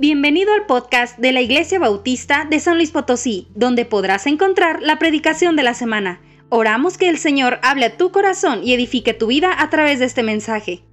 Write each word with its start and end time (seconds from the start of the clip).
Bienvenido 0.00 0.52
al 0.52 0.64
podcast 0.66 1.18
de 1.18 1.32
la 1.32 1.40
Iglesia 1.40 1.80
Bautista 1.80 2.46
de 2.48 2.60
San 2.60 2.76
Luis 2.76 2.92
Potosí, 2.92 3.48
donde 3.56 3.84
podrás 3.84 4.28
encontrar 4.28 4.80
la 4.80 4.96
predicación 5.00 5.56
de 5.56 5.64
la 5.64 5.74
semana. 5.74 6.20
Oramos 6.50 6.96
que 6.96 7.08
el 7.08 7.18
Señor 7.18 7.58
hable 7.64 7.86
a 7.86 7.96
tu 7.96 8.12
corazón 8.12 8.60
y 8.62 8.74
edifique 8.74 9.12
tu 9.12 9.26
vida 9.26 9.60
a 9.60 9.70
través 9.70 9.98
de 9.98 10.04
este 10.04 10.22
mensaje. 10.22 10.84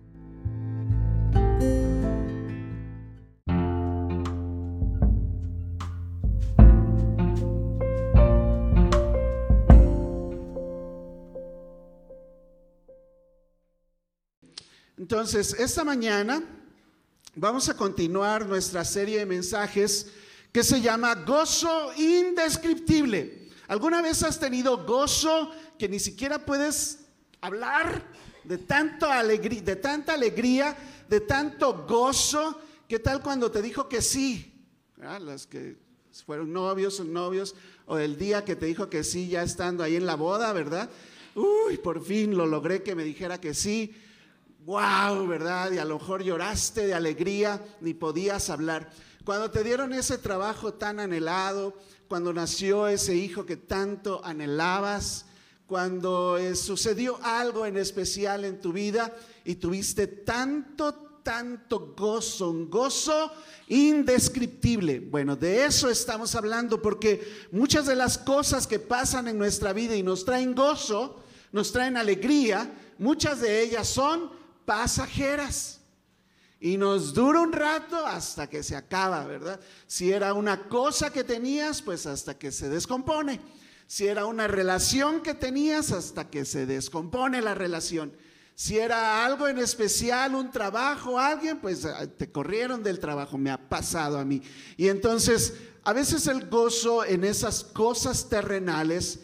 Entonces, 14.98 15.54
esta 15.60 15.84
mañana 15.84 16.55
vamos 17.36 17.68
a 17.68 17.76
continuar 17.76 18.46
nuestra 18.46 18.86
serie 18.86 19.20
de 19.20 19.26
mensajes 19.26 20.08
que 20.54 20.64
se 20.64 20.80
llama 20.80 21.16
Gozo 21.16 21.94
Indescriptible. 21.98 23.50
¿Alguna 23.68 24.02
vez 24.02 24.24
has 24.24 24.40
tenido 24.40 24.86
gozo 24.86 25.52
que 25.78 25.90
ni 25.90 26.00
siquiera 26.00 26.46
puedes 26.46 27.00
hablar 27.42 28.04
de, 28.44 28.58
tanto 28.58 29.08
alegría, 29.08 29.62
de 29.62 29.76
tanta 29.76 30.14
alegría, 30.14 30.78
de 31.10 31.20
tanto 31.20 31.86
gozo? 31.86 32.62
¿Qué 32.88 33.00
tal 33.00 33.22
cuando 33.22 33.52
te 33.52 33.62
dijo 33.62 33.90
que 33.90 34.02
sí? 34.02 34.54
¿Ah? 35.02 35.20
Las 35.20 35.46
que 35.46 35.76
fueron 36.26 36.54
novios 36.54 37.02
o 37.02 37.04
novios, 37.04 37.56
o 37.86 37.98
el 37.98 38.18
día 38.18 38.46
que 38.46 38.56
te 38.56 38.68
dijo 38.68 38.90
que 38.90 39.04
sí, 39.04 39.28
ya 39.28 39.44
estando 39.44 39.84
ahí 39.84 39.98
en 39.98 40.06
la 40.06 40.16
boda, 40.16 40.54
¿verdad? 40.54 40.90
Uy, 41.34 41.78
por 41.80 42.02
fin 42.02 42.38
lo 42.38 42.46
logré 42.46 42.82
que 42.82 42.96
me 42.96 43.04
dijera 43.04 43.42
que 43.42 43.54
sí 43.54 43.94
wow, 44.66 45.28
¿verdad? 45.28 45.72
Y 45.72 45.78
a 45.78 45.86
lo 45.86 46.00
mejor 46.00 46.24
lloraste 46.24 46.88
de 46.88 46.96
alegría, 46.96 47.64
ni 47.82 47.94
podías 47.94 48.50
hablar. 48.50 48.90
Cuando 49.24 49.52
te 49.52 49.64
dieron 49.64 49.94
ese 49.94 50.18
trabajo 50.18 50.74
tan 50.74 51.00
anhelado, 51.00 51.78
cuando 52.08 52.34
nació 52.34 52.88
ese 52.88 53.16
hijo 53.16 53.46
que 53.46 53.58
tanto 53.58 54.26
anhelabas, 54.26 55.26
cuando 55.68 56.38
eh, 56.38 56.56
sucedió 56.56 57.20
algo 57.24 57.66
en 57.66 57.78
especial 57.78 58.44
en 58.44 58.60
tu 58.60 58.74
vida 58.74 59.16
y 59.44 59.56
tuviste 59.56 60.08
tanto, 60.08 60.94
tanto 61.24 61.94
gozo, 61.96 62.50
un 62.50 62.70
gozo 62.70 63.32
indescriptible. 63.68 65.00
Bueno, 65.00 65.36
de 65.36 65.66
eso 65.66 65.90
estamos 65.90 66.34
hablando 66.36 66.82
porque 66.82 67.48
muchas 67.52 67.86
de 67.86 67.96
las 67.96 68.18
cosas 68.18 68.66
que 68.66 68.80
pasan 68.80 69.28
en 69.28 69.38
nuestra 69.38 69.74
vida 69.74 69.96
y 69.96 70.04
nos 70.04 70.26
traen 70.26 70.56
gozo, 70.56 71.24
nos 71.52 71.72
traen 71.72 71.98
alegría, 71.98 72.72
muchas 72.98 73.42
de 73.42 73.62
ellas 73.62 73.88
son 73.88 74.45
pasajeras. 74.66 75.82
Y 76.60 76.78
nos 76.78 77.14
dura 77.14 77.42
un 77.42 77.52
rato 77.52 78.06
hasta 78.06 78.50
que 78.50 78.64
se 78.64 78.76
acaba, 78.76 79.24
¿verdad? 79.26 79.60
Si 79.88 80.12
era 80.12 80.34
una 80.34 80.68
cosa 80.68 81.12
que 81.12 81.24
tenías, 81.24 81.82
pues 81.82 82.06
hasta 82.06 82.38
que 82.38 82.52
se 82.52 82.70
descompone. 82.70 83.40
Si 83.88 84.08
era 84.08 84.26
una 84.26 84.48
relación 84.48 85.22
que 85.22 85.34
tenías, 85.34 85.92
hasta 85.92 86.30
que 86.30 86.44
se 86.46 86.66
descompone 86.66 87.42
la 87.42 87.54
relación. 87.54 88.14
Si 88.56 88.80
era 88.80 89.26
algo 89.26 89.50
en 89.50 89.60
especial, 89.60 90.34
un 90.34 90.50
trabajo, 90.50 91.20
alguien, 91.20 91.60
pues 91.60 91.84
ah, 91.86 92.08
te 92.08 92.32
corrieron 92.32 92.82
del 92.82 93.00
trabajo, 93.00 93.38
me 93.38 93.52
ha 93.52 93.70
pasado 93.70 94.18
a 94.18 94.24
mí. 94.24 94.42
Y 94.78 94.88
entonces, 94.88 95.54
a 95.84 95.92
veces 95.92 96.26
el 96.28 96.50
gozo 96.50 97.04
en 97.04 97.26
esas 97.26 97.66
cosas 97.66 98.30
terrenales 98.30 99.20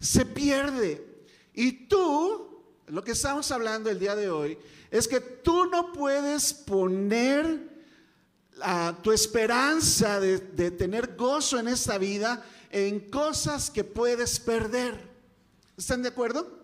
se 0.00 0.24
pierde. 0.24 1.06
Y 1.54 1.86
tú, 1.88 2.64
lo 2.86 3.04
que 3.04 3.12
estamos 3.12 3.50
hablando 3.52 3.90
el 3.90 3.98
día 3.98 4.16
de 4.16 4.30
hoy, 4.30 4.58
es 4.90 5.06
que 5.06 5.20
tú 5.20 5.66
no 5.66 5.92
puedes 5.92 6.52
poner 6.52 7.68
tu 9.02 9.12
esperanza 9.12 10.20
de, 10.20 10.38
de 10.38 10.70
tener 10.70 11.16
gozo 11.16 11.58
en 11.58 11.68
esta 11.68 11.96
vida 11.96 12.44
en 12.70 13.10
cosas 13.10 13.70
que 13.70 13.84
puedes 13.84 14.38
perder. 14.38 15.08
¿Están 15.76 16.02
de 16.02 16.08
acuerdo? 16.08 16.60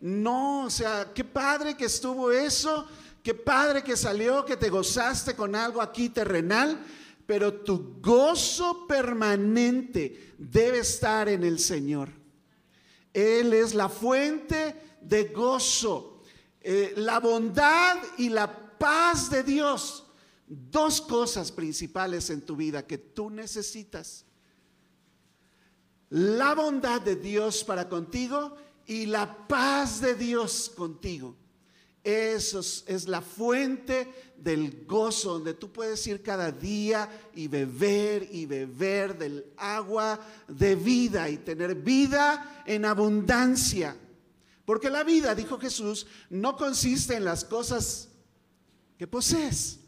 No, 0.00 0.64
o 0.64 0.70
sea, 0.70 1.12
qué 1.14 1.24
padre 1.24 1.76
que 1.76 1.86
estuvo 1.86 2.30
eso, 2.30 2.86
qué 3.22 3.34
padre 3.34 3.82
que 3.82 3.96
salió, 3.96 4.44
que 4.44 4.56
te 4.56 4.68
gozaste 4.68 5.34
con 5.34 5.54
algo 5.54 5.80
aquí 5.80 6.10
terrenal, 6.10 6.78
pero 7.26 7.54
tu 7.54 8.00
gozo 8.02 8.86
permanente 8.86 10.34
debe 10.36 10.80
estar 10.80 11.28
en 11.28 11.42
el 11.42 11.58
Señor. 11.58 12.10
Él 13.14 13.54
es 13.54 13.74
la 13.74 13.88
fuente 13.88 14.98
de 15.00 15.24
gozo. 15.24 16.13
Eh, 16.66 16.94
la 16.96 17.20
bondad 17.20 17.98
y 18.16 18.30
la 18.30 18.78
paz 18.78 19.28
de 19.28 19.42
Dios. 19.42 20.06
Dos 20.46 21.02
cosas 21.02 21.52
principales 21.52 22.30
en 22.30 22.40
tu 22.40 22.56
vida 22.56 22.86
que 22.86 22.96
tú 22.96 23.28
necesitas. 23.28 24.24
La 26.08 26.54
bondad 26.54 27.02
de 27.02 27.16
Dios 27.16 27.64
para 27.64 27.86
contigo 27.86 28.56
y 28.86 29.04
la 29.04 29.46
paz 29.46 30.00
de 30.00 30.14
Dios 30.14 30.72
contigo. 30.74 31.36
Eso 32.02 32.60
es, 32.60 33.08
la 33.08 33.20
fuente 33.20 34.32
del 34.36 34.84
gozo, 34.86 35.34
donde 35.34 35.54
tú 35.54 35.70
puedes 35.70 36.06
ir 36.06 36.22
cada 36.22 36.50
día 36.50 37.30
y 37.34 37.48
beber 37.48 38.28
y 38.30 38.46
beber 38.46 39.18
del 39.18 39.52
agua 39.56 40.18
de 40.48 40.76
vida 40.76 41.28
y 41.28 41.38
tener 41.38 41.74
vida 41.74 42.62
en 42.66 42.86
abundancia. 42.86 43.96
Porque 44.64 44.90
la 44.90 45.04
vida, 45.04 45.34
dijo 45.34 45.58
Jesús, 45.58 46.06
no 46.30 46.56
consiste 46.56 47.14
en 47.14 47.24
las 47.24 47.44
cosas 47.44 48.08
que 48.98 49.06
posees, 49.06 49.80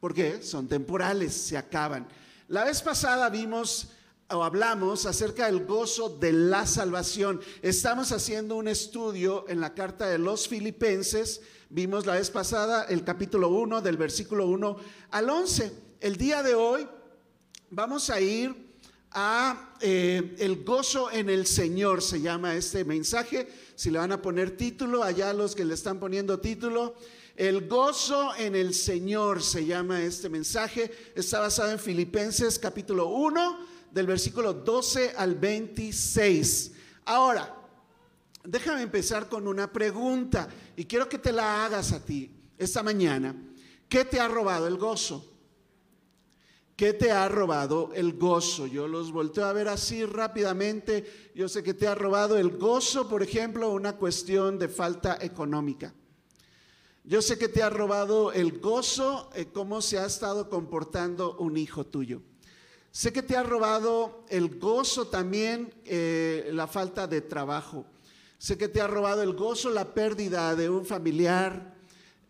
porque 0.00 0.42
son 0.42 0.68
temporales, 0.68 1.34
se 1.34 1.56
acaban. 1.56 2.06
La 2.48 2.64
vez 2.64 2.82
pasada 2.82 3.28
vimos 3.28 3.88
o 4.30 4.44
hablamos 4.44 5.06
acerca 5.06 5.46
del 5.46 5.64
gozo 5.66 6.08
de 6.08 6.32
la 6.32 6.66
salvación. 6.66 7.40
Estamos 7.62 8.12
haciendo 8.12 8.56
un 8.56 8.68
estudio 8.68 9.46
en 9.48 9.60
la 9.60 9.74
carta 9.74 10.06
de 10.06 10.18
los 10.18 10.48
filipenses. 10.48 11.40
Vimos 11.68 12.06
la 12.06 12.14
vez 12.14 12.30
pasada 12.30 12.84
el 12.84 13.04
capítulo 13.04 13.48
1 13.48 13.80
del 13.80 13.96
versículo 13.96 14.46
1 14.46 14.76
al 15.10 15.30
11. 15.30 15.72
El 16.00 16.16
día 16.16 16.42
de 16.42 16.54
hoy 16.54 16.86
vamos 17.70 18.10
a 18.10 18.20
ir 18.20 18.76
a 19.10 19.74
eh, 19.80 20.36
el 20.38 20.64
gozo 20.64 21.10
en 21.10 21.30
el 21.30 21.46
Señor, 21.46 22.02
se 22.02 22.20
llama 22.20 22.54
este 22.54 22.84
mensaje. 22.84 23.48
Si 23.76 23.90
le 23.90 23.98
van 23.98 24.12
a 24.12 24.22
poner 24.22 24.56
título, 24.56 25.02
allá 25.02 25.32
los 25.32 25.54
que 25.54 25.64
le 25.64 25.74
están 25.74 25.98
poniendo 25.98 26.38
título, 26.38 26.94
el 27.36 27.66
gozo 27.66 28.32
en 28.36 28.54
el 28.54 28.72
Señor 28.72 29.42
se 29.42 29.66
llama 29.66 30.02
este 30.02 30.28
mensaje. 30.28 30.90
Está 31.16 31.40
basado 31.40 31.72
en 31.72 31.80
Filipenses 31.80 32.58
capítulo 32.60 33.08
1, 33.08 33.58
del 33.90 34.06
versículo 34.06 34.54
12 34.54 35.14
al 35.16 35.34
26. 35.34 36.72
Ahora, 37.06 37.52
déjame 38.44 38.82
empezar 38.82 39.28
con 39.28 39.48
una 39.48 39.72
pregunta 39.72 40.48
y 40.76 40.84
quiero 40.84 41.08
que 41.08 41.18
te 41.18 41.32
la 41.32 41.64
hagas 41.64 41.92
a 41.92 42.04
ti 42.04 42.30
esta 42.56 42.84
mañana. 42.84 43.34
¿Qué 43.88 44.04
te 44.04 44.20
ha 44.20 44.28
robado 44.28 44.68
el 44.68 44.76
gozo? 44.76 45.33
¿Qué 46.76 46.92
te 46.92 47.12
ha 47.12 47.28
robado 47.28 47.92
el 47.94 48.14
gozo? 48.14 48.66
Yo 48.66 48.88
los 48.88 49.12
volteo 49.12 49.44
a 49.44 49.52
ver 49.52 49.68
así 49.68 50.04
rápidamente. 50.04 51.30
Yo 51.32 51.48
sé 51.48 51.62
que 51.62 51.72
te 51.72 51.86
ha 51.86 51.94
robado 51.94 52.36
el 52.36 52.56
gozo, 52.56 53.08
por 53.08 53.22
ejemplo, 53.22 53.70
una 53.70 53.96
cuestión 53.96 54.58
de 54.58 54.68
falta 54.68 55.16
económica. 55.20 55.94
Yo 57.04 57.22
sé 57.22 57.38
que 57.38 57.48
te 57.48 57.62
ha 57.62 57.70
robado 57.70 58.32
el 58.32 58.58
gozo, 58.58 59.30
eh, 59.36 59.46
cómo 59.52 59.80
se 59.82 59.98
ha 59.98 60.06
estado 60.06 60.50
comportando 60.50 61.36
un 61.36 61.56
hijo 61.56 61.86
tuyo. 61.86 62.22
Sé 62.90 63.12
que 63.12 63.22
te 63.22 63.36
ha 63.36 63.44
robado 63.44 64.24
el 64.28 64.58
gozo 64.58 65.06
también 65.06 65.72
eh, 65.84 66.50
la 66.52 66.66
falta 66.66 67.06
de 67.06 67.20
trabajo. 67.20 67.86
Sé 68.36 68.58
que 68.58 68.66
te 68.66 68.80
ha 68.80 68.88
robado 68.88 69.22
el 69.22 69.34
gozo 69.34 69.70
la 69.70 69.94
pérdida 69.94 70.56
de 70.56 70.68
un 70.68 70.84
familiar 70.84 71.76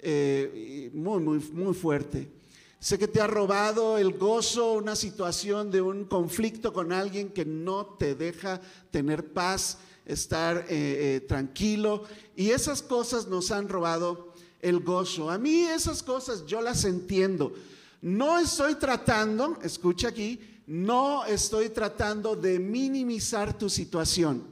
eh, 0.01 0.91
muy, 0.93 1.23
muy, 1.23 1.39
muy 1.39 1.73
fuerte. 1.73 2.44
Sé 2.85 2.99
que 2.99 3.09
te 3.09 3.19
ha 3.19 3.27
robado 3.27 3.97
el 3.97 4.13
gozo, 4.13 4.75
una 4.75 4.95
situación 4.95 5.71
de 5.71 5.81
un 5.81 6.05
conflicto 6.05 6.71
con 6.71 6.93
alguien 6.93 7.31
que 7.31 7.47
no 7.47 7.87
te 7.87 8.15
deja 8.15 8.61
tener 8.91 9.33
paz, 9.33 9.79
estar 10.05 10.59
eh, 10.59 10.67
eh, 10.69 11.21
tranquilo. 11.27 12.05
Y 12.37 12.51
esas 12.51 12.83
cosas 12.83 13.27
nos 13.27 13.51
han 13.53 13.71
robado 13.71 14.35
el 14.61 14.81
gozo. 14.81 15.31
A 15.31 15.39
mí 15.39 15.63
esas 15.63 16.03
cosas 16.03 16.45
yo 16.45 16.61
las 16.61 16.85
entiendo. 16.85 17.55
No 18.03 18.39
estoy 18.39 18.75
tratando, 18.75 19.57
escucha 19.63 20.09
aquí, 20.09 20.39
no 20.67 21.25
estoy 21.25 21.71
tratando 21.71 22.37
de 22.37 22.59
minimizar 22.59 23.57
tu 23.57 23.71
situación. 23.71 24.45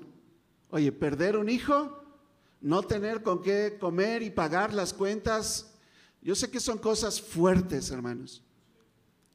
Oye, 0.70 0.90
perder 0.90 1.36
un 1.36 1.50
hijo, 1.50 2.02
no 2.62 2.82
tener 2.82 3.22
con 3.22 3.42
qué 3.42 3.76
comer 3.78 4.22
y 4.22 4.30
pagar 4.30 4.72
las 4.72 4.94
cuentas 4.94 5.71
yo 6.22 6.34
sé 6.34 6.50
que 6.50 6.60
son 6.60 6.78
cosas 6.78 7.20
fuertes, 7.20 7.90
hermanos, 7.90 8.42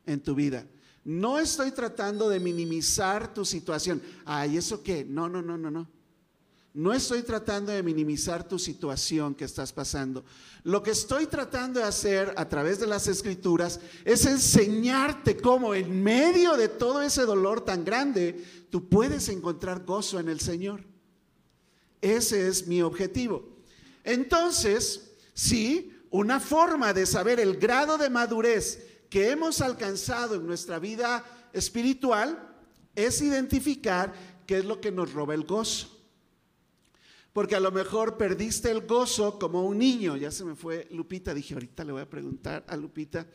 en 0.05 0.21
tu 0.21 0.33
vida. 0.33 0.65
No 1.03 1.37
estoy 1.39 1.71
tratando 1.71 2.29
de 2.29 2.39
minimizar 2.39 3.33
tu 3.33 3.45
situación. 3.45 4.01
Ay, 4.25 4.57
¿eso 4.57 4.81
qué? 4.83 5.05
No, 5.05 5.29
no, 5.29 5.41
no, 5.41 5.57
no, 5.57 5.69
no. 5.69 5.87
No 6.73 6.93
estoy 6.93 7.23
tratando 7.23 7.71
de 7.71 7.81
minimizar 7.81 8.47
tu 8.47 8.59
situación 8.59 9.33
que 9.33 9.45
estás 9.45 9.73
pasando. 9.73 10.23
Lo 10.63 10.83
que 10.83 10.91
estoy 10.91 11.25
tratando 11.25 11.79
de 11.79 11.87
hacer 11.87 12.33
a 12.37 12.47
través 12.47 12.79
de 12.79 12.85
las 12.85 13.07
escrituras 13.07 13.79
es 14.05 14.25
enseñarte 14.25 15.37
cómo 15.37 15.73
en 15.73 16.03
medio 16.03 16.55
de 16.55 16.67
todo 16.67 17.01
ese 17.01 17.23
dolor 17.23 17.61
tan 17.61 17.83
grande, 17.83 18.43
tú 18.69 18.87
puedes 18.87 19.27
encontrar 19.29 19.85
gozo 19.85 20.19
en 20.19 20.29
el 20.29 20.39
Señor. 20.39 20.83
Ese 21.99 22.47
es 22.47 22.67
mi 22.67 22.83
objetivo. 22.83 23.57
Entonces, 24.03 25.15
sí, 25.33 25.96
una 26.11 26.39
forma 26.39 26.93
de 26.93 27.05
saber 27.05 27.39
el 27.39 27.57
grado 27.57 27.97
de 27.97 28.09
madurez 28.09 28.87
que 29.09 29.31
hemos 29.31 29.61
alcanzado 29.61 30.35
en 30.35 30.45
nuestra 30.45 30.79
vida 30.79 31.23
espiritual 31.53 32.55
es 32.95 33.21
identificar 33.21 34.13
qué 34.45 34.59
es 34.59 34.65
lo 34.65 34.81
que 34.81 34.91
nos 34.91 35.13
roba 35.13 35.33
el 35.33 35.45
gozo. 35.45 35.93
Porque 37.33 37.55
a 37.55 37.59
lo 37.59 37.71
mejor 37.71 38.17
perdiste 38.17 38.71
el 38.71 38.87
gozo 38.87 39.37
como 39.37 39.63
un 39.63 39.77
niño. 39.77 40.17
Ya 40.17 40.31
se 40.31 40.43
me 40.43 40.55
fue 40.55 40.87
Lupita, 40.91 41.33
dije, 41.33 41.53
ahorita 41.53 41.83
le 41.83 41.91
voy 41.91 42.01
a 42.01 42.09
preguntar 42.09 42.65
a 42.67 42.75
Lupita. 42.75 43.27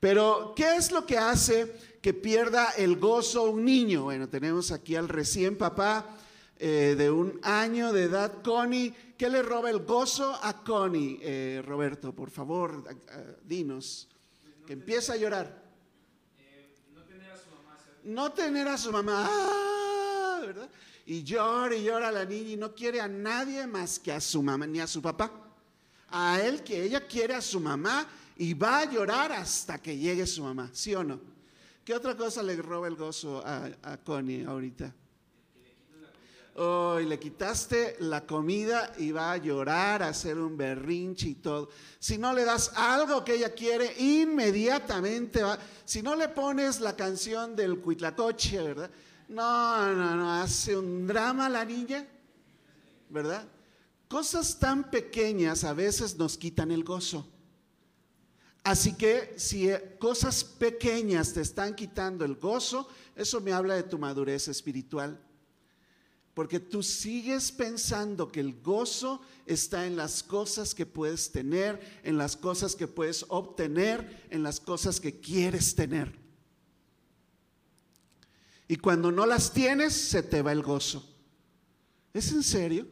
Pero, 0.00 0.52
¿qué 0.56 0.74
es 0.76 0.90
lo 0.90 1.06
que 1.06 1.16
hace 1.16 1.72
que 2.02 2.12
pierda 2.12 2.70
el 2.76 2.96
gozo 2.96 3.44
un 3.44 3.64
niño? 3.64 4.02
Bueno, 4.04 4.28
tenemos 4.28 4.72
aquí 4.72 4.96
al 4.96 5.08
recién 5.08 5.56
papá 5.56 6.18
eh, 6.58 6.94
de 6.96 7.10
un 7.10 7.38
año 7.42 7.92
de 7.92 8.04
edad, 8.04 8.42
Connie. 8.42 8.94
¿Qué 9.16 9.28
le 9.28 9.42
roba 9.42 9.70
el 9.70 9.80
gozo 9.84 10.38
a 10.42 10.64
Connie? 10.64 11.18
Eh, 11.22 11.62
Roberto, 11.64 12.14
por 12.14 12.30
favor, 12.30 12.84
dinos. 13.44 14.08
Que 14.66 14.72
empieza 14.72 15.12
a 15.12 15.16
llorar. 15.16 15.62
no 16.94 17.02
tener 17.02 17.30
a 17.30 17.36
su 17.36 17.50
mamá. 17.50 17.78
No 18.04 18.32
tener 18.32 18.68
a 18.68 18.78
su 18.78 18.92
mamá. 18.92 19.28
Ah, 19.28 20.40
¿verdad? 20.40 20.70
y 21.06 21.22
llora 21.22 21.74
y 21.76 21.84
llora 21.84 22.10
la 22.10 22.24
niña 22.24 22.50
y 22.50 22.56
no 22.56 22.74
quiere 22.74 23.00
a 23.00 23.08
nadie 23.08 23.66
más 23.66 23.98
que 23.98 24.12
a 24.12 24.20
su 24.20 24.42
mamá 24.42 24.66
ni 24.66 24.80
a 24.80 24.86
su 24.86 25.02
papá. 25.02 25.30
A 26.10 26.40
él 26.40 26.62
que 26.62 26.82
ella 26.82 27.06
quiere 27.06 27.34
a 27.34 27.40
su 27.40 27.60
mamá 27.60 28.06
y 28.36 28.54
va 28.54 28.80
a 28.80 28.90
llorar 28.90 29.32
hasta 29.32 29.80
que 29.80 29.96
llegue 29.96 30.26
su 30.26 30.42
mamá, 30.42 30.70
¿sí 30.72 30.94
o 30.94 31.04
no? 31.04 31.20
¿Qué 31.84 31.94
otra 31.94 32.16
cosa 32.16 32.42
le 32.42 32.56
roba 32.56 32.88
el 32.88 32.96
gozo 32.96 33.42
a, 33.44 33.68
a 33.82 33.96
Connie 33.98 34.44
ahorita? 34.44 34.94
Oh, 36.56 37.00
le 37.00 37.18
quitaste 37.18 37.96
la 37.98 38.24
comida 38.24 38.92
y 38.98 39.10
va 39.10 39.32
a 39.32 39.36
llorar, 39.38 40.04
a 40.04 40.08
hacer 40.08 40.38
un 40.38 40.56
berrinche 40.56 41.28
y 41.28 41.34
todo. 41.34 41.68
Si 41.98 42.16
no 42.16 42.32
le 42.32 42.44
das 42.44 42.70
algo 42.76 43.24
que 43.24 43.34
ella 43.34 43.52
quiere, 43.52 43.92
inmediatamente 43.98 45.42
va. 45.42 45.58
Si 45.84 46.00
no 46.00 46.14
le 46.14 46.28
pones 46.28 46.78
la 46.78 46.94
canción 46.94 47.56
del 47.56 47.80
cuitlacoche, 47.80 48.62
¿verdad? 48.62 48.90
No, 49.28 49.94
no, 49.94 50.14
no, 50.14 50.32
hace 50.32 50.76
un 50.76 51.08
drama 51.08 51.48
la 51.48 51.64
niña, 51.64 52.06
¿verdad? 53.10 53.48
Cosas 54.06 54.56
tan 54.56 54.90
pequeñas 54.90 55.64
a 55.64 55.72
veces 55.72 56.16
nos 56.16 56.38
quitan 56.38 56.70
el 56.70 56.84
gozo. 56.84 57.26
Así 58.62 58.94
que 58.94 59.34
si 59.36 59.68
eh, 59.70 59.96
cosas 59.98 60.44
pequeñas 60.44 61.32
te 61.32 61.40
están 61.40 61.74
quitando 61.74 62.24
el 62.24 62.36
gozo, 62.36 62.88
eso 63.16 63.40
me 63.40 63.52
habla 63.52 63.74
de 63.74 63.82
tu 63.82 63.98
madurez 63.98 64.46
espiritual. 64.46 65.20
Porque 66.34 66.58
tú 66.58 66.82
sigues 66.82 67.52
pensando 67.52 68.30
que 68.30 68.40
el 68.40 68.60
gozo 68.60 69.20
está 69.46 69.86
en 69.86 69.96
las 69.96 70.22
cosas 70.22 70.74
que 70.74 70.84
puedes 70.84 71.30
tener, 71.30 71.80
en 72.02 72.18
las 72.18 72.36
cosas 72.36 72.74
que 72.74 72.88
puedes 72.88 73.24
obtener, 73.28 74.26
en 74.30 74.42
las 74.42 74.58
cosas 74.58 75.00
que 75.00 75.20
quieres 75.20 75.76
tener. 75.76 76.12
Y 78.66 78.76
cuando 78.76 79.12
no 79.12 79.26
las 79.26 79.52
tienes, 79.52 79.92
se 79.92 80.22
te 80.24 80.42
va 80.42 80.50
el 80.50 80.62
gozo. 80.62 81.08
¿Es 82.12 82.32
en 82.32 82.42
serio? 82.42 82.86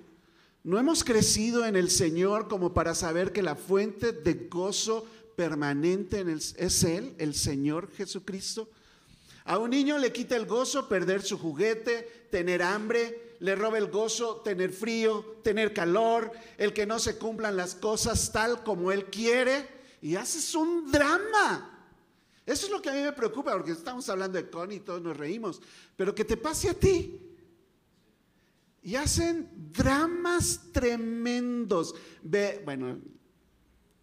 ¿No 0.63 0.79
hemos 0.79 1.03
crecido 1.03 1.67
en 1.67 1.75
el 1.75 1.91
Señor 1.91 2.47
como 2.47 2.73
para 2.73 2.95
saber 2.95 3.33
que 3.33 3.43
la 3.43 3.57
fuente 3.57 4.13
de 4.13 4.47
gozo 4.49 5.05
permanente 5.37 6.25
es 6.57 6.85
Él, 6.85 7.17
el 7.19 7.35
Señor 7.35 7.91
Jesucristo? 7.91 8.71
A 9.45 9.59
un 9.59 9.71
niño 9.71 9.99
le 9.99 10.13
quita 10.13 10.37
el 10.37 10.47
gozo 10.47 10.89
perder 10.89 11.23
su 11.23 11.37
juguete, 11.37 12.29
tener 12.31 12.63
hambre, 12.63 13.32
le 13.43 13.57
roba 13.57 13.77
el 13.77 13.91
gozo 13.91 14.37
tener 14.37 14.71
frío, 14.73 15.39
tener 15.43 15.75
calor, 15.75 16.31
el 16.59 16.73
que 16.73 16.87
no 16.87 17.01
se 17.01 17.19
cumplan 17.19 17.57
las 17.57 17.75
cosas 17.75 18.31
tal 18.31 18.63
como 18.63 18.93
Él 18.93 19.07
quiere. 19.07 19.67
Y 20.01 20.15
haces 20.15 20.55
un 20.55 20.93
drama. 20.93 21.89
Eso 22.47 22.67
es 22.67 22.73
lo 22.73 22.81
que 22.81 22.91
a 22.91 22.93
mí 22.93 23.03
me 23.03 23.13
preocupa, 23.13 23.53
porque 23.53 23.73
estamos 23.73 24.09
hablando 24.09 24.39
de 24.39 24.49
Connie 24.49 24.77
y 24.77 24.81
todos 24.81 25.03
nos 25.03 25.17
reímos, 25.17 25.61
pero 25.97 26.15
que 26.15 26.25
te 26.25 26.37
pase 26.37 26.71
a 26.71 26.75
ti. 26.75 27.21
Y 28.81 28.95
hacen 28.95 29.49
dramas 29.73 30.61
tremendos. 30.73 31.97
Ve, 32.23 32.63
bueno, 32.65 33.01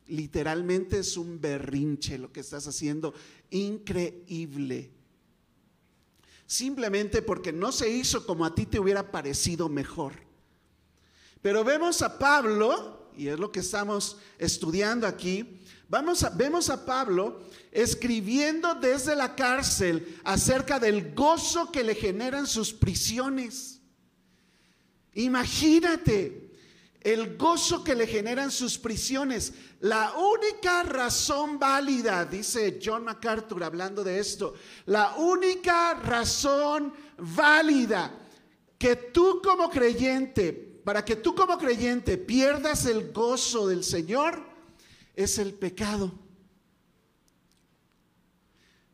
literalmente 0.07 0.99
es 0.99 1.15
un 1.15 1.39
berrinche 1.39 2.17
lo 2.17 2.29
que 2.29 2.41
estás 2.41 2.67
haciendo, 2.67 3.13
increíble. 3.51 4.91
Simplemente 6.49 7.21
porque 7.21 7.53
no 7.53 7.71
se 7.71 7.87
hizo 7.91 8.25
como 8.25 8.43
a 8.43 8.55
ti 8.55 8.65
te 8.65 8.79
hubiera 8.79 9.11
parecido 9.11 9.69
mejor. 9.69 10.13
Pero 11.43 11.63
vemos 11.63 12.01
a 12.01 12.17
Pablo, 12.17 13.11
y 13.15 13.27
es 13.27 13.37
lo 13.37 13.51
que 13.51 13.59
estamos 13.59 14.17
estudiando 14.39 15.05
aquí, 15.05 15.61
vamos 15.87 16.23
a, 16.23 16.31
vemos 16.31 16.71
a 16.71 16.87
Pablo 16.87 17.43
escribiendo 17.71 18.73
desde 18.73 19.15
la 19.15 19.35
cárcel 19.35 20.19
acerca 20.23 20.79
del 20.79 21.13
gozo 21.13 21.71
que 21.71 21.83
le 21.83 21.93
generan 21.93 22.47
sus 22.47 22.73
prisiones. 22.73 23.79
Imagínate 25.13 26.48
el 27.01 27.37
gozo 27.37 27.83
que 27.83 27.95
le 27.95 28.07
generan 28.07 28.51
sus 28.51 28.77
prisiones. 28.77 29.53
La 29.81 30.13
única 30.13 30.83
razón 30.83 31.57
válida, 31.57 32.25
dice 32.25 32.79
John 32.83 33.05
MacArthur 33.05 33.63
hablando 33.63 34.03
de 34.03 34.19
esto, 34.19 34.53
la 34.85 35.15
única 35.15 35.93
razón 35.93 36.93
válida 37.17 38.13
que 38.77 38.95
tú 38.95 39.41
como 39.43 39.69
creyente, 39.69 40.51
para 40.83 41.03
que 41.05 41.17
tú 41.17 41.35
como 41.35 41.57
creyente 41.57 42.17
pierdas 42.17 42.85
el 42.85 43.11
gozo 43.11 43.67
del 43.67 43.83
Señor, 43.83 44.43
es 45.15 45.37
el 45.37 45.53
pecado. 45.53 46.13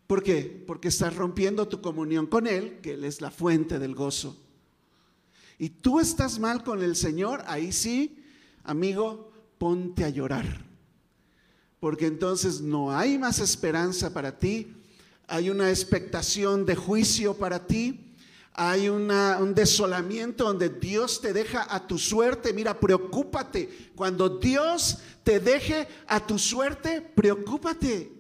¿Por 0.08 0.22
qué? 0.22 0.64
Porque 0.68 0.90
estás 0.90 1.16
rompiendo 1.16 1.68
tu 1.68 1.82
comunión 1.82 2.28
con 2.28 2.46
Él, 2.46 2.80
que 2.82 2.94
Él 2.94 3.04
es 3.04 3.22
la 3.22 3.32
fuente 3.32 3.80
del 3.80 3.96
gozo. 3.96 4.45
Y 5.58 5.70
tú 5.70 6.00
estás 6.00 6.40
mal 6.40 6.64
con 6.64 6.82
el 6.84 6.96
Señor, 6.96 7.44
ahí 7.48 7.72
sí, 7.72 8.24
amigo, 8.64 9.32
ponte 9.58 10.04
a 10.04 10.10
llorar. 10.10 10.66
Porque 11.80 12.08
entonces 12.08 12.62
no 12.62 12.96
hay 12.96 13.18
más 13.18 13.40
esperanza 13.40 14.14
para 14.14 14.38
ti, 14.38 14.76
hay 15.28 15.50
una 15.50 15.70
expectación 15.70 16.66
de 16.66 16.76
juicio 16.76 17.36
para 17.36 17.66
ti, 17.66 18.14
hay 18.54 18.90
un 18.90 19.54
desolamiento 19.54 20.46
donde 20.46 20.70
Dios 20.70 21.20
te 21.22 21.34
deja 21.34 21.68
a 21.70 21.86
tu 21.86 21.98
suerte. 21.98 22.54
Mira, 22.54 22.80
preocúpate. 22.80 23.92
Cuando 23.96 24.30
Dios 24.30 25.00
te 25.24 25.42
deje 25.42 25.88
a 26.08 26.26
tu 26.26 26.40
suerte, 26.40 27.02
preocúpate 27.02 28.16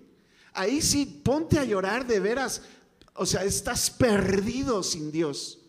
ahí 0.55 0.81
sí 0.81 1.05
ponte 1.05 1.59
a 1.59 1.65
llorar 1.65 2.07
de 2.07 2.19
veras. 2.19 2.63
O 3.13 3.25
sea, 3.25 3.43
estás 3.43 3.89
perdido 3.91 4.81
sin 4.81 5.11
Dios. 5.11 5.59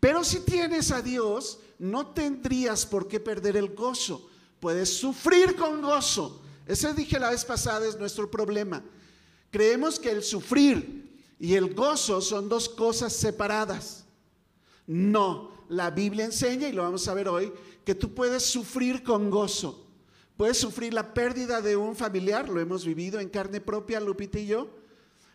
Pero 0.00 0.22
si 0.24 0.40
tienes 0.40 0.90
a 0.90 1.02
Dios, 1.02 1.58
no 1.78 2.08
tendrías 2.08 2.86
por 2.86 3.08
qué 3.08 3.20
perder 3.20 3.56
el 3.56 3.74
gozo. 3.74 4.28
Puedes 4.60 4.98
sufrir 4.98 5.56
con 5.56 5.82
gozo. 5.82 6.42
Ese 6.66 6.92
dije 6.92 7.18
la 7.18 7.30
vez 7.30 7.44
pasada 7.44 7.86
es 7.86 7.98
nuestro 7.98 8.30
problema. 8.30 8.82
Creemos 9.50 9.98
que 9.98 10.10
el 10.10 10.22
sufrir 10.22 11.24
y 11.38 11.54
el 11.54 11.74
gozo 11.74 12.20
son 12.20 12.48
dos 12.48 12.68
cosas 12.68 13.12
separadas. 13.12 14.04
No, 14.86 15.50
la 15.68 15.90
Biblia 15.90 16.24
enseña, 16.24 16.68
y 16.68 16.72
lo 16.72 16.82
vamos 16.82 17.08
a 17.08 17.14
ver 17.14 17.28
hoy, 17.28 17.52
que 17.84 17.94
tú 17.94 18.14
puedes 18.14 18.44
sufrir 18.44 19.02
con 19.02 19.30
gozo. 19.30 19.86
Puedes 20.36 20.58
sufrir 20.58 20.94
la 20.94 21.14
pérdida 21.14 21.60
de 21.60 21.76
un 21.76 21.96
familiar, 21.96 22.48
lo 22.48 22.60
hemos 22.60 22.84
vivido 22.84 23.18
en 23.18 23.28
carne 23.28 23.60
propia, 23.60 24.00
Lupita 24.00 24.38
y 24.38 24.46
yo. 24.46 24.68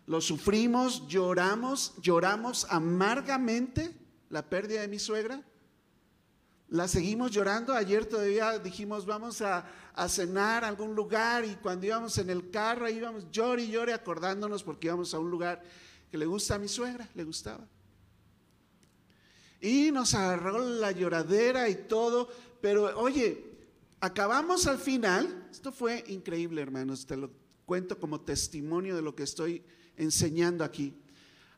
Lo 0.06 0.22
sufrimos, 0.22 1.08
lloramos, 1.08 1.94
lloramos 2.02 2.66
amargamente 2.70 4.03
la 4.34 4.42
pérdida 4.50 4.82
de 4.82 4.88
mi 4.88 4.98
suegra. 4.98 5.44
La 6.70 6.88
seguimos 6.88 7.30
llorando. 7.30 7.72
Ayer 7.72 8.04
todavía 8.04 8.58
dijimos, 8.58 9.06
vamos 9.06 9.44
a, 9.44 9.64
cenar 10.10 10.64
a 10.64 10.70
algún 10.70 10.96
lugar 10.96 11.46
y 11.46 11.54
cuando 11.58 11.86
íbamos 11.86 12.18
en 12.18 12.32
el 12.32 12.50
carro 12.50 12.90
íbamos 12.90 13.30
llore 13.30 13.62
y 13.62 13.70
llore 13.70 13.94
acordándonos 13.94 14.64
porque 14.64 14.88
íbamos 14.88 15.14
a 15.14 15.20
un 15.20 15.30
lugar 15.30 15.62
que 16.10 16.18
le 16.18 16.26
gusta 16.26 16.56
a 16.56 16.58
mi 16.58 16.68
suegra, 16.68 17.08
le 17.14 17.24
gustaba. 17.24 17.64
Y 19.62 19.92
nos 19.92 20.16
agarró 20.16 20.58
la 20.58 20.92
lloradera 20.92 21.70
y 21.70 21.76
todo, 21.76 22.28
pero 22.60 23.00
oye, 23.00 23.46
acabamos 24.00 24.66
al 24.66 24.80
final, 24.80 25.48
esto 25.52 25.72
fue 25.72 26.04
increíble 26.08 26.60
hermanos, 26.60 27.06
te 27.06 27.18
lo 27.18 27.30
cuento 27.68 28.00
como 28.00 28.22
testimonio 28.22 28.96
de 28.96 29.04
lo 29.04 29.16
que 29.16 29.24
estoy 29.24 29.64
enseñando 29.96 30.64
aquí. 30.64 31.00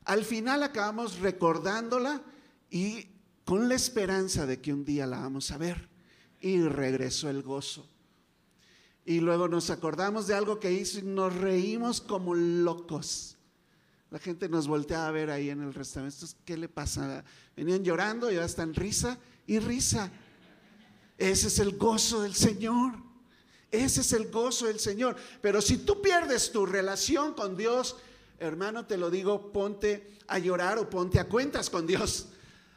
Al 0.04 0.26
final 0.26 0.62
acabamos 0.62 1.20
recordándola 1.20 2.22
y 2.70 3.08
con 3.44 3.68
la 3.68 3.74
esperanza 3.74 4.46
de 4.46 4.60
que 4.60 4.72
un 4.72 4.84
día 4.84 5.06
la 5.06 5.20
vamos 5.20 5.50
a 5.50 5.58
ver. 5.58 5.88
Y 6.40 6.60
regresó 6.60 7.30
el 7.30 7.42
gozo. 7.42 7.88
Y 9.04 9.20
luego 9.20 9.48
nos 9.48 9.70
acordamos 9.70 10.26
de 10.26 10.34
algo 10.34 10.58
que 10.58 10.72
hizo 10.72 10.98
y 10.98 11.02
nos 11.02 11.34
reímos 11.34 12.00
como 12.00 12.34
locos. 12.34 13.36
La 14.10 14.18
gente 14.18 14.48
nos 14.48 14.66
volteaba 14.66 15.06
a 15.08 15.12
ver 15.12 15.30
ahí 15.30 15.50
en 15.50 15.62
el 15.62 15.72
restaurante. 15.72 16.16
¿Qué 16.44 16.56
le 16.56 16.68
pasa? 16.68 17.24
Venían 17.56 17.84
llorando 17.84 18.30
y 18.30 18.34
ahora 18.34 18.46
están 18.46 18.74
risa 18.74 19.18
y 19.46 19.58
risa. 19.60 20.10
Ese 21.16 21.46
es 21.46 21.58
el 21.60 21.76
gozo 21.76 22.22
del 22.22 22.34
Señor. 22.34 22.94
Ese 23.70 24.00
es 24.00 24.12
el 24.12 24.30
gozo 24.30 24.66
del 24.66 24.80
Señor. 24.80 25.16
Pero 25.40 25.60
si 25.60 25.78
tú 25.78 26.02
pierdes 26.02 26.50
tu 26.50 26.66
relación 26.66 27.34
con 27.34 27.56
Dios, 27.56 27.96
hermano, 28.38 28.86
te 28.86 28.96
lo 28.96 29.10
digo, 29.10 29.52
ponte 29.52 30.18
a 30.26 30.38
llorar 30.38 30.78
o 30.78 30.90
ponte 30.90 31.20
a 31.20 31.28
cuentas 31.28 31.70
con 31.70 31.86
Dios. 31.86 32.28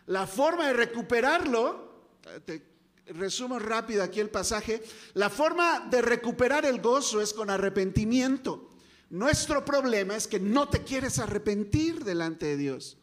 La 0.09 0.25
forma 0.25 0.65
de 0.65 0.73
recuperarlo, 0.73 2.17
te 2.43 2.63
resumo 3.09 3.59
rápido 3.59 4.01
aquí 4.01 4.19
el 4.19 4.31
pasaje, 4.31 4.81
la 5.13 5.29
forma 5.29 5.81
de 5.81 6.01
recuperar 6.01 6.65
el 6.65 6.81
gozo 6.81 7.21
es 7.21 7.31
con 7.31 7.51
arrepentimiento. 7.51 8.71
Nuestro 9.11 9.63
problema 9.63 10.15
es 10.15 10.27
que 10.27 10.39
no 10.39 10.67
te 10.67 10.83
quieres 10.83 11.19
arrepentir 11.19 12.03
delante 12.03 12.47
de 12.47 12.57
Dios. 12.57 12.97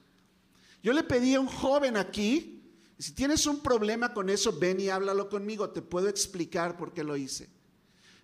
Yo 0.82 0.92
le 0.92 1.04
pedí 1.04 1.36
a 1.36 1.40
un 1.40 1.46
joven 1.46 1.96
aquí, 1.96 2.74
si 2.98 3.12
tienes 3.12 3.46
un 3.46 3.60
problema 3.60 4.12
con 4.12 4.28
eso, 4.28 4.58
ven 4.58 4.80
y 4.80 4.88
háblalo 4.88 5.28
conmigo, 5.28 5.70
te 5.70 5.82
puedo 5.82 6.08
explicar 6.08 6.76
por 6.76 6.92
qué 6.92 7.04
lo 7.04 7.16
hice. 7.16 7.48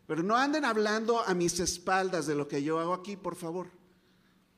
Pero 0.08 0.24
no 0.24 0.36
anden 0.36 0.64
hablando 0.64 1.20
a 1.20 1.34
mis 1.34 1.60
espaldas 1.60 2.26
de 2.26 2.34
lo 2.34 2.48
que 2.48 2.64
yo 2.64 2.80
hago 2.80 2.94
aquí, 2.94 3.16
por 3.16 3.36
favor. 3.36 3.68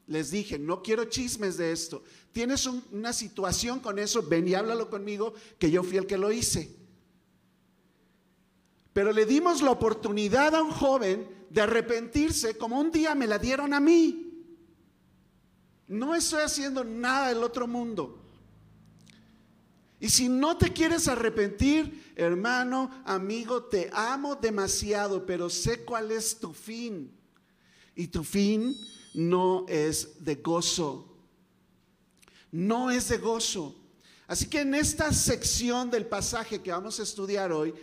Les 0.06 0.30
dije, 0.30 0.58
no 0.58 0.82
quiero 0.82 1.06
chismes 1.06 1.56
de 1.56 1.72
esto. 1.72 2.02
Tienes 2.32 2.66
una 2.66 3.12
situación 3.12 3.80
con 3.80 3.98
eso, 3.98 4.22
ven 4.22 4.48
y 4.48 4.54
háblalo 4.54 4.90
conmigo, 4.90 5.34
que 5.58 5.70
yo 5.70 5.82
fui 5.82 5.96
el 5.96 6.06
que 6.06 6.18
lo 6.18 6.30
hice. 6.30 6.76
Pero 8.92 9.12
le 9.12 9.24
dimos 9.24 9.62
la 9.62 9.70
oportunidad 9.70 10.54
a 10.54 10.62
un 10.62 10.70
joven 10.70 11.28
de 11.50 11.60
arrepentirse 11.60 12.56
como 12.58 12.80
un 12.80 12.90
día 12.90 13.14
me 13.14 13.26
la 13.26 13.38
dieron 13.38 13.72
a 13.72 13.80
mí. 13.80 14.20
No 15.86 16.14
estoy 16.14 16.42
haciendo 16.42 16.84
nada 16.84 17.28
del 17.28 17.42
otro 17.42 17.66
mundo. 17.66 18.20
Y 20.00 20.10
si 20.10 20.28
no 20.28 20.58
te 20.58 20.72
quieres 20.72 21.08
arrepentir, 21.08 22.12
hermano, 22.14 22.90
amigo, 23.04 23.64
te 23.64 23.90
amo 23.92 24.36
demasiado, 24.36 25.24
pero 25.24 25.48
sé 25.48 25.84
cuál 25.84 26.10
es 26.10 26.38
tu 26.38 26.52
fin. 26.52 27.10
Y 27.96 28.08
tu 28.08 28.22
fin 28.22 28.76
no 29.14 29.64
es 29.68 30.24
de 30.24 30.36
gozo. 30.36 31.08
No 32.50 32.90
es 32.90 33.08
de 33.08 33.18
gozo. 33.18 33.74
Así 34.26 34.46
que 34.46 34.60
en 34.60 34.74
esta 34.74 35.12
sección 35.12 35.90
del 35.90 36.06
pasaje 36.06 36.60
que 36.60 36.72
vamos 36.72 36.98
a 37.00 37.02
estudiar 37.02 37.52
hoy, 37.52 37.74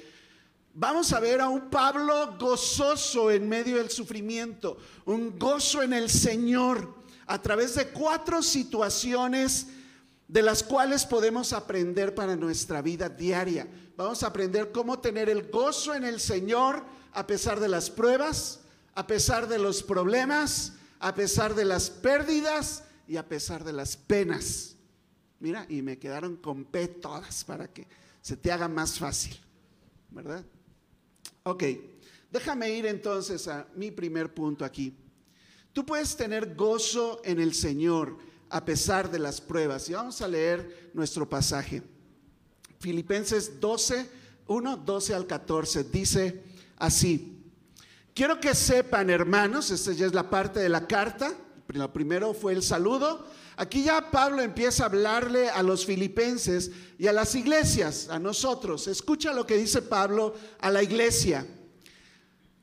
vamos 0.73 1.11
a 1.13 1.19
ver 1.19 1.41
a 1.41 1.49
un 1.49 1.69
Pablo 1.69 2.35
gozoso 2.39 3.31
en 3.31 3.47
medio 3.47 3.77
del 3.77 3.89
sufrimiento, 3.89 4.77
un 5.05 5.37
gozo 5.37 5.81
en 5.81 5.93
el 5.93 6.09
Señor, 6.09 6.95
a 7.27 7.41
través 7.41 7.75
de 7.75 7.89
cuatro 7.89 8.41
situaciones 8.41 9.67
de 10.27 10.41
las 10.41 10.63
cuales 10.63 11.05
podemos 11.05 11.53
aprender 11.53 12.15
para 12.15 12.35
nuestra 12.35 12.81
vida 12.81 13.09
diaria. 13.09 13.67
Vamos 13.95 14.23
a 14.23 14.27
aprender 14.27 14.71
cómo 14.71 14.99
tener 14.99 15.29
el 15.29 15.49
gozo 15.49 15.93
en 15.93 16.03
el 16.03 16.19
Señor 16.19 16.83
a 17.13 17.27
pesar 17.27 17.59
de 17.59 17.67
las 17.67 17.89
pruebas, 17.89 18.61
a 18.95 19.05
pesar 19.05 19.47
de 19.47 19.59
los 19.59 19.83
problemas, 19.83 20.73
a 21.01 21.15
pesar 21.15 21.55
de 21.55 21.65
las 21.65 21.89
pérdidas 21.89 22.83
y 23.07 23.17
a 23.17 23.27
pesar 23.27 23.63
de 23.63 23.73
las 23.73 23.97
penas. 23.97 24.75
Mira, 25.39 25.65
y 25.67 25.81
me 25.81 25.97
quedaron 25.97 26.37
con 26.37 26.63
P 26.63 26.87
todas 26.87 27.43
para 27.43 27.67
que 27.67 27.87
se 28.21 28.37
te 28.37 28.51
haga 28.51 28.67
más 28.67 28.99
fácil, 28.99 29.35
¿verdad? 30.11 30.45
Ok, 31.43 31.63
déjame 32.31 32.69
ir 32.69 32.85
entonces 32.85 33.47
a 33.47 33.67
mi 33.75 33.89
primer 33.89 34.31
punto 34.31 34.63
aquí. 34.63 34.95
Tú 35.73 35.83
puedes 35.83 36.15
tener 36.15 36.53
gozo 36.53 37.19
en 37.25 37.39
el 37.39 37.55
Señor 37.55 38.19
a 38.49 38.63
pesar 38.63 39.09
de 39.09 39.17
las 39.17 39.41
pruebas. 39.41 39.89
Y 39.89 39.93
vamos 39.93 40.21
a 40.21 40.27
leer 40.27 40.91
nuestro 40.93 41.27
pasaje. 41.27 41.81
Filipenses 42.79 43.59
12, 43.59 44.07
1, 44.45 44.77
12 44.77 45.15
al 45.15 45.25
14. 45.25 45.83
Dice 45.85 46.43
así. 46.77 47.40
Quiero 48.13 48.39
que 48.39 48.53
sepan, 48.53 49.09
hermanos, 49.09 49.71
esta 49.71 49.93
ya 49.93 50.05
es 50.05 50.13
la 50.13 50.29
parte 50.29 50.59
de 50.59 50.69
la 50.69 50.85
carta. 50.85 51.33
Lo 51.67 51.93
primero 51.93 52.33
fue 52.33 52.51
el 52.53 52.61
saludo. 52.61 53.25
Aquí 53.55 53.83
ya 53.83 54.11
Pablo 54.11 54.41
empieza 54.41 54.83
a 54.83 54.85
hablarle 54.87 55.49
a 55.49 55.63
los 55.63 55.85
filipenses 55.85 56.71
y 56.97 57.07
a 57.07 57.13
las 57.13 57.35
iglesias, 57.35 58.09
a 58.09 58.19
nosotros. 58.19 58.87
Escucha 58.87 59.33
lo 59.33 59.45
que 59.45 59.55
dice 59.55 59.81
Pablo 59.81 60.35
a 60.59 60.69
la 60.69 60.83
iglesia. 60.83 61.45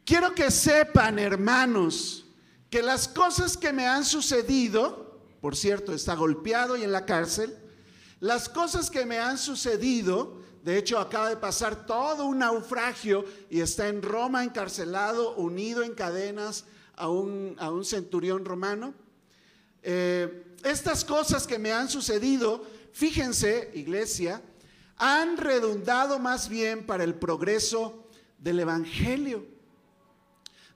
Quiero 0.05 0.35
que 0.35 0.51
sepan, 0.51 1.19
hermanos, 1.19 2.27
que 2.69 2.83
las 2.83 3.09
cosas 3.09 3.57
que 3.57 3.73
me 3.73 3.87
han 3.87 4.05
sucedido, 4.05 5.21
por 5.41 5.57
cierto, 5.57 5.95
está 5.95 6.15
golpeado 6.15 6.77
y 6.77 6.83
en 6.83 6.93
la 6.93 7.07
cárcel. 7.07 7.57
Las 8.21 8.49
cosas 8.49 8.91
que 8.91 9.07
me 9.07 9.19
han 9.19 9.39
sucedido, 9.39 10.38
de 10.63 10.79
hecho 10.79 10.99
acaba 10.99 11.29
de 11.29 11.37
pasar 11.37 11.87
todo 11.87 12.27
un 12.27 12.39
naufragio 12.39 13.25
y 13.51 13.61
está 13.61 13.89
en 13.89 14.03
Roma 14.03 14.45
encarcelado, 14.45 15.35
unido 15.37 15.83
en 15.83 15.95
cadenas 15.95 16.65
a 16.97 17.09
un, 17.09 17.57
centurión 17.85 18.45
romano. 18.45 18.95
Eh, 19.83 20.57
estas 20.65 21.05
cosas 21.05 21.47
que 21.47 21.59
me 21.59 21.73
han 21.73 21.89
sucedido, 21.89 22.65
fíjense, 22.93 23.71
iglesia, 23.75 24.43
han 24.97 25.37
redundado 25.37 26.19
más 26.19 26.49
bien 26.49 26.85
para 26.85 27.05
el 27.05 27.15
progreso 27.15 28.09
del 28.39 28.61
Evangelio. 28.61 29.47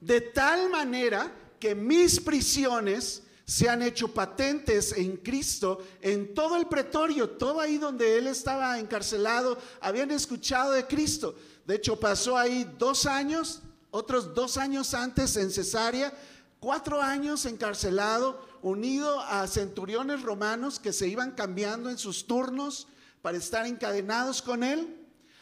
De 0.00 0.20
tal 0.20 0.70
manera 0.70 1.32
que 1.58 1.74
mis 1.74 2.20
prisiones 2.20 3.22
se 3.52 3.68
han 3.68 3.82
hecho 3.82 4.08
patentes 4.08 4.92
en 4.92 5.18
Cristo 5.18 5.84
en 6.00 6.32
todo 6.32 6.56
el 6.56 6.68
pretorio, 6.68 7.28
todo 7.28 7.60
ahí 7.60 7.76
donde 7.76 8.16
él 8.16 8.26
estaba 8.26 8.78
encarcelado, 8.78 9.58
habían 9.78 10.10
escuchado 10.10 10.72
de 10.72 10.86
Cristo. 10.86 11.34
De 11.66 11.74
hecho, 11.74 12.00
pasó 12.00 12.38
ahí 12.38 12.66
dos 12.78 13.04
años, 13.04 13.60
otros 13.90 14.34
dos 14.34 14.56
años 14.56 14.94
antes 14.94 15.36
en 15.36 15.50
Cesarea, 15.50 16.14
cuatro 16.60 17.02
años 17.02 17.44
encarcelado, 17.44 18.42
unido 18.62 19.20
a 19.20 19.46
centuriones 19.46 20.22
romanos 20.22 20.80
que 20.80 20.94
se 20.94 21.08
iban 21.08 21.32
cambiando 21.32 21.90
en 21.90 21.98
sus 21.98 22.26
turnos 22.26 22.88
para 23.20 23.36
estar 23.36 23.66
encadenados 23.66 24.40
con 24.40 24.64
él. 24.64 24.98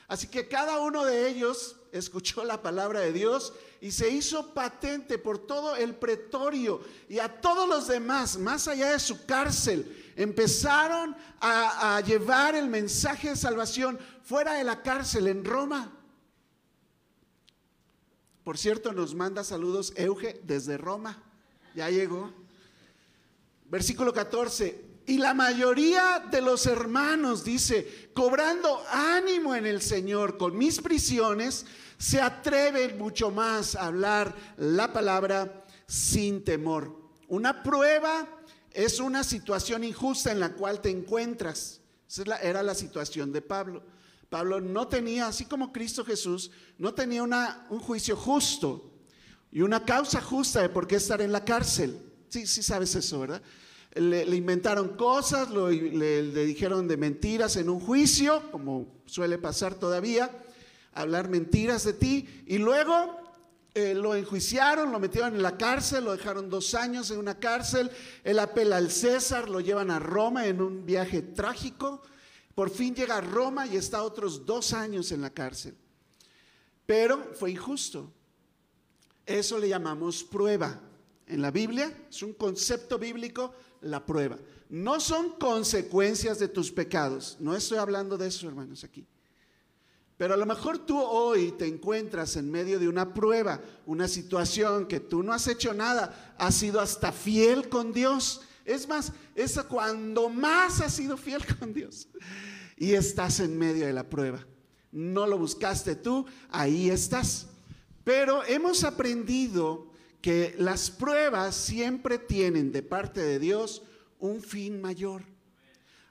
Así 0.09 0.27
que 0.27 0.49
cada 0.49 0.81
uno 0.81 1.05
de 1.05 1.29
ellos 1.29 1.77
escuchó 1.93 2.45
la 2.45 2.63
palabra 2.63 3.01
de 3.01 3.13
Dios 3.13 3.53
y 3.81 3.93
se 3.93 4.11
hizo 4.11 4.53
patente 4.55 5.19
por 5.19 5.39
todo 5.39 5.77
el 5.77 5.95
pretorio 5.95 6.81
y 7.09 7.19
a 7.19 7.41
todos 7.41 7.69
los 7.69 7.89
demás, 7.89 8.39
más 8.39 8.69
allá 8.69 8.93
de 8.93 8.99
su 8.99 9.25
cárcel, 9.27 10.13
empezaron 10.17 11.17
a, 11.41 12.01
llevar 12.01 12.55
el 12.55 12.69
mensaje 12.69 13.31
de 13.31 13.37
salvación 13.37 13.99
fuera 14.23 14.55
de 14.55 14.65
la 14.65 14.83
cárcel 14.83 15.29
en 15.29 15.45
Roma. 15.45 15.93
Por 18.45 18.59
cierto, 18.59 18.93
nos 18.93 19.15
manda 19.15 19.45
saludos 19.45 19.93
Euge 19.97 20.41
desde 20.45 20.77
Roma. 20.77 21.23
Ya 21.75 21.89
llegó. 21.91 22.33
Versículo 23.67 24.13
14. 24.13 24.90
Y 25.07 25.19
la 25.19 25.35
mayoría 25.35 26.25
de 26.31 26.41
los 26.41 26.67
hermanos, 26.67 27.45
dice, 27.45 28.11
cobrando 28.15 28.83
ánimo 28.91 29.55
en 29.55 29.67
el 29.67 29.83
Señor 29.83 30.39
con 30.39 30.57
mis 30.57 30.81
prisiones, 30.81 31.67
se 31.99 32.21
atreven 32.21 32.97
mucho 32.97 33.31
más 33.31 33.75
a 33.75 33.87
hablar 33.87 34.35
la 34.57 34.93
palabra 34.93 35.65
sin 35.87 36.45
temor. 36.45 36.97
Una 37.29 37.63
prueba 37.63 38.27
es 38.73 39.01
una 39.01 39.25
situación 39.25 39.85
injusta 39.85 40.33
en 40.33 40.41
la 40.41 40.53
cual 40.53 40.81
te 40.81 40.91
encuentras. 40.91 41.81
Esa 42.09 42.37
era 42.39 42.63
la 42.63 42.75
situación 42.75 43.33
de 43.33 43.43
Pablo. 43.43 43.83
Pablo 44.29 44.61
no 44.61 44.87
tenía, 44.87 45.27
así 45.27 45.45
como 45.45 45.73
Cristo 45.73 46.05
Jesús, 46.05 46.51
no 46.79 46.95
tenía 46.95 47.23
una, 47.23 47.67
un 47.69 47.81
juicio 47.81 48.17
justo 48.17 48.93
y 49.51 49.63
una 49.63 49.85
causa 49.85 50.21
justa 50.21 50.63
de 50.63 50.69
por 50.69 50.87
qué 50.87 50.97
estar 50.97 51.21
en 51.21 51.33
la 51.33 51.45
cárcel. 51.45 52.01
Sí, 52.29 52.47
sí 52.47 52.63
sabes 52.63 52.95
eso, 52.95 53.21
¿verdad? 53.21 53.43
Le, 53.95 54.25
inventaron 54.37 54.97
cosas, 54.97 55.51
le, 55.51 56.45
dijeron 56.45 56.87
de 56.87 56.97
mentiras 56.97 57.57
en 57.57 57.69
un 57.69 57.81
juicio, 57.81 58.43
como 58.53 58.87
suele 59.07 59.37
pasar 59.37 59.75
todavía 59.75 60.31
hablar 60.93 61.29
mentiras 61.29 61.85
de 61.85 61.93
ti 61.93 62.45
y 62.47 62.59
luego 62.59 63.17
eh, 63.75 63.95
lo 63.95 64.15
enjuiciaron, 64.15 64.91
lo 64.91 64.99
metieron 64.99 65.35
en 65.35 65.43
la 65.43 65.57
cárcel, 65.57 66.05
lo 66.05 66.13
dejaron 66.13 66.51
dos 66.51 66.75
años 66.75 67.11
en 67.11 67.19
una 67.19 67.39
cárcel, 67.39 67.91
él 68.25 68.39
apela 68.39 68.77
al 68.77 68.91
César, 68.91 69.49
lo 69.49 69.61
llevan 69.61 69.91
a 69.91 69.99
Roma 69.99 70.47
en 70.47 70.61
un 70.61 70.85
viaje 70.85 71.23
trágico, 71.23 72.03
por 72.55 72.71
fin 72.71 72.95
llega 72.95 73.19
a 73.19 73.21
Roma 73.21 73.67
y 73.67 73.77
está 73.77 74.03
otros 74.03 74.45
dos 74.45 74.73
años 74.73 75.13
en 75.13 75.21
la 75.21 75.31
cárcel. 75.31 75.77
Pero 76.85 77.33
fue 77.35 77.53
injusto. 77.53 78.13
Eso 79.25 79.59
le 79.59 79.69
llamamos 79.69 80.25
prueba 80.25 80.81
en 81.29 81.41
la 81.41 81.53
Biblia, 81.53 81.97
es 82.11 82.25
un 82.25 82.33
concepto 82.33 82.99
bíblico, 82.99 83.55
la 83.81 84.05
prueba. 84.05 84.39
No 84.69 85.01
son 85.01 85.31
consecuencias 85.31 86.39
de 86.39 86.49
tus 86.49 86.71
pecados. 86.71 87.37
No 87.41 87.57
estoy 87.57 87.79
hablando 87.79 88.17
de 88.17 88.29
eso, 88.29 88.47
hermanos, 88.47 88.85
aquí. 88.85 89.07
Pero 90.17 90.35
a 90.35 90.37
lo 90.37 90.45
mejor 90.45 90.79
tú 90.79 90.99
hoy 90.99 91.53
te 91.53 91.67
encuentras 91.67 92.37
en 92.37 92.51
medio 92.51 92.79
de 92.79 92.89
una 92.89 93.15
prueba, 93.15 93.61
una 93.87 94.07
situación 94.07 94.87
que 94.87 95.01
tú 95.01 95.23
no 95.23 95.33
has 95.33 95.49
hecho 95.49 95.73
nada, 95.73 96.35
has 96.37 96.57
sido 96.57 96.79
hasta 96.79 97.11
fiel 97.11 97.71
con 97.71 97.93
Dios. 97.93 98.43
Es 98.67 98.87
más, 98.87 99.13
es 99.35 99.59
cuando 99.63 100.29
más 100.29 100.83
has 100.83 100.93
sido 100.93 101.17
fiel 101.17 101.43
con 101.59 101.73
Dios. 101.73 102.07
Y 102.77 102.93
estás 102.93 103.41
en 103.41 103.59
medio 103.59 103.87
de 103.87 103.95
la 103.95 104.09
prueba. 104.09 104.47
No 104.93 105.27
lo 105.27 105.39
buscaste 105.39 105.97
tú, 105.97 106.27
ahí 106.51 106.91
estás. 106.91 107.47
Pero 108.05 108.45
hemos 108.45 108.85
aprendido 108.85 109.90
que 110.21 110.55
las 110.59 110.91
pruebas 110.91 111.55
siempre 111.55 112.19
tienen 112.19 112.73
de 112.73 112.83
parte 112.83 113.21
de 113.21 113.39
Dios 113.39 113.83
un 114.19 114.43
fin 114.43 114.81
mayor. 114.81 115.23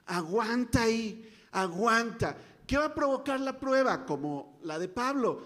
Aguanta 0.06 0.82
ahí, 0.82 1.30
aguanta. 1.52 2.36
¿Qué 2.66 2.76
va 2.76 2.86
a 2.86 2.94
provocar 2.94 3.40
la 3.40 3.58
prueba? 3.58 4.04
Como 4.04 4.58
la 4.64 4.78
de 4.78 4.88
Pablo. 4.88 5.44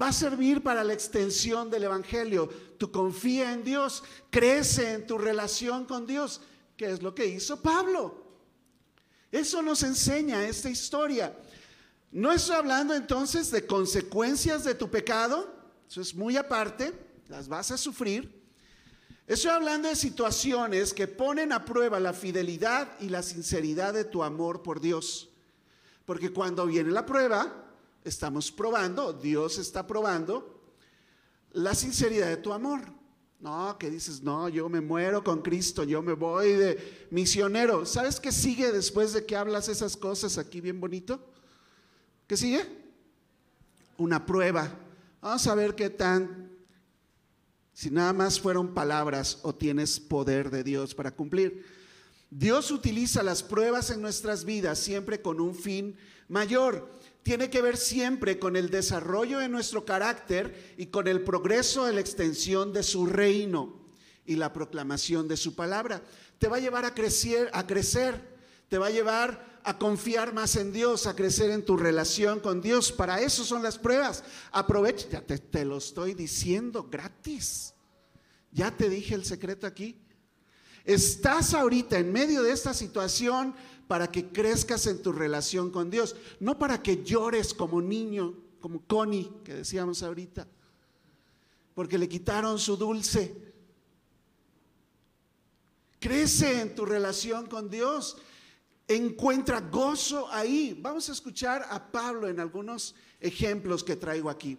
Va 0.00 0.08
a 0.08 0.12
servir 0.12 0.62
para 0.62 0.84
la 0.84 0.92
extensión 0.92 1.70
del 1.70 1.84
Evangelio. 1.84 2.48
Tú 2.78 2.90
confía 2.90 3.52
en 3.52 3.64
Dios, 3.64 4.04
crece 4.30 4.92
en 4.92 5.06
tu 5.06 5.18
relación 5.18 5.84
con 5.84 6.06
Dios, 6.06 6.40
que 6.76 6.90
es 6.90 7.02
lo 7.02 7.14
que 7.14 7.26
hizo 7.26 7.60
Pablo. 7.60 8.24
Eso 9.30 9.60
nos 9.60 9.82
enseña 9.82 10.46
esta 10.46 10.70
historia. 10.70 11.36
No 12.10 12.32
estoy 12.32 12.56
hablando 12.56 12.94
entonces 12.94 13.50
de 13.50 13.66
consecuencias 13.66 14.64
de 14.64 14.74
tu 14.74 14.88
pecado, 14.88 15.52
eso 15.86 16.00
es 16.00 16.14
muy 16.14 16.36
aparte, 16.36 16.94
las 17.28 17.48
vas 17.48 17.70
a 17.70 17.76
sufrir. 17.76 18.38
Estoy 19.26 19.50
hablando 19.50 19.88
de 19.88 19.96
situaciones 19.96 20.94
que 20.94 21.06
ponen 21.06 21.52
a 21.52 21.64
prueba 21.64 22.00
la 22.00 22.14
fidelidad 22.14 22.98
y 23.00 23.10
la 23.10 23.22
sinceridad 23.22 23.92
de 23.92 24.04
tu 24.04 24.22
amor 24.22 24.62
por 24.62 24.80
Dios. 24.80 25.28
Porque 26.06 26.32
cuando 26.32 26.66
viene 26.66 26.90
la 26.90 27.04
prueba, 27.04 27.70
estamos 28.04 28.50
probando, 28.50 29.12
Dios 29.12 29.58
está 29.58 29.86
probando 29.86 30.72
la 31.52 31.74
sinceridad 31.74 32.28
de 32.28 32.38
tu 32.38 32.54
amor. 32.54 32.80
No, 33.40 33.76
que 33.78 33.90
dices, 33.90 34.22
no, 34.22 34.48
yo 34.48 34.68
me 34.68 34.80
muero 34.80 35.22
con 35.22 35.42
Cristo, 35.42 35.84
yo 35.84 36.02
me 36.02 36.14
voy 36.14 36.54
de 36.54 37.06
misionero. 37.10 37.84
¿Sabes 37.84 38.18
qué 38.18 38.32
sigue 38.32 38.72
después 38.72 39.12
de 39.12 39.26
que 39.26 39.36
hablas 39.36 39.68
esas 39.68 39.96
cosas 39.96 40.38
aquí 40.38 40.60
bien 40.60 40.80
bonito? 40.80 41.20
¿Qué 42.26 42.36
sigue? 42.36 42.66
Una 43.98 44.24
prueba. 44.24 44.68
Vamos 45.20 45.46
a 45.46 45.54
ver 45.54 45.74
qué 45.74 45.90
tan 45.90 46.47
si 47.78 47.92
nada 47.92 48.12
más 48.12 48.40
fueron 48.40 48.74
palabras 48.74 49.38
o 49.42 49.54
tienes 49.54 50.00
poder 50.00 50.50
de 50.50 50.64
Dios 50.64 50.96
para 50.96 51.12
cumplir. 51.12 51.64
Dios 52.28 52.72
utiliza 52.72 53.22
las 53.22 53.44
pruebas 53.44 53.90
en 53.90 54.02
nuestras 54.02 54.44
vidas 54.44 54.80
siempre 54.80 55.22
con 55.22 55.40
un 55.40 55.54
fin 55.54 55.96
mayor. 56.26 56.90
Tiene 57.22 57.50
que 57.50 57.62
ver 57.62 57.76
siempre 57.76 58.40
con 58.40 58.56
el 58.56 58.70
desarrollo 58.70 59.38
de 59.38 59.48
nuestro 59.48 59.84
carácter 59.84 60.74
y 60.76 60.86
con 60.86 61.06
el 61.06 61.22
progreso 61.22 61.84
de 61.84 61.92
la 61.92 62.00
extensión 62.00 62.72
de 62.72 62.82
su 62.82 63.06
reino 63.06 63.80
y 64.26 64.34
la 64.34 64.52
proclamación 64.52 65.28
de 65.28 65.36
su 65.36 65.54
palabra. 65.54 66.02
Te 66.40 66.48
va 66.48 66.56
a 66.56 66.60
llevar 66.60 66.84
a 66.84 66.94
crecer, 66.96 67.48
a 67.52 67.64
crecer. 67.64 68.20
Te 68.68 68.78
va 68.78 68.88
a 68.88 68.90
llevar 68.90 69.57
a 69.68 69.76
confiar 69.76 70.32
más 70.32 70.56
en 70.56 70.72
Dios, 70.72 71.06
a 71.06 71.14
crecer 71.14 71.50
en 71.50 71.62
tu 71.62 71.76
relación 71.76 72.40
con 72.40 72.62
Dios. 72.62 72.90
Para 72.90 73.20
eso 73.20 73.44
son 73.44 73.62
las 73.62 73.76
pruebas. 73.76 74.24
Aprovecha, 74.50 75.20
te, 75.20 75.36
te 75.36 75.62
lo 75.66 75.76
estoy 75.76 76.14
diciendo 76.14 76.88
gratis. 76.90 77.74
Ya 78.50 78.74
te 78.74 78.88
dije 78.88 79.14
el 79.14 79.26
secreto 79.26 79.66
aquí. 79.66 80.00
Estás 80.86 81.52
ahorita 81.52 81.98
en 81.98 82.10
medio 82.10 82.42
de 82.42 82.52
esta 82.52 82.72
situación 82.72 83.54
para 83.86 84.10
que 84.10 84.28
crezcas 84.28 84.86
en 84.86 85.02
tu 85.02 85.12
relación 85.12 85.70
con 85.70 85.90
Dios, 85.90 86.16
no 86.40 86.58
para 86.58 86.82
que 86.82 87.04
llores 87.04 87.52
como 87.52 87.82
niño, 87.82 88.36
como 88.60 88.80
Connie, 88.86 89.30
que 89.44 89.52
decíamos 89.52 90.02
ahorita, 90.02 90.48
porque 91.74 91.98
le 91.98 92.08
quitaron 92.08 92.58
su 92.58 92.78
dulce. 92.78 93.34
Crece 96.00 96.62
en 96.62 96.74
tu 96.74 96.86
relación 96.86 97.48
con 97.48 97.68
Dios 97.68 98.16
encuentra 98.88 99.60
gozo 99.60 100.28
ahí. 100.32 100.76
Vamos 100.80 101.08
a 101.08 101.12
escuchar 101.12 101.66
a 101.70 101.92
Pablo 101.92 102.28
en 102.28 102.40
algunos 102.40 102.94
ejemplos 103.20 103.84
que 103.84 103.96
traigo 103.96 104.30
aquí. 104.30 104.58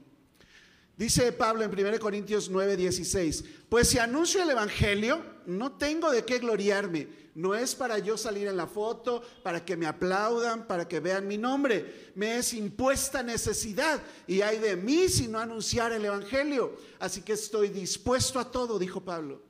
Dice 0.96 1.32
Pablo 1.32 1.64
en 1.64 1.72
1 1.72 1.98
Corintios 1.98 2.50
9, 2.50 2.76
16, 2.76 3.46
pues 3.70 3.88
si 3.88 4.00
anuncio 4.00 4.44
el 4.44 4.50
Evangelio, 4.50 5.24
no 5.46 5.72
tengo 5.72 6.12
de 6.12 6.26
qué 6.26 6.40
gloriarme. 6.40 7.08
No 7.36 7.56
es 7.56 7.74
para 7.74 8.00
yo 8.00 8.18
salir 8.18 8.50
en 8.50 8.58
la 8.58 8.68
foto, 8.68 9.24
para 9.42 9.64
que 9.64 9.78
me 9.78 9.86
aplaudan, 9.86 10.68
para 10.68 10.90
que 10.90 11.00
vean 11.00 11.26
mi 11.26 11.38
nombre. 11.38 12.12
Me 12.16 12.38
es 12.38 12.54
impuesta 12.54 13.24
necesidad 13.24 14.04
y 14.28 14.42
hay 14.42 14.58
de 14.58 14.76
mí 14.76 15.08
si 15.08 15.30
no 15.30 15.40
anunciar 15.40 15.94
el 15.94 16.04
Evangelio. 16.04 16.76
Así 17.00 17.22
que 17.22 17.32
estoy 17.32 17.70
dispuesto 17.70 18.38
a 18.38 18.52
todo, 18.52 18.78
dijo 18.78 19.00
Pablo, 19.00 19.42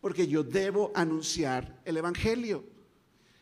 porque 0.00 0.26
yo 0.26 0.42
debo 0.42 0.90
anunciar 0.96 1.80
el 1.84 1.96
Evangelio. 1.96 2.64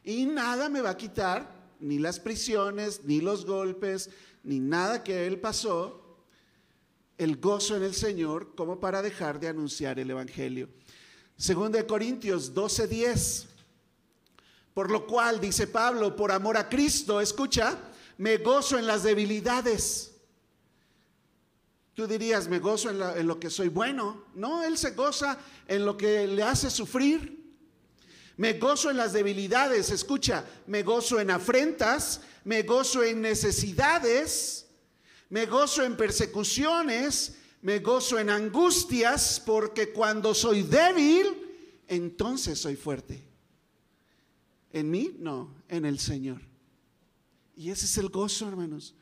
Y 0.05 0.27
nada 0.27 0.69
me 0.69 0.81
va 0.81 0.91
a 0.91 0.97
quitar, 0.97 1.59
ni 1.81 1.99
las 1.99 2.19
prisiones, 2.21 3.03
ni 3.05 3.21
los 3.21 3.45
golpes, 3.45 4.11
ni 4.43 4.61
nada 4.61 5.05
que 5.05 5.27
él 5.27 5.39
pasó, 5.39 6.05
el 7.19 7.37
gozo 7.37 7.77
en 7.77 7.83
el 7.83 7.95
Señor 7.95 8.55
como 8.55 8.81
para 8.81 9.03
dejar 9.03 9.41
de 9.41 9.49
anunciar 9.49 9.99
el 9.99 10.11
Evangelio. 10.11 10.69
Segundo 11.37 11.79
de 11.79 11.87
Corintios 11.87 12.55
12:10. 12.55 13.47
Por 14.73 14.91
lo 14.91 15.07
cual, 15.07 15.41
dice 15.41 15.67
Pablo, 15.67 16.15
por 16.15 16.31
amor 16.31 16.57
a 16.57 16.69
Cristo, 16.69 17.21
escucha, 17.21 17.77
me 18.17 18.37
gozo 18.37 18.79
en 18.79 18.87
las 18.87 19.03
debilidades. 19.03 20.13
Tú 21.95 22.07
dirías, 22.07 22.47
me 22.47 22.61
gozo 22.61 22.91
en 22.91 23.27
lo 23.27 23.41
que 23.41 23.51
soy 23.51 23.69
bueno. 23.69 24.25
No, 24.37 24.63
Él 24.63 24.79
se 24.79 24.93
goza 24.93 25.37
en 25.67 25.85
lo 25.85 25.97
que 25.97 26.29
le 26.29 26.45
hace 26.45 26.71
sufrir. 26.71 27.38
Me 28.39 28.55
gozo 28.55 28.89
en 28.89 28.97
las 28.97 29.13
debilidades, 29.13 29.91
escucha, 29.91 30.45
me 30.69 30.85
gozo 30.85 31.19
en 31.19 31.31
afrentas, 31.31 32.21
me 32.45 32.63
gozo 32.63 33.03
en 33.03 33.21
necesidades, 33.21 34.67
me 35.29 35.47
gozo 35.47 35.83
en 35.83 35.97
persecuciones, 35.97 37.35
me 37.63 37.81
gozo 37.81 38.17
en 38.17 38.31
angustias, 38.31 39.43
porque 39.45 39.93
cuando 39.93 40.35
soy 40.35 40.63
débil, 40.63 41.27
entonces 41.89 42.61
soy 42.61 42.77
fuerte. 42.77 43.27
En 44.73 44.89
mí, 44.89 45.17
no, 45.19 45.57
en 45.69 45.85
el 45.85 45.99
Señor. 45.99 46.41
Y 47.57 47.71
ese 47.71 47.87
es 47.87 47.99
el 47.99 48.09
gozo, 48.09 48.47
hermanos. 48.47 48.95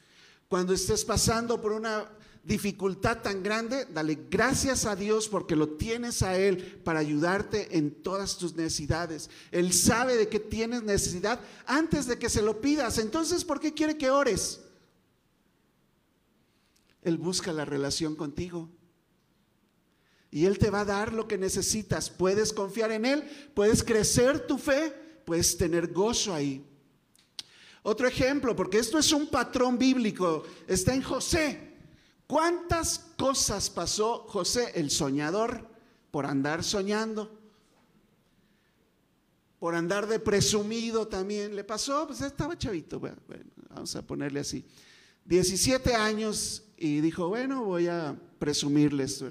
Cuando 0.49 0.73
estés 0.73 1.05
pasando 1.05 1.61
por 1.61 1.73
una 1.73 2.09
dificultad 2.47 3.23
tan 3.23 3.43
grande, 3.43 3.87
dale 3.93 4.27
gracias 4.31 4.87
a 4.87 4.95
Dios 4.95 5.29
porque 5.29 5.57
lo 5.57 5.71
tienes 5.71 6.23
a 6.23 6.39
Él 6.39 6.81
para 6.85 7.01
ayudarte 7.01 7.77
en 7.77 7.91
todas 7.91 8.39
tus 8.39 8.55
necesidades. 8.55 9.29
Él 9.51 9.73
sabe 9.73 10.17
de 10.17 10.29
que 10.29 10.39
tienes 10.39 10.85
necesidad 10.85 11.41
antes 11.67 12.07
de 12.07 12.19
que 12.19 12.31
se 12.31 12.43
lo 12.43 12.61
pidas. 12.61 12.99
Entonces, 12.99 13.45
¿por 13.45 13.59
qué 13.59 13.75
quiere 13.75 13.99
que 13.99 14.11
ores? 14.11 14.61
Él 17.03 17.19
busca 17.19 17.53
la 17.53 17.65
relación 17.65 18.15
contigo. 18.15 18.69
Y 20.31 20.47
Él 20.47 20.59
te 20.59 20.71
va 20.71 20.81
a 20.81 20.85
dar 20.85 21.13
lo 21.13 21.27
que 21.27 21.39
necesitas. 21.39 22.11
Puedes 22.11 22.53
confiar 22.53 22.93
en 22.93 23.07
Él, 23.07 23.25
puedes 23.55 23.83
crecer 23.83 24.47
tu 24.47 24.57
fe, 24.57 24.93
puedes 25.25 25.57
tener 25.57 25.93
gozo 25.93 26.33
ahí. 26.33 26.65
Otro 27.83 28.07
ejemplo, 28.07 28.55
porque 28.55 28.79
esto 28.79 28.99
es 28.99 29.13
un 29.13 29.29
patrón 29.29 29.79
bíblico, 29.79 30.45
está 30.69 30.95
en 30.95 31.03
José. 31.03 31.66
¿Cuántas 32.27 32.99
cosas 33.17 33.71
pasó 33.71 34.27
José 34.29 34.73
el 34.75 34.91
soñador 34.91 35.69
por 36.11 36.27
andar 36.27 36.65
soñando? 36.65 37.31
Por 39.61 39.75
andar 39.77 40.09
de 40.09 40.19
presumido 40.19 41.07
también. 41.07 41.55
¿Le 41.55 41.63
pasó? 41.63 42.07
Pues 42.07 42.21
estaba 42.21 42.59
chavito. 42.59 42.99
Bueno, 42.99 43.17
vamos 43.71 43.95
a 43.95 44.03
ponerle 44.03 44.41
así. 44.41 44.65
17 45.25 45.95
años 45.95 46.65
y 46.77 47.01
dijo, 47.01 47.29
bueno, 47.29 47.65
voy 47.65 47.87
a 47.87 48.17
presumirles 48.39 49.25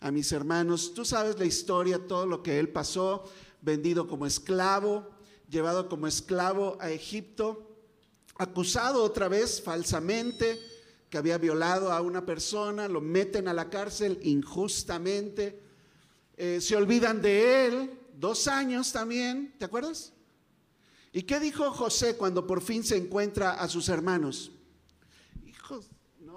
a 0.00 0.10
mis 0.10 0.30
hermanos. 0.32 0.94
Tú 0.94 1.04
sabes 1.04 1.38
la 1.38 1.44
historia, 1.44 2.06
todo 2.06 2.26
lo 2.26 2.42
que 2.42 2.58
él 2.58 2.68
pasó, 2.68 3.24
vendido 3.62 4.08
como 4.08 4.26
esclavo, 4.26 5.10
llevado 5.48 5.88
como 5.88 6.06
esclavo 6.06 6.76
a 6.80 6.90
Egipto, 6.90 7.76
acusado 8.36 9.02
otra 9.02 9.28
vez 9.28 9.62
falsamente 9.62 10.75
que 11.16 11.20
había 11.20 11.38
violado 11.38 11.92
a 11.92 12.02
una 12.02 12.26
persona, 12.26 12.88
lo 12.88 13.00
meten 13.00 13.48
a 13.48 13.54
la 13.54 13.70
cárcel 13.70 14.20
injustamente, 14.22 15.58
eh, 16.36 16.60
se 16.60 16.76
olvidan 16.76 17.22
de 17.22 17.66
él, 17.66 17.90
dos 18.12 18.46
años 18.48 18.92
también, 18.92 19.54
¿te 19.58 19.64
acuerdas? 19.64 20.12
¿Y 21.14 21.22
qué 21.22 21.40
dijo 21.40 21.70
José 21.70 22.18
cuando 22.18 22.46
por 22.46 22.60
fin 22.60 22.84
se 22.84 22.98
encuentra 22.98 23.52
a 23.52 23.66
sus 23.66 23.88
hermanos? 23.88 24.52
Hijos, 25.46 25.88
no. 26.20 26.36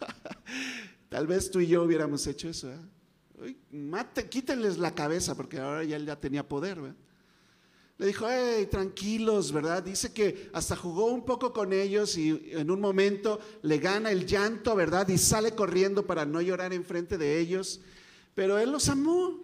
Tal 1.10 1.26
vez 1.26 1.50
tú 1.50 1.60
y 1.60 1.66
yo 1.66 1.82
hubiéramos 1.82 2.26
hecho 2.26 2.48
eso. 2.48 2.72
¿eh? 2.72 3.56
quítenles 4.30 4.78
la 4.78 4.94
cabeza, 4.94 5.34
porque 5.34 5.58
ahora 5.58 5.84
ya 5.84 5.96
él 5.96 6.06
ya 6.06 6.18
tenía 6.18 6.48
poder. 6.48 6.80
¿verdad? 6.80 6.96
Le 8.00 8.06
dijo, 8.06 8.26
hey, 8.30 8.66
tranquilos, 8.70 9.52
¿verdad? 9.52 9.82
Dice 9.82 10.10
que 10.10 10.48
hasta 10.54 10.74
jugó 10.74 11.12
un 11.12 11.22
poco 11.22 11.52
con 11.52 11.74
ellos 11.74 12.16
y 12.16 12.50
en 12.52 12.70
un 12.70 12.80
momento 12.80 13.38
le 13.60 13.76
gana 13.76 14.10
el 14.10 14.24
llanto, 14.24 14.74
¿verdad? 14.74 15.06
Y 15.08 15.18
sale 15.18 15.54
corriendo 15.54 16.06
para 16.06 16.24
no 16.24 16.40
llorar 16.40 16.72
enfrente 16.72 17.18
de 17.18 17.38
ellos. 17.38 17.82
Pero 18.34 18.58
él 18.58 18.72
los 18.72 18.88
amó. 18.88 19.38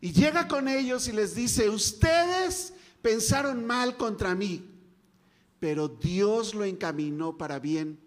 Y 0.00 0.12
llega 0.12 0.46
con 0.46 0.68
ellos 0.68 1.08
y 1.08 1.12
les 1.12 1.34
dice, 1.34 1.68
ustedes 1.68 2.72
pensaron 3.02 3.66
mal 3.66 3.96
contra 3.96 4.36
mí, 4.36 4.70
pero 5.58 5.88
Dios 5.88 6.54
lo 6.54 6.62
encaminó 6.62 7.36
para 7.36 7.58
bien, 7.58 7.98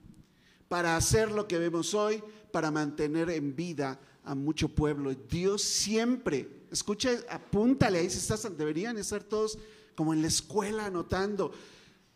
para 0.70 0.96
hacer 0.96 1.32
lo 1.32 1.50
que 1.50 1.60
vemos 1.60 1.94
hoy, 1.94 2.24
para 2.54 2.72
mantener 2.72 3.30
en 3.30 3.58
vida 3.58 4.00
a 4.24 4.36
mucho 4.36 4.70
pueblo. 4.70 5.14
Dios 5.14 5.64
siempre, 5.64 6.61
escucha, 6.72 7.12
apúntale 7.30 8.00
ahí 8.00 8.10
si 8.10 8.18
estás, 8.18 8.58
deberían 8.58 8.98
estar 8.98 9.24
todos 9.24 9.58
como 9.96 10.14
en 10.14 10.22
la 10.22 10.28
escuela 10.28 10.86
anotando. 10.86 11.52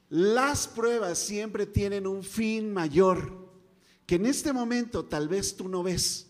Las 0.10 0.68
pruebas 0.68 1.20
siempre 1.20 1.66
tienen 1.66 2.08
un 2.08 2.24
fin 2.24 2.72
mayor, 2.72 3.50
que 4.06 4.16
en 4.16 4.26
este 4.26 4.54
momento 4.54 5.06
tal 5.06 5.28
vez 5.28 5.56
tú 5.56 5.68
no 5.68 5.84
ves, 5.84 6.28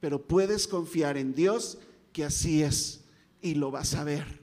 pero 0.00 0.26
puedes 0.26 0.68
confiar 0.68 1.16
en 1.16 1.34
Dios 1.34 1.78
que 2.12 2.24
así 2.24 2.62
es 2.62 3.00
y 3.40 3.54
lo 3.54 3.70
vas 3.70 3.94
a 3.94 4.04
ver. 4.04 4.42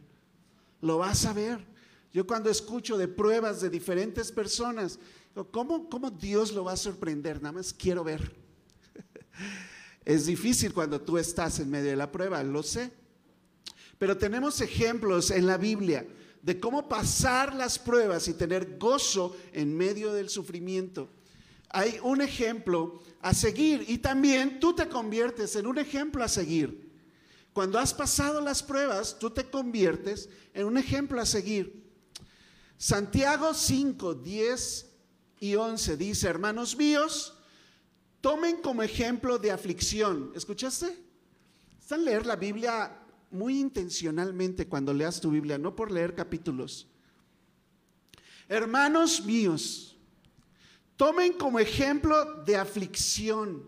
Lo 0.82 0.98
vas 0.98 1.26
a 1.26 1.34
ver. 1.34 1.66
Yo 2.14 2.26
cuando 2.26 2.50
escucho 2.50 2.98
de 2.98 3.08
pruebas 3.08 3.62
de 3.62 3.70
diferentes 3.70 4.32
personas, 4.32 5.00
¿cómo, 5.52 5.90
cómo 5.90 6.10
Dios 6.10 6.52
lo 6.54 6.64
va 6.64 6.74
a 6.74 6.78
sorprender? 6.78 7.42
Nada 7.42 7.54
más 7.54 7.74
quiero 7.74 8.04
ver. 8.04 8.36
Es 10.04 10.26
difícil 10.26 10.74
cuando 10.74 11.00
tú 11.00 11.20
estás 11.20 11.60
en 11.60 11.70
medio 11.70 11.92
de 11.92 11.96
la 11.96 12.12
prueba, 12.12 12.42
lo 12.42 12.64
sé. 12.64 12.92
Pero 14.02 14.18
tenemos 14.18 14.60
ejemplos 14.62 15.30
en 15.30 15.46
la 15.46 15.58
Biblia 15.58 16.08
de 16.42 16.60
cómo 16.60 16.90
pasar 16.90 17.54
las 17.54 17.78
pruebas 17.78 18.28
y 18.28 18.34
tener 18.34 18.80
gozo 18.80 19.38
en 19.54 19.78
medio 19.78 20.12
del 20.12 20.28
sufrimiento. 20.28 21.08
Hay 21.70 22.00
un 22.02 22.20
ejemplo 22.22 23.00
a 23.22 23.36
seguir 23.36 23.86
y 23.88 24.00
también 24.00 24.60
tú 24.60 24.74
te 24.74 24.90
conviertes 24.90 25.56
en 25.56 25.68
un 25.68 25.78
ejemplo 25.78 26.24
a 26.24 26.28
seguir. 26.28 26.92
Cuando 27.54 27.78
has 27.78 27.94
pasado 27.94 28.42
las 28.42 28.64
pruebas, 28.64 29.20
tú 29.20 29.30
te 29.30 29.48
conviertes 29.48 30.30
en 30.56 30.66
un 30.66 30.80
ejemplo 30.80 31.22
a 31.22 31.26
seguir. 31.28 31.88
Santiago 32.80 33.54
5, 33.54 34.16
10 34.16 34.90
y 35.42 35.54
11 35.54 35.96
dice, 35.98 36.28
hermanos 36.28 36.76
míos, 36.76 37.36
tomen 38.20 38.64
como 38.64 38.82
ejemplo 38.82 39.38
de 39.38 39.52
aflicción. 39.52 40.32
¿Escuchaste? 40.34 40.98
Están 41.80 42.04
leer 42.04 42.26
la 42.26 42.36
Biblia 42.36 43.01
muy 43.32 43.60
intencionalmente 43.60 44.67
cuando 44.67 44.94
leas 44.94 45.22
tu 45.22 45.32
Biblia, 45.32 45.58
no 45.58 45.76
por 45.76 45.91
leer 45.91 46.15
capítulos. 46.15 46.88
Hermanos 48.48 49.24
míos, 49.24 49.98
tomen 50.98 51.34
como 51.34 51.60
ejemplo 51.60 52.44
de 52.44 52.58
aflicción 52.58 53.63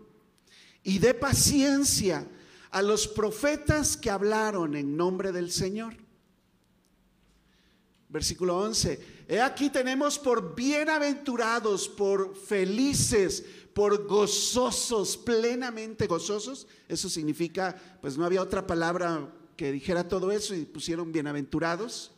y 0.82 0.98
de 0.98 1.14
paciencia 1.14 2.28
a 2.70 2.82
los 2.82 3.08
profetas 3.08 3.96
que 3.96 4.10
hablaron 4.10 4.74
en 4.76 4.96
nombre 4.96 5.32
del 5.32 5.50
Señor. 5.50 5.96
Versículo 8.08 8.58
11. 8.58 9.24
He 9.26 9.40
aquí 9.40 9.70
tenemos 9.70 10.18
por 10.18 10.54
bienaventurados, 10.54 11.88
por 11.88 12.36
felices, 12.36 13.44
por 13.72 14.06
gozosos, 14.06 15.16
plenamente 15.16 16.06
gozosos. 16.06 16.66
Eso 16.86 17.08
significa, 17.08 17.74
pues 18.00 18.16
no 18.18 18.24
había 18.24 18.42
otra 18.42 18.66
palabra 18.66 19.32
que 19.56 19.72
dijera 19.72 20.08
todo 20.08 20.32
eso 20.32 20.54
y 20.54 20.64
pusieron 20.64 21.12
bienaventurados. 21.12 22.10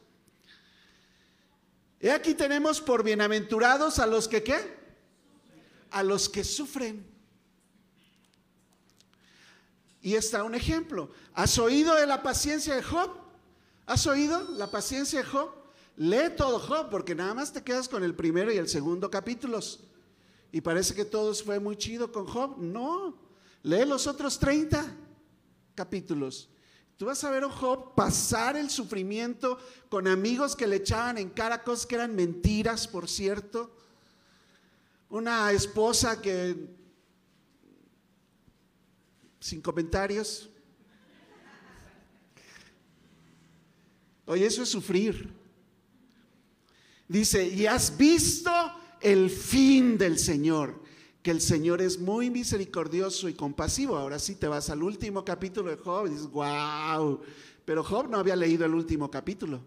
He 2.01 2.11
aquí 2.11 2.35
tenemos 2.35 2.81
por 2.81 3.03
bienaventurados 3.03 3.99
a 3.99 4.07
los 4.07 4.29
que 4.29 4.43
qué? 4.43 4.77
A 5.91 6.03
los 6.03 6.29
que 6.29 6.45
sufren. 6.45 7.07
Y 10.03 10.15
está 10.15 10.45
un 10.45 10.55
ejemplo. 10.55 11.11
¿Has 11.35 11.59
oído 11.59 11.95
de 11.95 12.07
la 12.07 12.23
paciencia 12.23 12.75
de 12.75 12.83
Job? 12.83 13.11
¿Has 13.87 14.07
oído 14.07 14.41
la 14.53 14.71
paciencia 14.71 15.21
de 15.21 15.25
Job? 15.27 15.51
Lee 15.97 16.31
todo 16.37 16.59
Job, 16.59 16.91
porque 16.91 17.15
nada 17.15 17.35
más 17.35 17.53
te 17.53 17.63
quedas 17.63 17.89
con 17.89 18.05
el 18.05 18.15
primero 18.15 18.53
y 18.53 18.57
el 18.57 18.69
segundo 18.69 19.11
capítulos. 19.11 19.81
Y 20.53 20.61
parece 20.61 20.95
que 20.95 21.05
todo 21.05 21.35
fue 21.35 21.59
muy 21.59 21.77
chido 21.77 22.13
con 22.13 22.27
Job. 22.27 22.57
No, 22.59 23.19
lee 23.63 23.85
los 23.85 24.07
otros 24.07 24.39
30 24.39 24.95
capítulos. 25.75 26.51
Tú 26.97 27.05
vas 27.05 27.23
a 27.25 27.31
ver 27.31 27.45
a 27.45 27.51
Job 27.51 27.95
pasar 27.95 28.57
el 28.57 28.71
sufrimiento 28.71 29.59
con 29.91 30.09
amigos 30.09 30.57
que 30.57 30.67
le 30.67 30.77
echaban 30.77 31.19
en 31.19 31.29
cara 31.29 31.63
cosas 31.63 31.87
que 31.87 31.95
eran 31.95 32.15
mentiras, 32.15 32.89
por 32.89 33.09
cierto. 33.09 33.77
Una 35.11 35.53
esposa 35.53 36.21
que 36.23 36.57
sin 39.41 39.61
comentarios. 39.61 40.49
Oye, 44.25 44.47
eso 44.47 44.63
es 44.63 44.69
sufrir. 44.69 45.33
Dice, 47.07 47.47
y 47.47 47.67
has 47.67 47.97
visto 47.97 48.51
el 49.01 49.31
fin 49.31 49.97
del 49.97 50.19
Señor, 50.19 50.83
que 51.27 51.33
el 51.33 51.41
Señor 51.41 51.83
es 51.83 51.99
muy 51.99 52.31
misericordioso 52.31 53.29
y 53.29 53.35
compasivo. 53.35 53.97
Ahora 53.97 54.17
sí 54.17 54.37
te 54.37 54.47
vas 54.47 54.71
al 54.71 54.81
último 54.81 55.25
capítulo 55.25 55.73
de 55.73 55.77
Job 55.77 56.07
y 56.07 56.11
dices, 56.11 56.31
wow, 56.31 57.21
pero 57.65 57.83
Job 57.83 58.09
no 58.09 58.19
había 58.19 58.37
leído 58.37 58.65
el 58.65 58.73
último 58.73 59.11
capítulo 59.11 59.61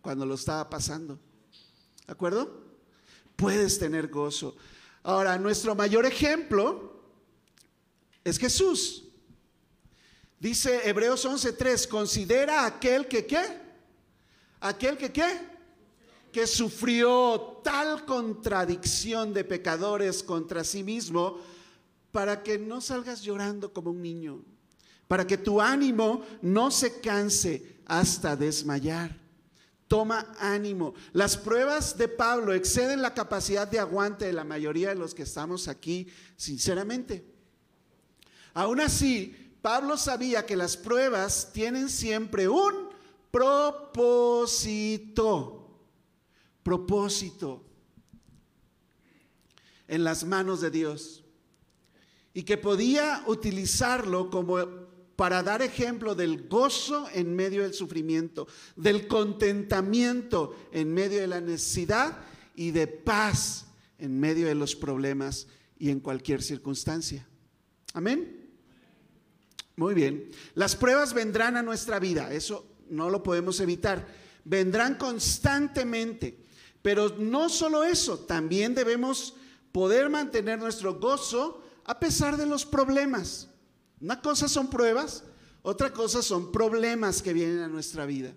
cuando 0.00 0.24
lo 0.24 0.36
estaba 0.36 0.70
pasando. 0.70 1.18
¿De 2.06 2.12
acuerdo? 2.14 2.64
Puedes 3.36 3.78
tener 3.78 4.08
gozo. 4.08 4.56
Ahora, 5.02 5.36
nuestro 5.36 5.74
mayor 5.74 6.06
ejemplo 6.06 7.02
es 8.24 8.38
Jesús. 8.38 9.04
Dice 10.38 10.88
Hebreos 10.88 11.26
11:3, 11.26 11.88
considera 11.88 12.64
aquel 12.64 13.06
que 13.06 13.26
qué? 13.26 13.44
Aquel 14.60 14.96
que 14.96 15.12
qué? 15.12 15.40
Que 16.32 16.46
sufrió 16.46 17.60
tal 17.64 18.04
contradicción 18.04 19.32
de 19.32 19.44
pecadores 19.44 20.22
contra 20.22 20.64
sí 20.64 20.82
mismo 20.82 21.38
para 22.12 22.42
que 22.42 22.58
no 22.58 22.80
salgas 22.80 23.22
llorando 23.22 23.72
como 23.72 23.90
un 23.90 24.02
niño, 24.02 24.42
para 25.08 25.26
que 25.26 25.38
tu 25.38 25.60
ánimo 25.60 26.24
no 26.42 26.70
se 26.70 27.00
canse 27.00 27.80
hasta 27.86 28.36
desmayar. 28.36 29.18
Toma 29.88 30.32
ánimo. 30.38 30.94
Las 31.12 31.36
pruebas 31.36 31.98
de 31.98 32.06
Pablo 32.06 32.54
exceden 32.54 33.02
la 33.02 33.12
capacidad 33.12 33.66
de 33.66 33.80
aguante 33.80 34.26
de 34.26 34.32
la 34.32 34.44
mayoría 34.44 34.90
de 34.90 34.94
los 34.94 35.14
que 35.14 35.24
estamos 35.24 35.66
aquí, 35.66 36.06
sinceramente. 36.36 37.24
Aún 38.54 38.80
así, 38.80 39.56
Pablo 39.60 39.96
sabía 39.96 40.46
que 40.46 40.54
las 40.56 40.76
pruebas 40.76 41.50
tienen 41.52 41.88
siempre 41.88 42.48
un 42.48 42.90
propósito. 43.32 44.28
Propósito 46.62 47.64
en 49.88 50.04
las 50.04 50.24
manos 50.24 50.60
de 50.60 50.70
Dios. 50.70 51.24
Y 52.32 52.44
que 52.44 52.56
podía 52.56 53.24
utilizarlo 53.26 54.30
como 54.30 54.58
para 55.16 55.42
dar 55.42 55.60
ejemplo 55.60 56.14
del 56.14 56.48
gozo 56.48 57.06
en 57.12 57.36
medio 57.36 57.62
del 57.62 57.74
sufrimiento, 57.74 58.48
del 58.76 59.06
contentamiento 59.06 60.56
en 60.72 60.94
medio 60.94 61.20
de 61.20 61.26
la 61.26 61.40
necesidad 61.40 62.16
y 62.54 62.70
de 62.70 62.86
paz 62.86 63.66
en 63.98 64.18
medio 64.18 64.46
de 64.46 64.54
los 64.54 64.74
problemas 64.74 65.46
y 65.78 65.90
en 65.90 66.00
cualquier 66.00 66.42
circunstancia. 66.42 67.26
Amén. 67.92 68.48
Muy 69.76 69.94
bien. 69.94 70.30
Las 70.54 70.76
pruebas 70.76 71.12
vendrán 71.12 71.56
a 71.56 71.62
nuestra 71.62 71.98
vida, 71.98 72.32
eso 72.32 72.66
no 72.88 73.10
lo 73.10 73.22
podemos 73.22 73.60
evitar. 73.60 74.06
Vendrán 74.44 74.94
constantemente. 74.94 76.38
Pero 76.82 77.10
no 77.18 77.48
solo 77.48 77.84
eso, 77.84 78.18
también 78.20 78.74
debemos 78.74 79.34
poder 79.72 80.08
mantener 80.08 80.58
nuestro 80.58 80.98
gozo 80.98 81.62
a 81.84 81.98
pesar 81.98 82.36
de 82.36 82.46
los 82.46 82.64
problemas. 82.64 83.48
Una 84.00 84.20
cosa 84.20 84.48
son 84.48 84.70
pruebas, 84.70 85.24
otra 85.62 85.92
cosa 85.92 86.22
son 86.22 86.50
problemas 86.52 87.22
que 87.22 87.32
vienen 87.32 87.60
a 87.60 87.68
nuestra 87.68 88.06
vida. 88.06 88.34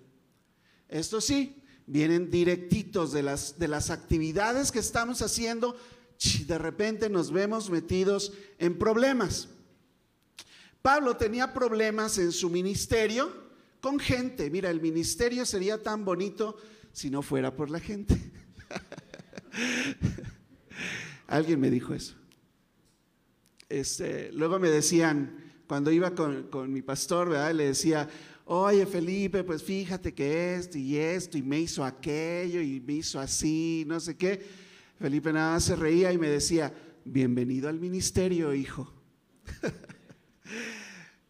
Esto 0.89 1.21
sí, 1.21 1.61
vienen 1.85 2.29
directitos 2.29 3.11
de 3.11 3.23
las, 3.23 3.57
de 3.57 3.67
las 3.67 3.89
actividades 3.89 4.71
que 4.71 4.79
estamos 4.79 5.21
haciendo, 5.21 5.75
de 6.45 6.57
repente 6.57 7.09
nos 7.09 7.31
vemos 7.31 7.69
metidos 7.69 8.33
en 8.57 8.77
problemas. 8.77 9.49
Pablo 10.81 11.15
tenía 11.15 11.53
problemas 11.53 12.17
en 12.17 12.31
su 12.31 12.49
ministerio 12.49 13.31
con 13.79 13.99
gente. 13.99 14.49
Mira, 14.49 14.69
el 14.69 14.81
ministerio 14.81 15.45
sería 15.45 15.81
tan 15.81 16.03
bonito 16.05 16.57
si 16.93 17.09
no 17.09 17.21
fuera 17.21 17.53
por 17.53 17.69
la 17.69 17.81
gente. 17.81 18.15
Alguien 21.27 21.59
me 21.59 21.69
dijo 21.69 21.93
eso. 21.93 22.15
Este, 23.67 24.31
luego 24.31 24.59
me 24.59 24.69
decían, 24.69 25.53
cuando 25.67 25.91
iba 25.91 26.11
con, 26.11 26.43
con 26.43 26.71
mi 26.71 26.81
pastor, 26.81 27.29
¿verdad? 27.29 27.53
Le 27.53 27.65
decía, 27.65 28.07
oye 28.45 28.85
Felipe, 28.85 29.43
pues 29.43 29.63
fíjate 29.63 30.13
que 30.13 30.55
esto 30.55 30.77
y 30.77 30.95
esto, 30.95 31.37
y 31.37 31.41
me 31.41 31.59
hizo 31.59 31.83
aquello, 31.83 32.61
y 32.61 32.79
me 32.79 32.93
hizo 32.93 33.19
así, 33.19 33.83
no 33.87 33.99
sé 33.99 34.15
qué. 34.15 34.63
Felipe 34.99 35.33
nada 35.33 35.53
más 35.53 35.63
se 35.63 35.75
reía 35.75 36.13
y 36.13 36.17
me 36.17 36.29
decía, 36.29 36.73
bienvenido 37.03 37.67
al 37.67 37.79
ministerio, 37.79 38.53
hijo. 38.53 38.93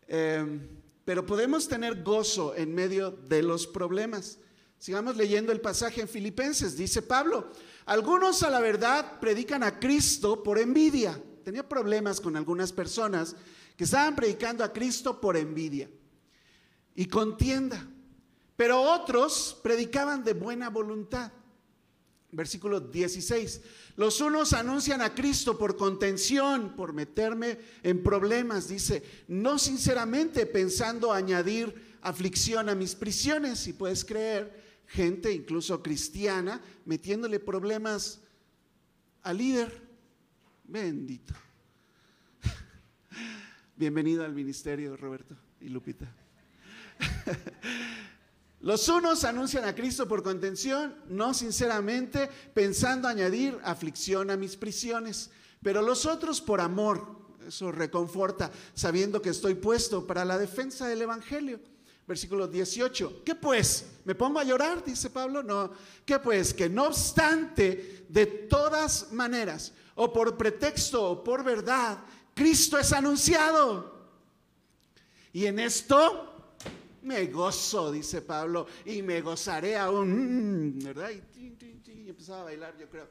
Em, 0.05 0.59
pero 1.05 1.25
podemos 1.25 1.67
tener 1.67 2.03
gozo 2.03 2.55
en 2.55 2.75
medio 2.75 3.09
de 3.09 3.41
los 3.41 3.65
problemas. 3.65 4.37
Sigamos 4.83 5.15
leyendo 5.15 5.53
el 5.53 5.61
pasaje 5.61 6.01
en 6.01 6.09
Filipenses. 6.09 6.75
Dice 6.75 7.01
Pablo, 7.01 7.47
algunos 7.85 8.43
a 8.43 8.49
la 8.49 8.59
verdad 8.59 9.17
predican 9.21 9.63
a 9.63 9.79
Cristo 9.79 10.43
por 10.43 10.59
envidia. 10.59 11.17
Tenía 11.41 11.65
problemas 11.69 12.19
con 12.19 12.35
algunas 12.35 12.73
personas 12.73 13.33
que 13.77 13.85
estaban 13.85 14.13
predicando 14.13 14.61
a 14.61 14.73
Cristo 14.73 15.21
por 15.21 15.37
envidia 15.37 15.89
y 16.95 17.05
contienda. 17.05 17.87
Pero 18.57 18.81
otros 18.81 19.57
predicaban 19.63 20.21
de 20.21 20.33
buena 20.33 20.69
voluntad. 20.69 21.31
Versículo 22.33 22.81
16. 22.81 23.61
Los 23.95 24.19
unos 24.19 24.51
anuncian 24.51 25.01
a 25.01 25.15
Cristo 25.15 25.57
por 25.57 25.77
contención, 25.77 26.75
por 26.75 26.91
meterme 26.91 27.57
en 27.83 28.03
problemas, 28.03 28.67
dice, 28.67 29.01
no 29.29 29.57
sinceramente 29.59 30.45
pensando 30.45 31.13
añadir 31.13 31.95
aflicción 32.01 32.67
a 32.67 32.75
mis 32.75 32.95
prisiones, 32.95 33.59
si 33.59 33.71
puedes 33.71 34.03
creer, 34.03 34.62
gente 34.87 35.31
incluso 35.31 35.81
cristiana 35.81 36.61
metiéndole 36.85 37.39
problemas 37.39 38.21
al 39.23 39.37
líder. 39.37 39.81
Bendito. 40.63 41.33
Bienvenido 43.75 44.23
al 44.23 44.33
ministerio, 44.33 44.95
Roberto 44.95 45.35
y 45.61 45.69
Lupita. 45.69 46.07
Los 48.63 48.87
unos 48.87 49.25
anuncian 49.25 49.65
a 49.65 49.75
Cristo 49.75 50.07
por 50.07 50.23
contención, 50.23 50.95
no 51.09 51.33
sinceramente, 51.33 52.29
pensando 52.53 53.09
añadir 53.09 53.59
aflicción 53.61 54.31
a 54.31 54.37
mis 54.37 54.55
prisiones, 54.55 55.31
pero 55.61 55.81
los 55.81 56.05
otros 56.05 56.39
por 56.39 56.61
amor. 56.61 57.23
Eso 57.45 57.73
reconforta, 57.73 58.51
sabiendo 58.73 59.21
que 59.21 59.31
estoy 59.31 59.55
puesto 59.55 60.07
para 60.07 60.23
la 60.23 60.37
defensa 60.37 60.87
del 60.87 61.01
Evangelio. 61.01 61.59
Versículo 62.07 62.47
18. 62.47 63.23
¿Qué 63.23 63.35
pues? 63.35 63.85
¿Me 64.05 64.15
pongo 64.15 64.39
a 64.39 64.43
llorar? 64.43 64.83
Dice 64.83 65.09
Pablo. 65.09 65.41
No. 65.41 65.71
¿Qué 66.05 66.19
pues? 66.19 66.53
Que 66.53 66.69
no 66.69 66.87
obstante, 66.87 68.05
de 68.09 68.25
todas 68.25 69.11
maneras, 69.11 69.71
o 69.95 70.11
por 70.11 70.37
pretexto 70.37 71.11
o 71.11 71.23
por 71.23 71.43
verdad, 71.43 71.99
Cristo 72.33 72.77
es 72.77 72.91
anunciado. 72.91 73.93
Y 75.31 75.45
en 75.45 75.59
esto 75.59 76.57
me 77.03 77.25
gozo, 77.27 77.91
dice 77.91 78.21
Pablo, 78.21 78.67
y 78.85 79.01
me 79.01 79.21
gozaré 79.21 79.77
aún, 79.77 80.79
¿verdad? 80.81 81.09
Y, 81.09 82.09
empezaba 82.09 82.41
a 82.41 82.43
bailar, 82.43 82.77
yo 82.77 82.87
creo. 82.89 83.07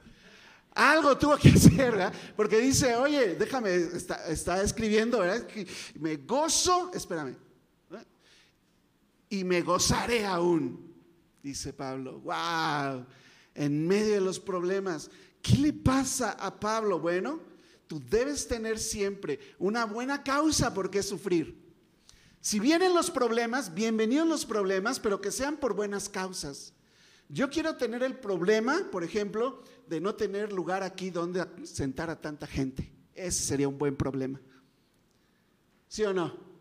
Algo 0.73 1.17
tuvo 1.17 1.37
que 1.37 1.49
hacer, 1.55 1.91
¿verdad? 1.91 2.13
Porque 2.35 2.57
dice, 2.59 2.95
oye, 2.95 3.35
déjame, 3.35 3.75
está, 3.75 4.61
escribiendo, 4.61 5.19
¿verdad? 5.19 5.47
Me 5.95 6.15
gozo, 6.17 6.91
espérame, 6.93 7.35
y 9.33 9.43
me 9.43 9.63
gozaré 9.63 10.27
aún, 10.27 10.93
dice 11.41 11.73
Pablo. 11.73 12.19
¡Wow! 12.19 13.03
En 13.55 13.87
medio 13.87 14.13
de 14.13 14.21
los 14.21 14.39
problemas, 14.39 15.09
¿qué 15.41 15.57
le 15.57 15.73
pasa 15.73 16.33
a 16.33 16.59
Pablo? 16.59 16.99
Bueno, 16.99 17.39
tú 17.87 17.99
debes 17.99 18.47
tener 18.47 18.77
siempre 18.77 19.39
una 19.57 19.85
buena 19.85 20.21
causa 20.21 20.71
por 20.71 20.91
qué 20.91 21.01
sufrir. 21.01 21.59
Si 22.41 22.59
vienen 22.59 22.93
los 22.93 23.09
problemas, 23.09 23.73
bienvenidos 23.73 24.27
los 24.27 24.45
problemas, 24.45 24.99
pero 24.99 25.19
que 25.19 25.31
sean 25.31 25.57
por 25.57 25.73
buenas 25.73 26.09
causas. 26.09 26.71
Yo 27.27 27.49
quiero 27.49 27.75
tener 27.75 28.03
el 28.03 28.19
problema, 28.19 28.87
por 28.91 29.03
ejemplo, 29.03 29.63
de 29.87 29.99
no 29.99 30.13
tener 30.13 30.53
lugar 30.53 30.83
aquí 30.83 31.09
donde 31.09 31.43
sentar 31.63 32.11
a 32.11 32.21
tanta 32.21 32.45
gente. 32.45 32.93
Ese 33.15 33.43
sería 33.43 33.67
un 33.67 33.79
buen 33.79 33.95
problema. 33.95 34.39
¿Sí 35.87 36.03
o 36.03 36.13
no? 36.13 36.52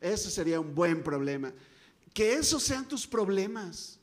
Eso 0.00 0.30
sería 0.30 0.60
un 0.60 0.74
buen 0.74 1.02
problema. 1.02 1.52
Que 2.12 2.34
esos 2.34 2.62
sean 2.62 2.86
tus 2.86 3.06
problemas. 3.06 3.98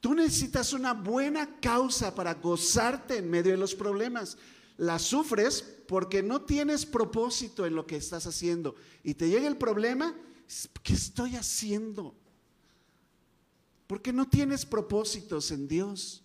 Tú 0.00 0.14
necesitas 0.14 0.72
una 0.72 0.94
buena 0.94 1.60
causa 1.60 2.14
para 2.14 2.34
gozarte 2.34 3.18
en 3.18 3.30
medio 3.30 3.52
de 3.52 3.58
los 3.58 3.74
problemas 3.74 4.36
la 4.80 4.98
sufres 4.98 5.62
porque 5.86 6.22
no 6.22 6.40
tienes 6.40 6.86
propósito 6.86 7.66
en 7.66 7.74
lo 7.74 7.86
que 7.86 7.96
estás 7.96 8.26
haciendo. 8.26 8.74
Y 9.04 9.12
te 9.12 9.28
llega 9.28 9.46
el 9.46 9.58
problema, 9.58 10.16
¿qué 10.82 10.94
estoy 10.94 11.36
haciendo? 11.36 12.14
Porque 13.86 14.10
no 14.10 14.26
tienes 14.26 14.64
propósitos 14.64 15.50
en 15.50 15.68
Dios. 15.68 16.22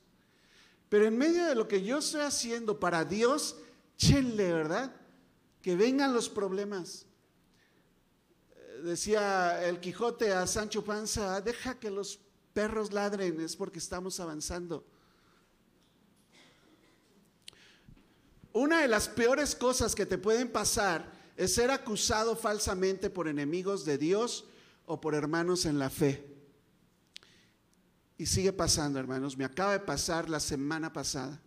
Pero 0.88 1.06
en 1.06 1.18
medio 1.18 1.46
de 1.46 1.56
lo 1.56 1.68
que 1.68 1.84
yo 1.84 1.98
estoy 1.98 2.22
haciendo 2.22 2.80
para 2.80 3.04
Dios, 3.04 3.58
chenle, 3.98 4.54
¿verdad? 4.54 4.96
Que 5.62 5.76
vengan 5.76 6.14
los 6.14 6.30
problemas. 6.30 7.06
Decía 8.86 9.68
el 9.68 9.80
Quijote 9.80 10.32
a 10.32 10.46
Sancho 10.46 10.86
Panza, 10.86 11.42
deja 11.42 11.80
que 11.80 11.90
los 11.90 12.20
perros 12.54 12.94
ladren, 12.94 13.42
es 13.42 13.56
porque 13.56 13.80
estamos 13.80 14.20
avanzando. 14.20 14.86
Una 18.54 18.82
de 18.82 18.88
las 18.88 19.10
peores 19.10 19.56
cosas 19.56 19.96
que 19.96 20.06
te 20.06 20.20
pueden 20.20 20.52
pasar 20.52 21.12
es 21.36 21.56
ser 21.56 21.72
acusado 21.72 22.36
falsamente 22.36 23.10
por 23.10 23.28
enemigos 23.28 23.86
de 23.86 23.98
Dios 23.98 24.46
o 24.86 25.02
por 25.02 25.16
hermanos 25.16 25.66
en 25.66 25.80
la 25.80 25.90
fe. 25.90 26.24
Y 28.20 28.28
sigue 28.28 28.54
pasando, 28.54 29.00
hermanos. 29.00 29.36
Me 29.36 29.46
acaba 29.46 29.72
de 29.72 29.80
pasar 29.80 30.30
la 30.30 30.40
semana 30.40 30.94
pasada. 30.94 31.42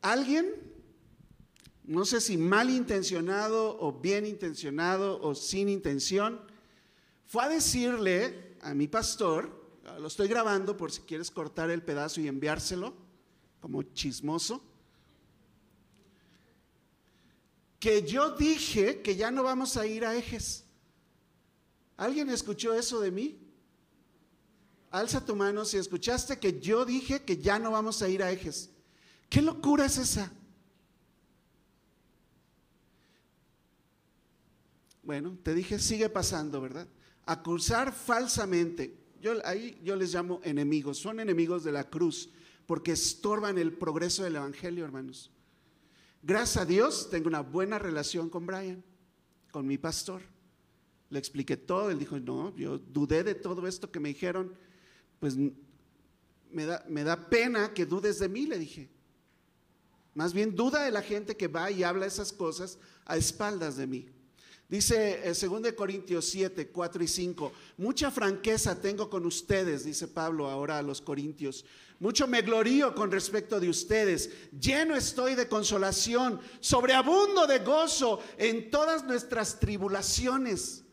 Alguien, 0.00 0.46
no 1.88 2.04
sé 2.04 2.20
si 2.20 2.36
malintencionado 2.36 3.80
o 3.80 3.92
bien 3.98 4.26
intencionado 4.26 5.18
o 5.22 5.34
sin 5.34 5.70
intención, 5.70 6.38
fue 7.26 7.44
a 7.44 7.48
decirle 7.48 8.56
a 8.60 8.74
mi 8.74 8.88
pastor, 8.88 9.50
lo 9.98 10.06
estoy 10.06 10.28
grabando 10.28 10.76
por 10.76 10.92
si 10.92 11.00
quieres 11.00 11.30
cortar 11.30 11.70
el 11.70 11.82
pedazo 11.82 12.20
y 12.20 12.28
enviárselo 12.28 12.94
como 13.60 13.82
chismoso 13.82 14.62
que 17.80 18.02
yo 18.02 18.36
dije 18.36 19.00
que 19.00 19.16
ya 19.16 19.30
no 19.30 19.42
vamos 19.42 19.78
a 19.78 19.86
ir 19.86 20.04
a 20.04 20.14
ejes. 20.14 20.64
¿Alguien 21.96 22.28
escuchó 22.28 22.74
eso 22.74 23.00
de 23.00 23.10
mí? 23.10 23.38
Alza 24.90 25.24
tu 25.24 25.34
mano 25.34 25.64
si 25.64 25.78
escuchaste 25.78 26.38
que 26.38 26.60
yo 26.60 26.84
dije 26.84 27.22
que 27.22 27.38
ya 27.38 27.58
no 27.58 27.70
vamos 27.70 28.02
a 28.02 28.10
ir 28.10 28.22
a 28.22 28.30
ejes. 28.30 28.68
¿Qué 29.30 29.40
locura 29.40 29.86
es 29.86 29.96
esa? 29.96 30.32
Bueno, 35.08 35.38
te 35.42 35.54
dije, 35.54 35.78
sigue 35.78 36.10
pasando, 36.10 36.60
¿verdad? 36.60 36.86
Acusar 37.24 37.94
falsamente. 37.94 38.94
Yo, 39.22 39.32
ahí 39.46 39.80
yo 39.82 39.96
les 39.96 40.12
llamo 40.12 40.38
enemigos. 40.44 40.98
Son 40.98 41.18
enemigos 41.18 41.64
de 41.64 41.72
la 41.72 41.88
cruz 41.88 42.28
porque 42.66 42.92
estorban 42.92 43.56
el 43.56 43.72
progreso 43.72 44.22
del 44.24 44.36
Evangelio, 44.36 44.84
hermanos. 44.84 45.30
Gracias 46.22 46.58
a 46.58 46.66
Dios 46.66 47.08
tengo 47.08 47.26
una 47.26 47.40
buena 47.40 47.78
relación 47.78 48.28
con 48.28 48.44
Brian, 48.44 48.84
con 49.50 49.66
mi 49.66 49.78
pastor. 49.78 50.20
Le 51.08 51.18
expliqué 51.18 51.56
todo, 51.56 51.90
él 51.90 51.98
dijo, 51.98 52.20
no, 52.20 52.54
yo 52.54 52.76
dudé 52.78 53.24
de 53.24 53.34
todo 53.34 53.66
esto 53.66 53.90
que 53.90 54.00
me 54.00 54.10
dijeron, 54.10 54.52
pues 55.20 55.38
me 56.50 56.66
da, 56.66 56.84
me 56.86 57.02
da 57.02 57.30
pena 57.30 57.72
que 57.72 57.86
dudes 57.86 58.18
de 58.18 58.28
mí, 58.28 58.44
le 58.44 58.58
dije. 58.58 58.90
Más 60.12 60.34
bien 60.34 60.54
duda 60.54 60.82
de 60.82 60.90
la 60.90 61.00
gente 61.00 61.34
que 61.34 61.48
va 61.48 61.70
y 61.70 61.82
habla 61.82 62.04
esas 62.04 62.30
cosas 62.30 62.78
a 63.06 63.16
espaldas 63.16 63.78
de 63.78 63.86
mí. 63.86 64.17
Dice 64.68 65.22
el 65.24 65.34
eh, 65.34 65.48
2 65.48 65.72
Corintios 65.72 66.26
7, 66.26 66.68
4 66.68 67.02
y 67.02 67.08
5, 67.08 67.52
mucha 67.78 68.10
franqueza 68.10 68.78
tengo 68.78 69.08
con 69.08 69.24
ustedes, 69.24 69.84
dice 69.84 70.08
Pablo 70.08 70.46
ahora 70.46 70.76
a 70.76 70.82
los 70.82 71.00
Corintios, 71.00 71.64
mucho 72.00 72.26
me 72.26 72.42
glorío 72.42 72.94
con 72.94 73.10
respecto 73.10 73.58
de 73.58 73.70
ustedes. 73.70 74.30
Lleno 74.52 74.94
estoy 74.94 75.34
de 75.34 75.48
consolación, 75.48 76.38
sobreabundo 76.60 77.46
de 77.46 77.60
gozo 77.60 78.20
en 78.36 78.70
todas 78.70 79.04
nuestras 79.04 79.58
tribulaciones. 79.58 80.84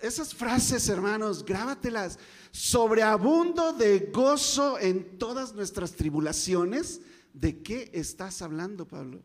Esas 0.00 0.34
frases, 0.34 0.88
hermanos, 0.88 1.44
grábatelas. 1.44 2.18
Sobreabundo 2.52 3.72
de 3.72 4.10
gozo 4.12 4.78
en 4.78 5.18
todas 5.18 5.52
nuestras 5.52 5.92
tribulaciones. 5.92 7.00
¿De 7.34 7.60
qué 7.60 7.90
estás 7.92 8.40
hablando, 8.40 8.86
Pablo? 8.86 9.20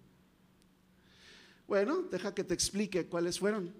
Bueno, 1.71 2.01
deja 2.11 2.35
que 2.35 2.43
te 2.43 2.53
explique 2.53 3.05
cuáles 3.05 3.39
fueron. 3.39 3.73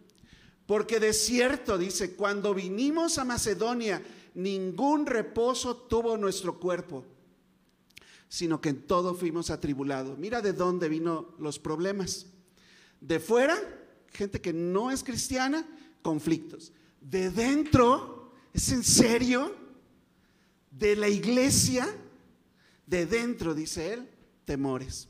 Porque 0.65 0.97
de 0.97 1.12
cierto, 1.12 1.77
dice, 1.77 2.15
cuando 2.15 2.54
vinimos 2.54 3.17
a 3.17 3.25
Macedonia, 3.25 4.01
ningún 4.34 5.06
reposo 5.06 5.75
tuvo 5.75 6.15
nuestro 6.15 6.58
cuerpo, 6.58 7.04
sino 8.30 8.62
que 8.62 8.69
en 8.69 8.84
todo 8.84 9.13
fuimos 9.13 9.49
atribulados. 9.49 10.17
Mira 10.17 10.41
de 10.41 10.54
dónde 10.54 10.88
vino 10.88 11.36
los 11.38 11.60
problemas. 11.60 12.27
De 13.01 13.19
fuera, 13.19 13.58
gente 14.08 14.39
que 14.39 14.54
no 14.54 14.89
es 14.89 15.04
cristiana, 15.04 15.67
conflictos. 16.01 16.71
De 17.01 17.30
dentro, 17.30 18.32
¿es 18.54 18.71
en 18.71 18.86
serio? 18.86 19.54
De 20.71 20.95
la 20.95 21.10
iglesia, 21.10 21.93
de 22.88 23.06
dentro, 23.06 23.54
dice 23.54 23.91
él, 23.91 24.10
temores. 24.45 25.10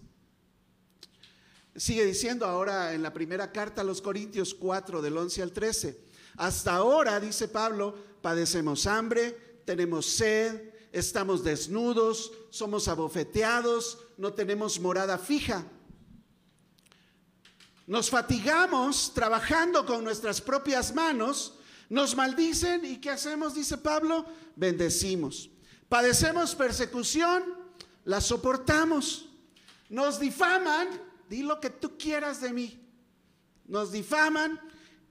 Sigue 1.75 2.05
diciendo 2.05 2.45
ahora 2.45 2.93
en 2.93 3.01
la 3.01 3.13
primera 3.13 3.51
carta 3.51 3.81
a 3.81 3.85
los 3.85 4.01
Corintios 4.01 4.53
4, 4.53 5.01
del 5.01 5.17
11 5.17 5.41
al 5.41 5.51
13. 5.53 5.99
Hasta 6.37 6.75
ahora, 6.75 7.19
dice 7.19 7.47
Pablo, 7.47 7.95
padecemos 8.21 8.85
hambre, 8.87 9.61
tenemos 9.65 10.05
sed, 10.05 10.73
estamos 10.91 11.43
desnudos, 11.43 12.31
somos 12.49 12.87
abofeteados, 12.87 13.99
no 14.17 14.33
tenemos 14.33 14.79
morada 14.79 15.17
fija. 15.17 15.65
Nos 17.87 18.09
fatigamos 18.09 19.13
trabajando 19.13 19.85
con 19.85 20.03
nuestras 20.03 20.41
propias 20.41 20.93
manos, 20.93 21.55
nos 21.89 22.15
maldicen 22.15 22.85
y 22.85 22.97
¿qué 22.97 23.09
hacemos? 23.09 23.55
Dice 23.55 23.77
Pablo, 23.77 24.25
bendecimos. 24.55 25.49
Padecemos 25.89 26.55
persecución, 26.55 27.43
la 28.05 28.21
soportamos. 28.21 29.29
Nos 29.89 30.19
difaman, 30.19 30.87
di 31.31 31.43
lo 31.43 31.61
que 31.61 31.69
tú 31.69 31.97
quieras 31.97 32.41
de 32.41 32.51
mí. 32.51 32.77
Nos 33.65 33.93
difaman 33.93 34.59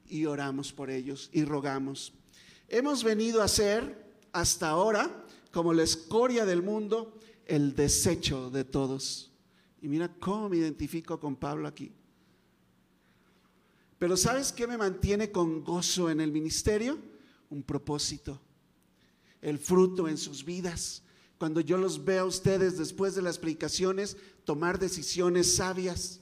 y 0.06 0.26
oramos 0.26 0.70
por 0.70 0.90
ellos 0.90 1.30
y 1.32 1.44
rogamos. 1.44 2.12
Hemos 2.68 3.02
venido 3.02 3.42
a 3.42 3.48
ser 3.48 4.18
hasta 4.30 4.68
ahora 4.68 5.24
como 5.50 5.72
la 5.72 5.82
escoria 5.82 6.44
del 6.44 6.62
mundo, 6.62 7.18
el 7.46 7.74
desecho 7.74 8.50
de 8.50 8.64
todos. 8.64 9.32
Y 9.80 9.88
mira 9.88 10.12
cómo 10.20 10.50
me 10.50 10.58
identifico 10.58 11.18
con 11.18 11.36
Pablo 11.36 11.66
aquí. 11.66 11.90
Pero 13.98 14.14
¿sabes 14.14 14.52
qué 14.52 14.66
me 14.66 14.76
mantiene 14.76 15.32
con 15.32 15.64
gozo 15.64 16.10
en 16.10 16.20
el 16.20 16.32
ministerio? 16.32 16.98
Un 17.48 17.62
propósito, 17.62 18.38
el 19.40 19.58
fruto 19.58 20.06
en 20.06 20.18
sus 20.18 20.44
vidas. 20.44 21.02
Cuando 21.40 21.62
yo 21.62 21.78
los 21.78 22.04
veo 22.04 22.24
a 22.24 22.26
ustedes 22.26 22.76
después 22.76 23.14
de 23.14 23.22
las 23.22 23.38
predicaciones 23.38 24.18
tomar 24.44 24.78
decisiones 24.78 25.56
sabias, 25.56 26.20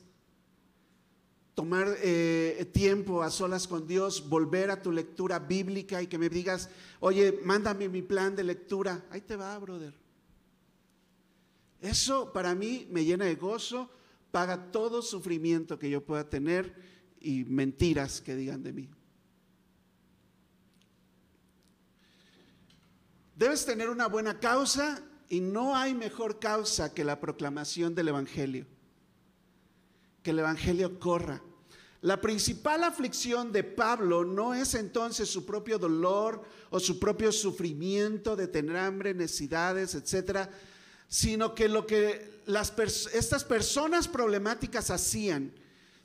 tomar 1.57 1.93
eh, 2.05 2.71
tiempo 2.73 3.25
a 3.25 3.31
solas 3.33 3.67
con 3.67 3.85
Dios, 3.85 4.29
volver 4.29 4.71
a 4.71 4.81
tu 4.81 4.93
lectura 4.93 5.41
bíblica 5.41 6.01
y 6.01 6.07
que 6.07 6.19
me 6.19 6.29
digas, 6.29 6.71
oye, 7.01 7.41
mándame 7.45 7.89
mi 7.89 8.01
plan 8.01 8.37
de 8.37 8.45
lectura. 8.45 9.05
Ahí 9.11 9.23
te 9.23 9.35
va, 9.35 9.59
brother. 9.59 9.93
Eso 11.81 12.33
para 12.33 12.55
mí 12.55 12.87
me 12.89 13.05
llena 13.05 13.25
de 13.25 13.35
gozo, 13.35 13.91
paga 14.31 14.71
todo 14.71 15.03
sufrimiento 15.03 15.81
que 15.81 15.91
yo 15.91 16.01
pueda 16.01 16.31
tener 16.31 16.73
y 17.21 17.43
mentiras 17.43 18.21
que 18.21 18.37
digan 18.37 18.63
de 18.63 18.73
mí. 18.73 18.89
Debes 23.39 23.65
tener 23.65 23.89
una 23.89 24.09
buena 24.09 24.41
causa 24.41 25.01
y 25.29 25.39
no 25.39 25.77
hay 25.77 25.95
mejor 25.95 26.41
causa 26.41 26.93
que 26.93 27.05
la 27.05 27.21
proclamación 27.21 27.95
del 27.95 28.09
Evangelio. 28.09 28.67
Que 30.25 30.31
el 30.31 30.41
Evangelio 30.41 30.99
corra. 30.99 31.41
La 32.01 32.21
principal 32.21 32.83
aflicción 32.83 33.53
de 33.53 33.63
Pablo 33.63 34.25
no 34.25 34.55
es 34.55 34.75
entonces 34.75 35.29
su 35.29 35.47
propio 35.47 35.79
dolor 35.79 36.43
o 36.71 36.81
su 36.81 36.99
propio 36.99 37.31
sufrimiento 37.31 38.35
de 38.35 38.49
tener 38.49 38.77
hambre, 38.77 39.15
necesidades, 39.15 39.95
etcétera, 39.95 40.51
sino 41.07 41.55
que 41.55 41.69
lo 41.69 41.87
que 41.87 42.43
estas 43.13 43.45
personas 43.45 44.09
problemáticas 44.09 44.91
hacían 44.91 45.53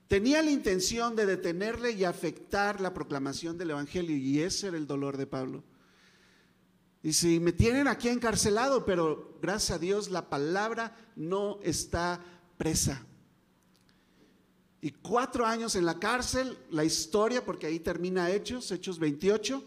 tenía 0.07 0.43
la 0.43 0.51
intención 0.51 1.15
de 1.15 1.25
detenerle 1.25 1.93
y 1.93 2.03
afectar 2.03 2.79
la 2.79 2.93
proclamación 2.93 3.57
del 3.57 3.71
evangelio 3.71 4.15
y 4.15 4.39
ese 4.39 4.67
era 4.67 4.77
el 4.77 4.85
dolor 4.85 5.17
de 5.17 5.25
Pablo. 5.25 5.63
Y 7.03 7.13
si 7.13 7.39
me 7.39 7.51
tienen 7.51 7.87
aquí 7.87 8.09
encarcelado, 8.09 8.85
pero 8.85 9.37
gracias 9.41 9.77
a 9.77 9.79
Dios 9.79 10.09
la 10.09 10.29
palabra 10.29 10.95
no 11.15 11.59
está 11.61 12.19
presa 12.57 13.05
y 14.83 14.91
cuatro 14.91 15.45
años 15.45 15.77
en 15.77 15.85
la 15.85 15.97
cárcel, 15.97 16.57
la 16.69 16.83
historia, 16.83 17.45
porque 17.45 17.67
ahí 17.67 17.79
termina 17.79 18.29
Hechos, 18.29 18.69
Hechos 18.69 18.99
28, 18.99 19.63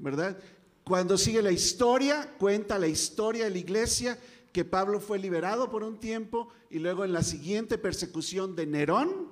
¿verdad? 0.00 0.36
Cuando 0.82 1.16
sigue 1.16 1.40
la 1.40 1.52
historia, 1.52 2.34
cuenta 2.36 2.76
la 2.76 2.88
historia 2.88 3.44
de 3.44 3.50
la 3.50 3.58
iglesia, 3.58 4.18
que 4.52 4.64
Pablo 4.64 4.98
fue 4.98 5.20
liberado 5.20 5.70
por 5.70 5.84
un 5.84 6.00
tiempo 6.00 6.48
y 6.68 6.80
luego 6.80 7.04
en 7.04 7.12
la 7.12 7.22
siguiente 7.22 7.78
persecución 7.78 8.56
de 8.56 8.66
Nerón 8.66 9.28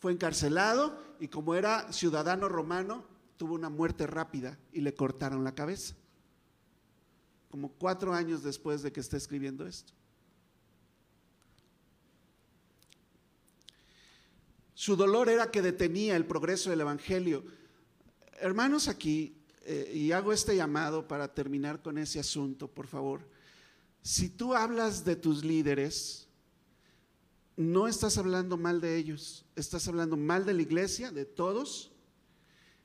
fue 0.00 0.10
encarcelado 0.10 0.98
y 1.20 1.28
como 1.28 1.54
era 1.54 1.92
ciudadano 1.92 2.48
romano, 2.48 3.04
tuvo 3.36 3.54
una 3.54 3.70
muerte 3.70 4.08
rápida 4.08 4.58
y 4.72 4.80
le 4.80 4.94
cortaron 4.94 5.44
la 5.44 5.54
cabeza. 5.54 5.94
Como 7.50 7.70
cuatro 7.72 8.14
años 8.14 8.42
después 8.42 8.82
de 8.82 8.92
que 8.92 9.00
esté 9.00 9.16
escribiendo 9.16 9.66
esto. 9.66 9.92
Su 14.74 14.96
dolor 14.96 15.28
era 15.28 15.50
que 15.50 15.60
detenía 15.60 16.16
el 16.16 16.24
progreso 16.24 16.70
del 16.70 16.80
Evangelio. 16.80 17.44
Hermanos, 18.38 18.88
aquí, 18.88 19.36
eh, 19.62 19.92
y 19.94 20.12
hago 20.12 20.32
este 20.32 20.56
llamado 20.56 21.06
para 21.06 21.34
terminar 21.34 21.82
con 21.82 21.98
ese 21.98 22.18
asunto, 22.18 22.66
por 22.66 22.86
favor. 22.86 23.28
Si 24.02 24.30
tú 24.30 24.54
hablas 24.54 25.04
de 25.04 25.16
tus 25.16 25.44
líderes, 25.44 26.28
no 27.56 27.88
estás 27.88 28.16
hablando 28.16 28.56
mal 28.56 28.80
de 28.80 28.96
ellos, 28.96 29.44
estás 29.54 29.86
hablando 29.86 30.16
mal 30.16 30.46
de 30.46 30.54
la 30.54 30.62
iglesia, 30.62 31.10
de 31.10 31.26
todos, 31.26 31.92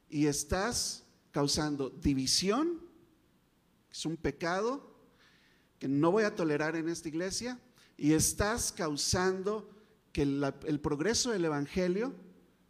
y 0.10 0.26
estás 0.26 1.06
causando 1.32 1.90
división, 1.90 2.82
es 3.96 4.06
un 4.06 4.18
pecado 4.18 4.94
que 5.80 5.88
no 5.88 6.12
voy 6.12 6.24
a 6.24 6.36
tolerar 6.36 6.76
en 6.76 6.90
esta 6.90 7.08
iglesia, 7.08 7.58
y 7.98 8.12
estás 8.12 8.74
causando 8.74 9.70
que 10.12 10.24
el 10.24 10.80
progreso 10.82 11.32
del 11.32 11.46
Evangelio 11.46 12.14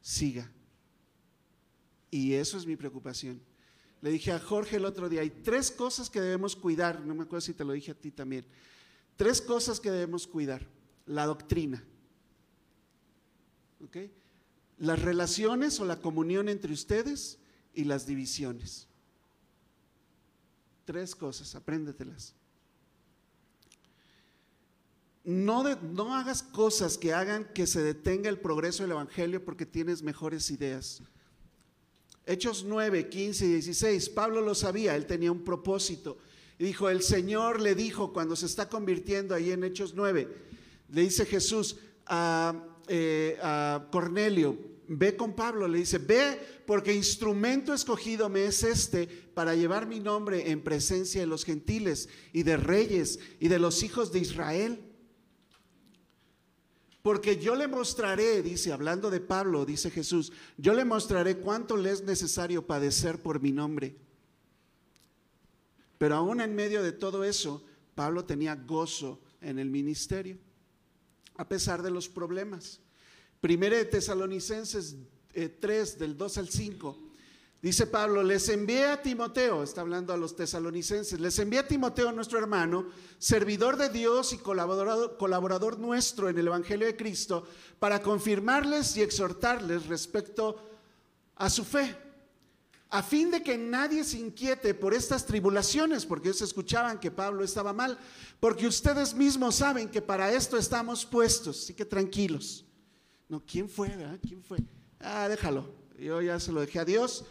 siga. 0.01 0.51
Y 2.11 2.33
eso 2.33 2.59
es 2.59 2.67
mi 2.67 2.75
preocupación. 2.75 3.41
Le 4.01 4.11
dije 4.11 4.31
a 4.31 4.39
Jorge 4.39 4.75
el 4.75 4.85
otro 4.85 5.09
día, 5.09 5.21
hay 5.21 5.31
tres 5.31 5.71
cosas 5.71 6.11
que 6.11 6.21
debemos 6.21 6.55
cuidar, 6.55 7.01
no 7.01 7.15
me 7.15 7.23
acuerdo 7.23 7.41
si 7.41 7.53
te 7.53 7.65
lo 7.65 7.73
dije 7.73 7.91
a 7.91 7.95
ti 7.95 8.11
también, 8.11 8.45
tres 9.15 9.41
cosas 9.41 9.79
que 9.79 9.89
debemos 9.89 10.27
cuidar. 10.27 10.67
La 11.07 11.25
doctrina, 11.25 11.83
las 14.77 15.01
relaciones 15.01 15.79
o 15.79 15.85
la 15.85 15.99
comunión 16.01 16.49
entre 16.49 16.71
ustedes 16.71 17.39
y 17.73 17.85
las 17.85 18.05
divisiones. 18.05 18.87
Tres 20.85 21.15
cosas, 21.15 21.55
apréndetelas. 21.55 22.33
No, 25.23 25.63
no 25.63 26.15
hagas 26.15 26.43
cosas 26.43 26.99
que 26.99 27.11
hagan 27.11 27.45
que 27.53 27.65
se 27.65 27.81
detenga 27.81 28.29
el 28.29 28.39
progreso 28.39 28.83
del 28.83 28.91
Evangelio 28.91 29.43
porque 29.43 29.65
tienes 29.65 30.03
mejores 30.03 30.51
ideas. 30.51 31.01
Hechos 32.27 32.63
9, 32.63 33.09
15 33.09 33.45
y 33.45 33.49
16, 33.53 34.09
Pablo 34.09 34.41
lo 34.41 34.53
sabía, 34.53 34.95
él 34.95 35.07
tenía 35.07 35.31
un 35.31 35.43
propósito. 35.43 36.19
Y 36.59 36.63
dijo, 36.63 36.89
el 36.89 37.01
Señor 37.01 37.59
le 37.59 37.73
dijo 37.73 38.13
cuando 38.13 38.35
se 38.35 38.45
está 38.45 38.69
convirtiendo 38.69 39.33
ahí 39.33 39.51
en 39.51 39.63
Hechos 39.63 39.93
9, 39.95 40.27
le 40.89 41.01
dice 41.01 41.25
Jesús 41.25 41.77
a, 42.05 42.53
eh, 42.87 43.37
a 43.41 43.87
Cornelio, 43.91 44.57
ve 44.87 45.15
con 45.15 45.33
Pablo, 45.33 45.67
le 45.67 45.79
dice, 45.79 45.97
ve 45.97 46.39
porque 46.65 46.93
instrumento 46.93 47.73
escogido 47.73 48.29
me 48.29 48.45
es 48.45 48.63
este 48.63 49.07
para 49.07 49.55
llevar 49.55 49.87
mi 49.87 49.99
nombre 49.99 50.51
en 50.51 50.63
presencia 50.63 51.21
de 51.21 51.27
los 51.27 51.45
gentiles 51.45 52.09
y 52.33 52.43
de 52.43 52.57
reyes 52.57 53.19
y 53.39 53.47
de 53.47 53.59
los 53.59 53.83
hijos 53.83 54.11
de 54.11 54.19
Israel. 54.19 54.91
Porque 57.01 57.37
yo 57.37 57.55
le 57.55 57.67
mostraré, 57.67 58.41
dice, 58.41 58.73
hablando 58.73 59.11
de 59.11 59.19
Pablo, 59.19 59.65
dice 59.65 59.91
Jesús, 59.91 60.31
yo 60.57 60.73
le 60.73 60.85
mostraré 60.85 61.37
cuánto 61.37 61.77
le 61.77 61.91
es 61.91 62.03
necesario 62.03 62.65
padecer 62.65 63.21
por 63.21 63.39
mi 63.39 63.51
nombre. 63.51 63.95
Pero 65.97 66.15
aún 66.15 66.41
en 66.41 66.55
medio 66.55 66.81
de 66.81 66.91
todo 66.91 67.23
eso, 67.23 67.63
Pablo 67.93 68.25
tenía 68.25 68.55
gozo 68.55 69.21
en 69.39 69.59
el 69.59 69.69
ministerio, 69.69 70.37
a 71.35 71.47
pesar 71.47 71.83
de 71.83 71.91
los 71.91 72.09
problemas. 72.09 72.81
Primera 73.45 73.77
de 73.77 73.85
Tesalonicenses 73.85 74.95
3, 75.31 75.93
eh, 75.93 75.97
del 75.99 76.17
2 76.17 76.37
al 76.39 76.49
5. 76.49 76.97
Dice 77.61 77.85
Pablo, 77.85 78.23
les 78.23 78.49
envié 78.49 78.87
a 78.87 78.99
Timoteo, 78.99 79.61
está 79.61 79.81
hablando 79.81 80.11
a 80.11 80.17
los 80.17 80.35
tesalonicenses, 80.35 81.19
les 81.19 81.37
envié 81.37 81.59
a 81.59 81.67
Timoteo, 81.67 82.11
nuestro 82.11 82.39
hermano, 82.39 82.87
servidor 83.19 83.77
de 83.77 83.89
Dios 83.89 84.33
y 84.33 84.39
colaborador, 84.39 85.17
colaborador 85.17 85.77
nuestro 85.77 86.27
en 86.27 86.39
el 86.39 86.47
Evangelio 86.47 86.87
de 86.87 86.95
Cristo, 86.95 87.47
para 87.77 88.01
confirmarles 88.01 88.97
y 88.97 89.03
exhortarles 89.03 89.85
respecto 89.85 90.59
a 91.35 91.47
su 91.47 91.63
fe, 91.63 91.95
a 92.89 93.03
fin 93.03 93.29
de 93.29 93.43
que 93.43 93.59
nadie 93.59 94.03
se 94.03 94.17
inquiete 94.17 94.73
por 94.73 94.95
estas 94.95 95.23
tribulaciones, 95.23 96.03
porque 96.07 96.29
ellos 96.29 96.41
escuchaban 96.41 96.99
que 96.99 97.11
Pablo 97.11 97.43
estaba 97.43 97.73
mal, 97.73 97.99
porque 98.39 98.65
ustedes 98.65 99.13
mismos 99.13 99.53
saben 99.53 99.87
que 99.87 100.01
para 100.01 100.33
esto 100.33 100.57
estamos 100.57 101.05
puestos, 101.05 101.61
así 101.61 101.75
que 101.75 101.85
tranquilos. 101.85 102.64
No, 103.27 103.43
¿quién 103.45 103.67
fue? 103.69 103.89
¿Quién 104.21 104.43
fue? 104.43 104.59
Ah, 104.99 105.27
déjalo. 105.27 105.65
Yo 105.97 106.21
ya 106.21 106.39
se 106.39 106.51
lo 106.51 106.61
dejé 106.61 106.79
a 106.79 106.85
Dios. 106.85 107.25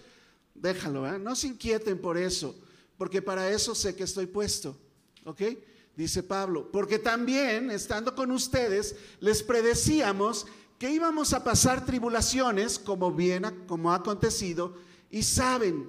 Déjalo, 0.55 1.07
¿eh? 1.07 1.19
no 1.19 1.35
se 1.35 1.49
inquieten 1.49 2.01
por 2.01 2.17
eso, 2.17 2.55
porque 2.97 3.21
para 3.21 3.51
eso 3.51 3.75
sé 3.75 3.95
que 3.97 4.05
estoy 4.05 4.27
puesto. 4.27 4.77
¿Ok? 5.25 5.43
Dice 5.97 6.23
Pablo, 6.23 6.71
porque 6.73 6.99
también, 6.99 7.71
estando 7.71 8.15
con 8.15 8.31
ustedes, 8.31 8.97
les 9.21 9.43
predecíamos 9.43 10.47
que 10.79 10.91
íbamos 10.91 11.33
a 11.33 11.45
pasar 11.45 11.85
tribulaciones, 11.85 12.79
como 12.79 13.13
bien 13.13 13.65
como 13.67 13.93
ha 13.93 13.97
acontecido, 13.97 14.77
y 15.11 15.23
saben. 15.23 15.89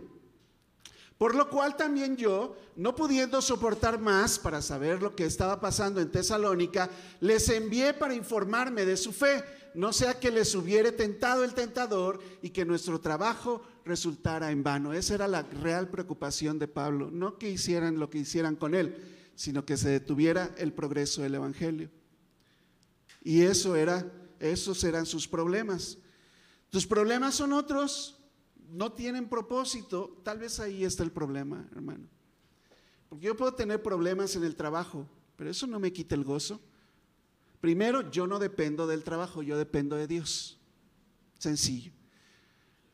Por 1.17 1.33
lo 1.33 1.49
cual 1.49 1.75
también 1.75 2.17
yo, 2.17 2.55
no 2.75 2.95
pudiendo 2.95 3.41
soportar 3.41 3.99
más 3.99 4.37
para 4.37 4.61
saber 4.61 5.01
lo 5.01 5.15
que 5.15 5.25
estaba 5.25 5.59
pasando 5.59 6.01
en 6.01 6.11
Tesalónica, 6.11 6.89
les 7.19 7.49
envié 7.49 7.93
para 7.93 8.13
informarme 8.13 8.85
de 8.85 8.97
su 8.97 9.11
fe, 9.11 9.43
no 9.75 9.93
sea 9.93 10.19
que 10.19 10.31
les 10.31 10.55
hubiere 10.55 10.91
tentado 10.91 11.43
el 11.43 11.53
tentador 11.53 12.19
y 12.41 12.49
que 12.49 12.65
nuestro 12.65 12.99
trabajo 12.99 13.61
resultara 13.83 14.51
en 14.51 14.63
vano. 14.63 14.93
Esa 14.93 15.15
era 15.15 15.27
la 15.27 15.43
real 15.43 15.89
preocupación 15.89 16.57
de 16.59 16.67
Pablo, 16.67 17.09
no 17.11 17.37
que 17.37 17.49
hicieran 17.49 17.99
lo 17.99 18.09
que 18.09 18.19
hicieran 18.19 18.55
con 18.55 18.73
él, 18.73 18.95
sino 19.35 19.65
que 19.65 19.77
se 19.77 19.89
detuviera 19.89 20.53
el 20.57 20.73
progreso 20.73 21.21
del 21.21 21.35
Evangelio. 21.35 21.89
Y 23.23 23.41
eso 23.41 23.75
era, 23.75 24.11
esos 24.39 24.83
eran 24.83 25.05
sus 25.05 25.27
problemas. 25.27 25.97
Tus 26.69 26.85
problemas 26.87 27.35
son 27.35 27.53
otros, 27.53 28.17
no 28.71 28.93
tienen 28.93 29.27
propósito. 29.27 30.21
Tal 30.23 30.39
vez 30.39 30.59
ahí 30.59 30.83
está 30.83 31.03
el 31.03 31.11
problema, 31.11 31.67
hermano. 31.75 32.07
Porque 33.09 33.25
yo 33.25 33.35
puedo 33.35 33.53
tener 33.53 33.81
problemas 33.81 34.35
en 34.35 34.43
el 34.43 34.55
trabajo, 34.55 35.07
pero 35.35 35.49
eso 35.49 35.67
no 35.67 35.79
me 35.79 35.93
quita 35.93 36.15
el 36.15 36.23
gozo. 36.23 36.61
Primero, 37.65 38.11
yo 38.11 38.27
no 38.27 38.37
dependo 38.37 38.85
del 38.85 39.03
trabajo, 39.03 39.41
yo 39.41 39.57
dependo 39.57 39.95
de 39.95 40.05
Dios. 40.05 40.59
Sencillo. 41.39 41.91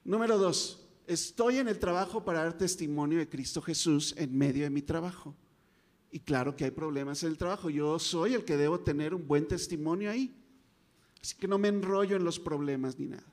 Número 0.06 0.38
dos, 0.38 0.88
estoy 1.08 1.58
en 1.58 1.68
el 1.68 1.78
trabajo 1.78 2.24
para 2.24 2.46
dar 2.46 2.58
testimonio 2.58 3.20
de 3.20 3.28
Cristo 3.28 3.62
Jesús 3.62 4.14
en 4.16 4.34
medio 4.34 4.64
de 4.64 4.70
mi 4.70 4.82
trabajo. 4.82 5.36
Y 6.10 6.22
claro 6.22 6.56
que 6.56 6.64
hay 6.64 6.72
problemas 6.72 7.22
en 7.24 7.32
el 7.32 7.38
trabajo. 7.38 7.70
Yo 7.70 8.00
soy 8.00 8.34
el 8.34 8.46
que 8.46 8.56
debo 8.56 8.80
tener 8.80 9.14
un 9.14 9.28
buen 9.28 9.46
testimonio 9.46 10.10
ahí. 10.10 10.34
Así 11.22 11.36
que 11.36 11.50
no 11.50 11.58
me 11.58 11.68
enrollo 11.68 12.16
en 12.16 12.24
los 12.24 12.40
problemas 12.40 12.98
ni 12.98 13.08
nada. 13.08 13.28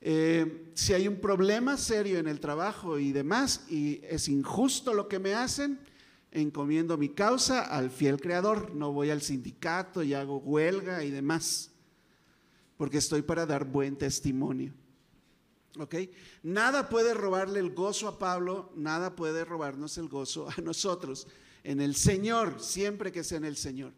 Eh, 0.00 0.72
si 0.74 0.94
hay 0.94 1.06
un 1.06 1.20
problema 1.20 1.76
serio 1.76 2.18
en 2.18 2.26
el 2.26 2.40
trabajo 2.40 2.98
y 2.98 3.12
demás, 3.12 3.66
y 3.70 4.00
es 4.02 4.26
injusto 4.26 4.94
lo 4.94 5.06
que 5.06 5.20
me 5.20 5.32
hacen, 5.32 5.78
encomiendo 6.32 6.96
mi 6.96 7.08
causa 7.10 7.62
al 7.62 7.90
fiel 7.90 8.20
creador. 8.20 8.74
No 8.74 8.92
voy 8.92 9.10
al 9.10 9.22
sindicato 9.22 10.02
y 10.02 10.14
hago 10.14 10.38
huelga 10.38 11.04
y 11.04 11.10
demás, 11.10 11.70
porque 12.76 12.98
estoy 12.98 13.22
para 13.22 13.46
dar 13.46 13.64
buen 13.64 13.96
testimonio. 13.96 14.72
¿Ok? 15.78 15.94
Nada 16.42 16.88
puede 16.88 17.14
robarle 17.14 17.60
el 17.60 17.70
gozo 17.70 18.08
a 18.08 18.18
Pablo, 18.18 18.72
nada 18.74 19.14
puede 19.14 19.44
robarnos 19.44 19.98
el 19.98 20.08
gozo 20.08 20.48
a 20.48 20.60
nosotros 20.60 21.28
en 21.62 21.80
el 21.80 21.94
Señor, 21.94 22.60
siempre 22.60 23.12
que 23.12 23.22
sea 23.24 23.38
en 23.38 23.44
el 23.44 23.56
Señor. 23.56 23.92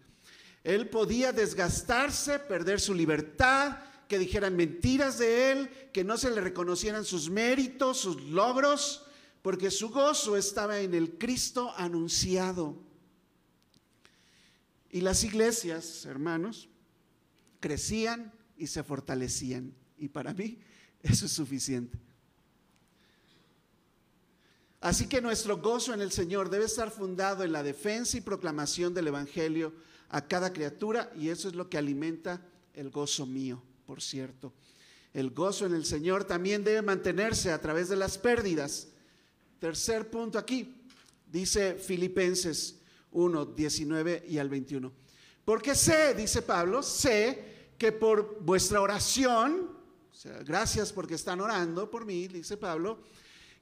Él 0.65 0.89
podía 0.89 1.33
desgastarse, 1.33 2.39
perder 2.39 2.81
su 2.81 2.95
libertad, 2.95 3.79
que 4.07 4.19
dijeran 4.19 4.57
mentiras 4.57 5.19
de 5.19 5.53
él, 5.53 5.71
que 5.93 6.05
no 6.05 6.19
se 6.19 6.31
le 6.31 6.41
reconocieran 6.41 7.05
sus 7.05 7.31
méritos, 7.31 7.99
sus 7.99 8.21
logros, 8.23 9.07
porque 9.43 9.71
su 9.71 9.91
gozo 9.91 10.37
estaba 10.37 10.81
en 10.81 10.95
el 10.95 11.19
Cristo 11.19 11.73
anunciado. 11.77 12.77
Y 14.91 15.01
las 15.01 15.25
iglesias, 15.25 16.05
hermanos, 16.07 16.69
crecían 17.61 18.33
y 18.57 18.69
se 18.69 18.83
fortalecían. 18.85 19.75
Y 19.99 20.09
para 20.09 20.33
mí 20.33 20.59
eso 21.03 21.27
es 21.27 21.33
suficiente. 21.33 21.99
Así 24.81 25.07
que 25.07 25.21
nuestro 25.21 25.59
gozo 25.59 25.95
en 25.95 26.01
el 26.01 26.11
Señor 26.11 26.51
debe 26.51 26.65
estar 26.65 26.91
fundado 26.91 27.45
en 27.45 27.53
la 27.53 27.63
defensa 27.63 28.17
y 28.17 28.21
proclamación 28.21 28.95
del 28.95 29.09
Evangelio 29.09 29.73
a 30.09 30.27
cada 30.27 30.53
criatura 30.53 31.13
y 31.17 31.29
eso 31.29 31.49
es 31.49 31.55
lo 31.55 31.71
que 31.71 31.79
alimenta 31.79 32.45
el 32.75 32.91
gozo 32.91 33.25
mío, 33.25 33.63
por 33.87 34.03
cierto. 34.03 34.53
El 35.15 35.31
gozo 35.31 35.67
en 35.67 35.75
el 35.75 35.85
Señor 35.85 36.25
también 36.25 36.65
debe 36.65 36.83
mantenerse 36.83 37.53
a 37.53 37.61
través 37.61 37.89
de 37.89 37.97
las 37.97 38.19
pérdidas. 38.19 38.89
Tercer 39.63 40.11
punto 40.11 40.41
aquí, 40.41 40.75
dice 41.25 41.75
Filipenses 41.75 42.81
1, 43.13 43.47
19 43.47 44.25
y 44.29 44.39
al 44.39 44.49
21. 44.49 44.93
Porque 45.45 45.77
sé, 45.77 46.15
dice 46.15 46.43
Pablo, 46.43 46.83
sé 46.83 47.71
que 47.79 47.93
por 47.93 48.43
vuestra 48.43 48.81
oración, 48.81 49.71
o 50.11 50.15
sea, 50.17 50.43
gracias 50.43 50.93
porque 50.93 51.15
están 51.15 51.41
orando 51.41 51.89
por 51.89 52.05
mí, 52.05 52.27
dice 52.27 52.57
Pablo, 52.57 53.05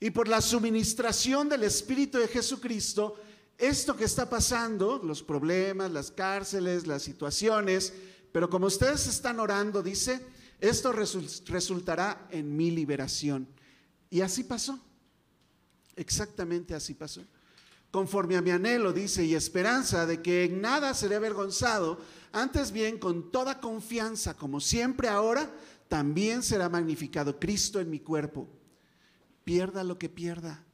y 0.01 0.09
por 0.09 0.27
la 0.27 0.41
suministración 0.41 1.51
del 1.51 1.65
Espíritu 1.65 2.17
de 2.17 2.29
Jesucristo, 2.29 3.21
esto 3.59 3.95
que 3.95 4.05
está 4.05 4.27
pasando, 4.27 5.03
los 5.05 5.23
problemas, 5.23 5.91
las 5.91 6.11
cárceles, 6.11 6.87
las 6.87 7.03
situaciones, 7.03 7.93
pero 8.33 8.49
como 8.49 8.69
ustedes 8.69 9.07
están 9.07 9.39
orando, 9.39 9.83
dice, 9.83 10.19
esto 10.61 10.93
resultará 10.93 12.27
en 12.31 12.57
mi 12.57 12.71
liberación. 12.71 13.47
Y 14.09 14.23
así 14.23 14.45
pasó. 14.45 14.81
Exactamente 15.97 16.75
así 16.75 16.95
pasó. 16.95 17.23
Conforme 17.91 18.37
a 18.37 18.43
mi 18.43 18.51
anhelo, 18.51 18.93
dice, 18.93 19.25
y 19.25 19.35
esperanza 19.35 20.07
de 20.07 20.23
que 20.23 20.45
en 20.45 20.61
nada 20.61 20.95
seré 20.95 21.17
avergonzado, 21.17 22.01
antes 22.33 22.71
bien 22.71 22.99
con 22.99 23.31
toda 23.33 23.61
confianza, 23.61 24.35
como 24.35 24.61
siempre 24.61 25.09
ahora, 25.09 25.51
también 25.89 26.43
será 26.43 26.69
magnificado 26.69 27.41
Cristo 27.41 27.81
en 27.81 27.91
mi 27.91 27.99
cuerpo 27.99 28.49
pierda 29.51 29.83
lo 29.83 29.99
que 29.99 30.09
pierda, 30.09 30.65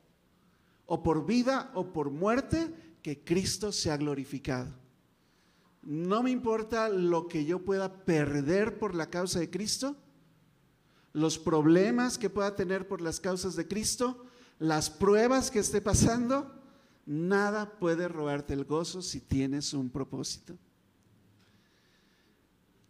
o 0.85 1.03
por 1.03 1.25
vida 1.25 1.71
o 1.73 1.95
por 1.95 2.11
muerte, 2.11 2.99
que 3.03 3.25
Cristo 3.25 3.73
sea 3.73 3.97
glorificado. 3.97 4.71
No 5.81 6.23
me 6.23 6.31
importa 6.31 6.91
lo 6.91 7.27
que 7.27 7.47
yo 7.47 7.65
pueda 7.65 8.05
perder 8.05 8.79
por 8.79 8.95
la 8.95 9.09
causa 9.09 9.39
de 9.39 9.49
Cristo, 9.49 9.97
los 11.15 11.39
problemas 11.39 12.19
que 12.19 12.29
pueda 12.29 12.55
tener 12.55 12.87
por 12.87 13.01
las 13.01 13.19
causas 13.19 13.57
de 13.57 13.67
Cristo, 13.67 14.26
las 14.59 14.91
pruebas 14.91 15.51
que 15.51 15.59
esté 15.59 15.81
pasando, 15.81 16.53
nada 17.05 17.79
puede 17.79 18.09
robarte 18.09 18.55
el 18.55 18.65
gozo 18.65 19.03
si 19.03 19.21
tienes 19.21 19.75
un 19.75 19.91
propósito. 19.91 20.57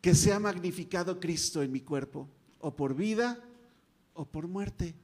Que 0.00 0.14
sea 0.14 0.38
magnificado 0.38 1.18
Cristo 1.18 1.62
en 1.62 1.72
mi 1.72 1.80
cuerpo, 1.80 2.28
o 2.60 2.74
por 2.74 2.94
vida 2.94 3.42
o 4.14 4.24
por 4.24 4.46
muerte 4.46 4.94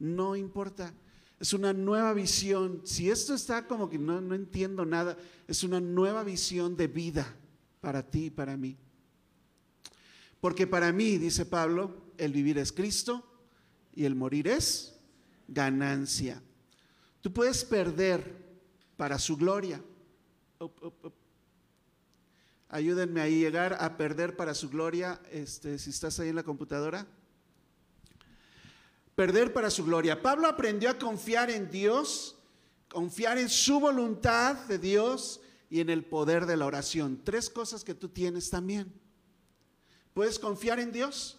no 0.00 0.34
importa. 0.34 0.92
Es 1.38 1.52
una 1.52 1.72
nueva 1.72 2.12
visión. 2.12 2.80
Si 2.84 3.08
esto 3.10 3.34
está 3.34 3.66
como 3.66 3.88
que 3.88 3.98
no, 3.98 4.20
no 4.20 4.34
entiendo 4.34 4.84
nada, 4.84 5.16
es 5.46 5.62
una 5.62 5.80
nueva 5.80 6.24
visión 6.24 6.76
de 6.76 6.88
vida 6.88 7.36
para 7.80 8.02
ti 8.02 8.26
y 8.26 8.30
para 8.30 8.56
mí. 8.56 8.76
Porque 10.40 10.66
para 10.66 10.90
mí, 10.92 11.18
dice 11.18 11.46
Pablo, 11.46 11.94
el 12.16 12.32
vivir 12.32 12.58
es 12.58 12.72
Cristo 12.72 13.24
y 13.94 14.04
el 14.04 14.14
morir 14.14 14.48
es 14.48 14.89
ganancia. 15.50 16.42
Tú 17.20 17.32
puedes 17.32 17.64
perder 17.64 18.24
para 18.96 19.18
su 19.18 19.36
gloria. 19.36 19.82
Ayúdenme 22.68 23.20
a 23.20 23.28
llegar 23.28 23.76
a 23.80 23.96
perder 23.96 24.36
para 24.36 24.54
su 24.54 24.70
gloria, 24.70 25.20
este, 25.30 25.78
si 25.78 25.90
estás 25.90 26.18
ahí 26.20 26.28
en 26.28 26.36
la 26.36 26.42
computadora 26.42 27.06
perder 29.20 29.52
para 29.52 29.68
su 29.68 29.84
gloria. 29.84 30.22
Pablo 30.22 30.48
aprendió 30.48 30.88
a 30.88 30.98
confiar 30.98 31.50
en 31.50 31.70
Dios, 31.70 32.38
confiar 32.88 33.36
en 33.36 33.50
su 33.50 33.78
voluntad 33.78 34.56
de 34.64 34.78
Dios 34.78 35.42
y 35.68 35.80
en 35.80 35.90
el 35.90 36.06
poder 36.06 36.46
de 36.46 36.56
la 36.56 36.64
oración. 36.64 37.20
Tres 37.22 37.50
cosas 37.50 37.84
que 37.84 37.94
tú 37.94 38.08
tienes 38.08 38.48
también. 38.48 38.90
¿Puedes 40.14 40.38
confiar 40.38 40.80
en 40.80 40.90
Dios? 40.90 41.38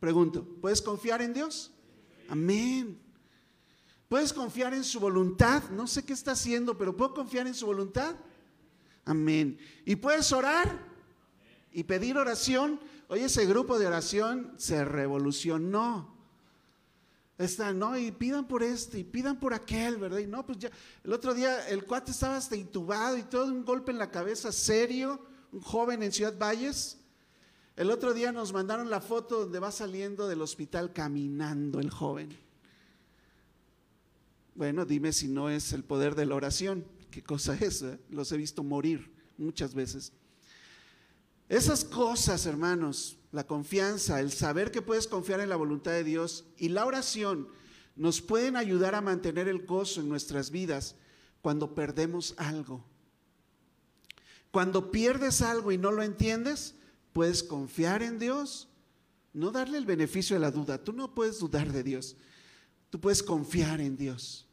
Pregunto, 0.00 0.44
¿puedes 0.60 0.82
confiar 0.82 1.22
en 1.22 1.34
Dios? 1.34 1.70
Amén. 2.28 2.98
¿Puedes 4.08 4.32
confiar 4.32 4.72
en 4.72 4.84
su 4.84 5.00
voluntad? 5.00 5.62
No 5.70 5.86
sé 5.86 6.04
qué 6.04 6.14
está 6.14 6.32
haciendo, 6.32 6.78
pero 6.78 6.96
¿puedo 6.96 7.12
confiar 7.12 7.46
en 7.46 7.54
su 7.54 7.66
voluntad? 7.66 8.16
Amén. 9.04 9.58
¿Y 9.84 9.96
puedes 9.96 10.32
orar? 10.32 10.86
Y 11.72 11.84
pedir 11.84 12.16
oración. 12.16 12.80
Oye, 13.08 13.24
ese 13.24 13.44
grupo 13.44 13.78
de 13.78 13.86
oración 13.86 14.54
se 14.56 14.82
revolucionó. 14.84 16.16
Están, 17.36 17.78
no, 17.78 17.96
y 17.96 18.10
pidan 18.10 18.48
por 18.48 18.62
este, 18.62 18.98
y 18.98 19.04
pidan 19.04 19.38
por 19.38 19.54
aquel, 19.54 19.96
¿verdad? 19.98 20.18
Y 20.18 20.26
no, 20.26 20.44
pues 20.44 20.58
ya, 20.58 20.70
el 21.04 21.12
otro 21.12 21.34
día 21.34 21.68
el 21.68 21.84
cuate 21.84 22.10
estaba 22.10 22.36
hasta 22.36 22.56
intubado 22.56 23.16
y 23.16 23.22
todo 23.22 23.44
un 23.44 23.64
golpe 23.64 23.92
en 23.92 23.98
la 23.98 24.10
cabeza 24.10 24.50
serio, 24.50 25.20
un 25.52 25.60
joven 25.60 26.02
en 26.02 26.12
Ciudad 26.12 26.36
Valles. 26.36 26.98
El 27.76 27.90
otro 27.92 28.12
día 28.12 28.32
nos 28.32 28.52
mandaron 28.52 28.90
la 28.90 29.00
foto 29.00 29.40
donde 29.40 29.60
va 29.60 29.70
saliendo 29.70 30.26
del 30.26 30.42
hospital 30.42 30.92
caminando 30.92 31.78
el 31.78 31.90
joven. 31.90 32.47
Bueno, 34.58 34.84
dime 34.84 35.12
si 35.12 35.28
no 35.28 35.48
es 35.48 35.72
el 35.72 35.84
poder 35.84 36.16
de 36.16 36.26
la 36.26 36.34
oración. 36.34 36.84
¿Qué 37.12 37.22
cosa 37.22 37.54
es? 37.54 37.80
Eh? 37.82 37.96
Los 38.10 38.32
he 38.32 38.36
visto 38.36 38.64
morir 38.64 39.08
muchas 39.36 39.72
veces. 39.72 40.12
Esas 41.48 41.84
cosas, 41.84 42.44
hermanos, 42.44 43.18
la 43.30 43.46
confianza, 43.46 44.18
el 44.18 44.32
saber 44.32 44.72
que 44.72 44.82
puedes 44.82 45.06
confiar 45.06 45.38
en 45.38 45.48
la 45.48 45.54
voluntad 45.54 45.92
de 45.92 46.02
Dios 46.02 46.44
y 46.56 46.70
la 46.70 46.86
oración 46.86 47.46
nos 47.94 48.20
pueden 48.20 48.56
ayudar 48.56 48.96
a 48.96 49.00
mantener 49.00 49.46
el 49.46 49.64
gozo 49.64 50.00
en 50.00 50.08
nuestras 50.08 50.50
vidas 50.50 50.96
cuando 51.40 51.76
perdemos 51.76 52.34
algo. 52.36 52.84
Cuando 54.50 54.90
pierdes 54.90 55.40
algo 55.40 55.70
y 55.70 55.78
no 55.78 55.92
lo 55.92 56.02
entiendes, 56.02 56.74
puedes 57.12 57.44
confiar 57.44 58.02
en 58.02 58.18
Dios, 58.18 58.66
no 59.32 59.52
darle 59.52 59.78
el 59.78 59.86
beneficio 59.86 60.34
de 60.34 60.40
la 60.40 60.50
duda. 60.50 60.82
Tú 60.82 60.92
no 60.92 61.14
puedes 61.14 61.38
dudar 61.38 61.70
de 61.70 61.84
Dios. 61.84 62.16
Tú 62.90 63.00
puedes 63.00 63.22
confiar 63.22 63.80
en 63.80 63.96
Dios. 63.96 64.47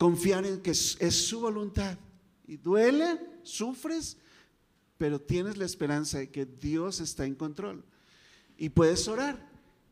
Confiar 0.00 0.46
en 0.46 0.62
que 0.62 0.70
es 0.70 1.26
su 1.28 1.40
voluntad. 1.40 1.98
Y 2.46 2.56
duele, 2.56 3.20
sufres, 3.42 4.16
pero 4.96 5.20
tienes 5.20 5.58
la 5.58 5.66
esperanza 5.66 6.20
de 6.20 6.30
que 6.30 6.46
Dios 6.46 7.00
está 7.00 7.26
en 7.26 7.34
control. 7.34 7.84
Y 8.56 8.70
puedes 8.70 9.06
orar 9.08 9.46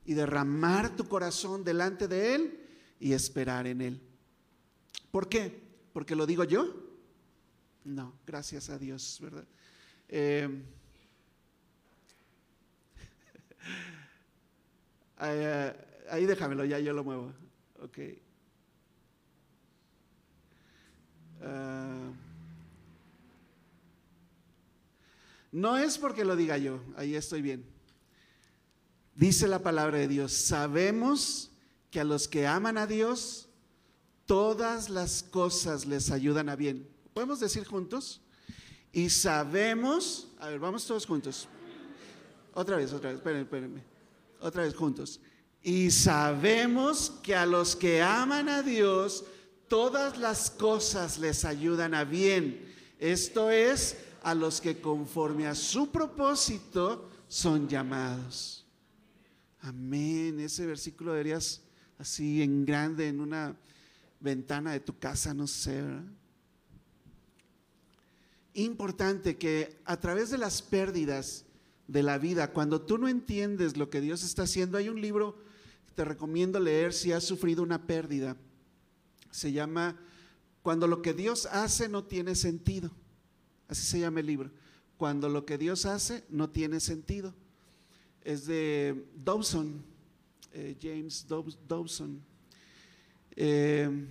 y 0.07 0.15
derramar 0.15 0.97
tu 0.97 1.07
corazón 1.07 1.63
delante 1.63 2.09
de 2.09 2.35
Él 2.35 2.59
y 2.99 3.13
esperar 3.13 3.67
en 3.67 3.83
Él. 3.83 4.01
¿Por 5.11 5.29
qué? 5.29 5.61
¿Porque 5.93 6.17
lo 6.17 6.25
digo 6.25 6.43
yo? 6.45 6.75
No, 7.85 8.15
gracias 8.27 8.71
a 8.71 8.79
Dios, 8.79 9.19
¿verdad? 9.21 9.45
Eh, 15.21 15.75
ahí, 16.11 16.25
déjamelo, 16.27 16.65
ya 16.65 16.79
yo 16.79 16.93
lo 16.93 17.03
muevo. 17.03 17.33
Ok. 17.83 17.99
Ah, 21.43 22.11
no 25.53 25.77
es 25.79 25.99
porque 25.99 26.25
lo 26.25 26.37
diga 26.37 26.59
yo, 26.59 26.81
ahí 26.97 27.15
estoy 27.15 27.43
bien. 27.43 27.65
Dice 29.15 29.49
la 29.49 29.61
palabra 29.61 29.99
de 29.99 30.09
Dios, 30.09 30.33
sabemos 30.33 31.51
que 31.91 32.01
a 32.01 32.05
los 32.05 32.29
que 32.29 32.47
aman 32.47 32.79
a 32.79 32.87
Dios, 32.87 33.49
todas 34.27 34.91
las 34.91 35.23
cosas 35.23 35.87
les 35.87 36.11
ayudan 36.11 36.49
a 36.49 36.57
bien. 36.57 36.89
¿Podemos 37.15 37.41
decir 37.41 37.67
juntos? 37.67 38.21
Y 38.93 39.11
sabemos, 39.11 40.29
a 40.39 40.49
ver, 40.49 40.61
vamos 40.61 40.87
todos 40.87 41.07
juntos. 41.07 41.49
Otra 42.53 42.77
vez, 42.77 42.93
otra 42.93 43.11
vez, 43.11 43.19
espérenme, 43.19 43.45
espérenme. 43.45 43.83
Otra 44.41 44.63
vez 44.63 44.75
juntos. 44.75 45.21
Y 45.63 45.91
sabemos 45.91 47.11
que 47.23 47.35
a 47.35 47.47
los 47.47 47.75
que 47.75 48.03
aman 48.03 48.49
a 48.49 48.63
Dios, 48.63 49.25
todas 49.69 50.19
las 50.19 50.51
cosas 50.51 51.19
les 51.19 51.45
ayudan 51.45 51.95
a 51.95 52.05
bien. 52.05 52.67
Esto 52.99 53.51
es, 53.51 53.97
a 54.23 54.35
los 54.35 54.61
que 54.61 54.81
conforme 54.81 55.47
a 55.47 55.55
su 55.55 55.91
propósito 55.91 57.09
son 57.29 57.69
llamados. 57.69 58.67
Amén. 59.61 60.41
Ese 60.41 60.67
versículo 60.67 61.13
deberías 61.13 61.61
así 61.99 62.43
en 62.43 62.65
grande 62.65 63.09
en 63.09 63.21
una 63.21 63.57
ventana 64.21 64.73
de 64.73 64.81
tu 64.81 64.99
casa, 64.99 65.35
no 65.35 65.47
sé. 65.47 65.83
Importante 68.55 69.37
que 69.37 69.79
a 69.85 69.99
través 69.99 70.31
de 70.31 70.39
las 70.39 70.63
pérdidas 70.63 71.45
de 71.87 72.03
la 72.03 72.19
vida, 72.19 72.53
cuando 72.53 72.81
tú 72.83 72.99
no 72.99 73.09
entiendes 73.09 73.77
lo 73.77 73.89
que 73.91 74.01
Dios 74.01 74.23
está 74.23 74.43
haciendo, 74.43 74.79
hay 74.79 74.89
un 74.89 75.01
libro 75.01 75.37
que 75.87 75.93
te 75.93 76.05
recomiendo 76.05 76.59
leer 76.59 76.93
si 76.93 77.13
has 77.13 77.25
sufrido 77.25 77.63
una 77.63 77.87
pérdida. 77.87 78.37
Se 79.31 79.53
llama 79.53 79.99
Cuando 80.63 80.87
lo 80.87 81.03
que 81.03 81.15
Dios 81.15 81.47
hace 81.47 81.89
no 81.89 82.05
tiene 82.05 82.35
sentido. 82.35 82.91
Así 83.69 83.83
se 83.83 84.01
llama 84.01 84.21
el 84.21 84.27
libro. 84.27 84.51
Cuando 84.97 85.29
lo 85.29 85.45
que 85.45 85.59
Dios 85.59 85.87
hace 85.87 86.25
no 86.29 86.51
tiene 86.51 86.81
sentido 86.81 87.35
es 88.29 88.45
de 88.45 89.07
Dawson, 89.25 89.83
eh, 90.53 90.77
James 90.81 91.27
Dawson. 91.67 92.23
Eh, 93.35 94.07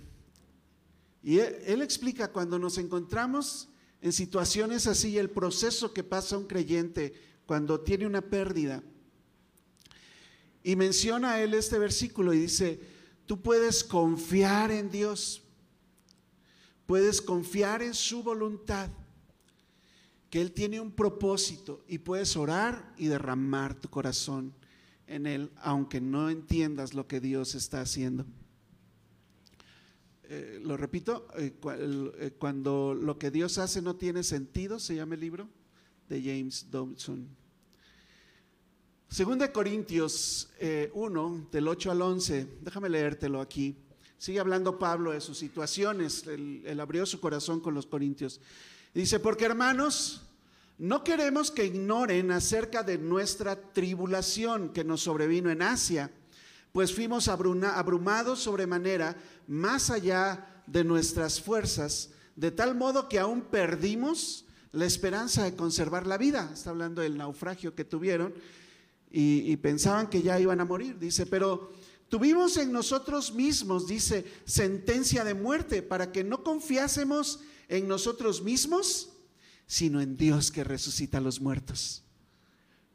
y 1.22 1.38
él, 1.38 1.82
explica 1.82 2.32
cuando 2.32 2.58
nos 2.58 2.78
encontramos 2.78 3.68
en 4.00 4.12
situaciones 4.12 4.88
así, 4.88 5.18
el 5.18 5.30
proceso 5.30 5.92
que 5.92 6.02
pasa 6.02 6.36
un 6.36 6.46
creyente 6.46 7.12
cuando 7.46 7.80
tiene 7.80 8.06
una 8.06 8.22
pérdida. 8.22 8.82
Y 10.64 10.74
menciona 10.74 11.40
él 11.40 11.54
este 11.54 11.78
versículo 11.78 12.34
y 12.34 12.40
dice, 12.40 12.80
tú 13.28 13.42
puedes 13.42 13.84
confiar 13.84 14.70
en 14.70 14.90
Dios, 14.90 15.42
puedes 16.86 17.20
confiar 17.20 17.82
en 17.82 17.92
su 17.92 18.22
voluntad 18.22 18.88
que 20.30 20.40
Él 20.40 20.52
tiene 20.52 20.80
un 20.80 20.90
propósito 20.90 21.84
y 21.86 21.98
puedes 21.98 22.36
orar 22.38 22.94
y 22.96 23.06
derramar 23.06 23.74
tu 23.74 23.90
corazón 23.90 24.54
en 25.06 25.26
Él, 25.26 25.52
aunque 25.56 26.00
no 26.00 26.30
entiendas 26.30 26.94
lo 26.94 27.06
que 27.06 27.20
Dios 27.20 27.54
está 27.54 27.82
haciendo. 27.82 28.24
Eh, 30.24 30.60
lo 30.64 30.78
repito, 30.78 31.28
eh, 31.36 31.54
eh, 32.18 32.32
cuando 32.38 32.94
lo 32.94 33.18
que 33.18 33.30
Dios 33.30 33.58
hace 33.58 33.82
no 33.82 33.96
tiene 33.96 34.22
sentido, 34.22 34.78
se 34.78 34.94
llama 34.94 35.16
el 35.16 35.20
libro 35.20 35.50
de 36.08 36.22
James 36.22 36.70
Dobson. 36.70 37.28
Segunda 39.10 39.50
Corintios 39.50 40.50
1, 40.92 41.48
del 41.50 41.66
8 41.66 41.90
al 41.90 42.02
11, 42.02 42.46
déjame 42.60 42.90
leértelo 42.90 43.40
aquí. 43.40 43.74
Sigue 44.18 44.38
hablando 44.38 44.78
Pablo 44.78 45.12
de 45.12 45.22
sus 45.22 45.38
situaciones, 45.38 46.26
él 46.26 46.78
abrió 46.78 47.06
su 47.06 47.18
corazón 47.18 47.60
con 47.60 47.72
los 47.74 47.86
corintios. 47.86 48.38
Dice, 48.92 49.18
porque 49.18 49.46
hermanos, 49.46 50.20
no 50.76 51.04
queremos 51.04 51.50
que 51.50 51.64
ignoren 51.64 52.30
acerca 52.30 52.82
de 52.82 52.98
nuestra 52.98 53.56
tribulación 53.56 54.74
que 54.74 54.84
nos 54.84 55.00
sobrevino 55.04 55.50
en 55.50 55.62
Asia, 55.62 56.10
pues 56.72 56.94
fuimos 56.94 57.28
abrumados 57.28 58.40
sobremanera 58.40 59.16
más 59.46 59.88
allá 59.88 60.62
de 60.66 60.84
nuestras 60.84 61.40
fuerzas, 61.40 62.10
de 62.36 62.50
tal 62.50 62.74
modo 62.74 63.08
que 63.08 63.18
aún 63.18 63.40
perdimos 63.40 64.44
la 64.72 64.84
esperanza 64.84 65.44
de 65.44 65.56
conservar 65.56 66.06
la 66.06 66.18
vida. 66.18 66.50
Está 66.52 66.70
hablando 66.70 67.00
del 67.00 67.16
naufragio 67.16 67.74
que 67.74 67.86
tuvieron 67.86 68.34
y, 69.10 69.56
pensaban 69.56 70.08
que 70.08 70.22
ya 70.22 70.38
iban 70.38 70.60
a 70.60 70.64
morir. 70.64 70.98
Dice, 70.98 71.26
pero 71.26 71.72
tuvimos 72.08 72.56
en 72.56 72.72
nosotros 72.72 73.32
mismos, 73.32 73.86
dice, 73.86 74.24
sentencia 74.44 75.24
de 75.24 75.34
muerte 75.34 75.82
para 75.82 76.12
que 76.12 76.24
no 76.24 76.44
confiásemos 76.44 77.40
en 77.68 77.88
nosotros 77.88 78.42
mismos, 78.42 79.10
sino 79.66 80.00
en 80.00 80.16
Dios 80.16 80.50
que 80.50 80.64
resucita 80.64 81.18
a 81.18 81.22
los 81.22 81.40
muertos. 81.40 82.02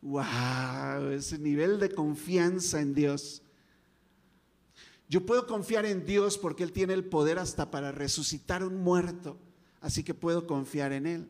¡Wow! 0.01 1.11
Ese 1.11 1.39
nivel 1.39 1.80
de 1.80 1.89
confianza 1.89 2.82
en 2.82 2.93
Dios. 2.93 3.41
Yo 5.07 5.26
puedo 5.26 5.47
confiar 5.47 5.86
en 5.86 6.05
Dios 6.05 6.38
porque 6.38 6.64
Él 6.64 6.72
tiene 6.72 6.93
el 6.93 7.05
poder 7.05 7.39
hasta 7.39 7.72
para 7.72 7.91
resucitar 7.91 8.64
un 8.64 8.78
muerto. 8.84 9.38
Así 9.80 10.03
que 10.03 10.14
puedo 10.14 10.47
confiar 10.47 10.91
en 10.91 11.05
Él. 11.05 11.30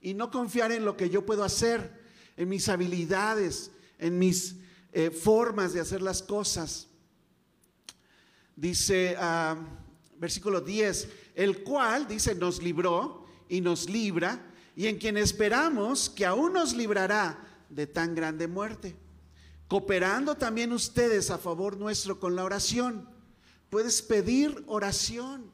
Y 0.00 0.14
no 0.14 0.30
confiar 0.30 0.72
en 0.72 0.84
lo 0.84 0.96
que 0.96 1.08
yo 1.08 1.24
puedo 1.24 1.44
hacer, 1.44 2.02
en 2.36 2.48
mis 2.48 2.68
habilidades, 2.68 3.70
en 4.02 4.18
mis 4.18 4.56
eh, 4.92 5.10
formas 5.10 5.72
de 5.72 5.80
hacer 5.80 6.02
las 6.02 6.22
cosas. 6.22 6.88
Dice, 8.56 9.16
ah, 9.18 9.56
versículo 10.18 10.60
10, 10.60 11.08
el 11.36 11.62
cual, 11.62 12.06
dice, 12.08 12.34
nos 12.34 12.60
libró 12.60 13.24
y 13.48 13.60
nos 13.60 13.88
libra, 13.88 14.44
y 14.74 14.88
en 14.88 14.98
quien 14.98 15.16
esperamos 15.16 16.10
que 16.10 16.26
aún 16.26 16.52
nos 16.52 16.74
librará 16.74 17.38
de 17.70 17.86
tan 17.86 18.14
grande 18.14 18.48
muerte. 18.48 18.96
Cooperando 19.68 20.36
también 20.36 20.72
ustedes 20.72 21.30
a 21.30 21.38
favor 21.38 21.76
nuestro 21.76 22.18
con 22.18 22.34
la 22.36 22.44
oración. 22.44 23.08
Puedes 23.70 24.02
pedir 24.02 24.64
oración. 24.66 25.50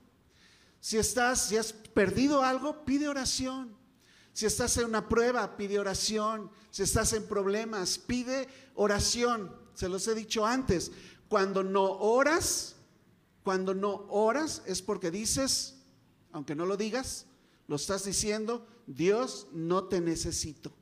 Si 0.81 0.97
estás, 0.97 1.49
si 1.49 1.57
has 1.57 1.73
perdido 1.73 2.43
algo, 2.43 2.85
pide 2.85 3.09
oración. 3.09 3.78
Si 4.39 4.47
estás 4.47 4.77
en 4.77 4.85
una 4.85 5.09
prueba, 5.09 5.57
pide 5.57 5.81
oración. 5.81 6.49
Si 6.71 6.85
estás 6.85 7.13
en 7.13 7.27
problemas, 7.27 7.99
pide 7.99 8.47
oración. 8.77 9.53
Se 9.75 9.89
los 9.89 10.07
he 10.07 10.15
dicho 10.15 10.47
antes. 10.47 10.93
Cuando 11.29 11.65
no 11.65 11.83
oras, 11.83 12.77
cuando 13.43 13.75
no 13.75 14.07
oras 14.09 14.63
es 14.65 14.81
porque 14.81 15.11
dices, 15.11 15.79
aunque 16.31 16.55
no 16.55 16.67
lo 16.67 16.77
digas, 16.77 17.27
lo 17.67 17.75
estás 17.75 18.05
diciendo, 18.05 18.65
Dios 18.87 19.49
no 19.51 19.89
te 19.89 20.01
necesito. 20.01 20.73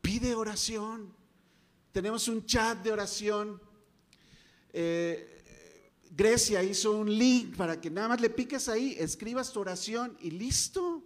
Pide 0.00 0.34
oración. 0.34 1.14
Tenemos 1.92 2.28
un 2.28 2.46
chat 2.46 2.82
de 2.82 2.92
oración. 2.92 3.60
Eh, 4.72 5.37
Grecia 6.18 6.64
hizo 6.64 6.90
un 6.90 7.16
link 7.16 7.54
para 7.54 7.80
que 7.80 7.90
nada 7.90 8.08
más 8.08 8.20
le 8.20 8.28
piques 8.28 8.68
ahí, 8.68 8.96
escribas 8.98 9.52
tu 9.52 9.60
oración 9.60 10.16
y 10.18 10.32
listo. 10.32 11.04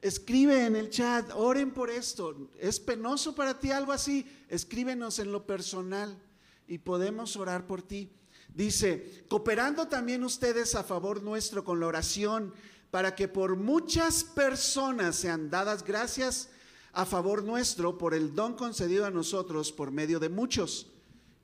Escribe 0.00 0.66
en 0.66 0.74
el 0.74 0.90
chat, 0.90 1.30
oren 1.36 1.70
por 1.70 1.88
esto. 1.88 2.50
¿Es 2.58 2.80
penoso 2.80 3.32
para 3.32 3.60
ti 3.60 3.70
algo 3.70 3.92
así? 3.92 4.26
Escríbenos 4.48 5.20
en 5.20 5.30
lo 5.30 5.46
personal 5.46 6.20
y 6.66 6.78
podemos 6.78 7.36
orar 7.36 7.68
por 7.68 7.80
ti. 7.80 8.10
Dice, 8.52 9.24
cooperando 9.28 9.86
también 9.86 10.24
ustedes 10.24 10.74
a 10.74 10.82
favor 10.82 11.22
nuestro 11.22 11.62
con 11.62 11.78
la 11.78 11.86
oración 11.86 12.52
para 12.90 13.14
que 13.14 13.28
por 13.28 13.54
muchas 13.54 14.24
personas 14.24 15.14
sean 15.14 15.48
dadas 15.48 15.84
gracias 15.84 16.48
a 16.92 17.06
favor 17.06 17.44
nuestro 17.44 17.96
por 17.96 18.14
el 18.14 18.34
don 18.34 18.54
concedido 18.54 19.06
a 19.06 19.12
nosotros 19.12 19.70
por 19.70 19.92
medio 19.92 20.18
de 20.18 20.28
muchos. 20.28 20.88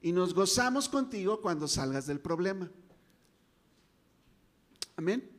Y 0.03 0.13
nos 0.13 0.33
gozamos 0.33 0.89
contigo 0.89 1.41
cuando 1.41 1.69
salgas 1.69 2.07
del 2.07 2.21
problema. 2.21 2.71
Amén. 4.97 5.31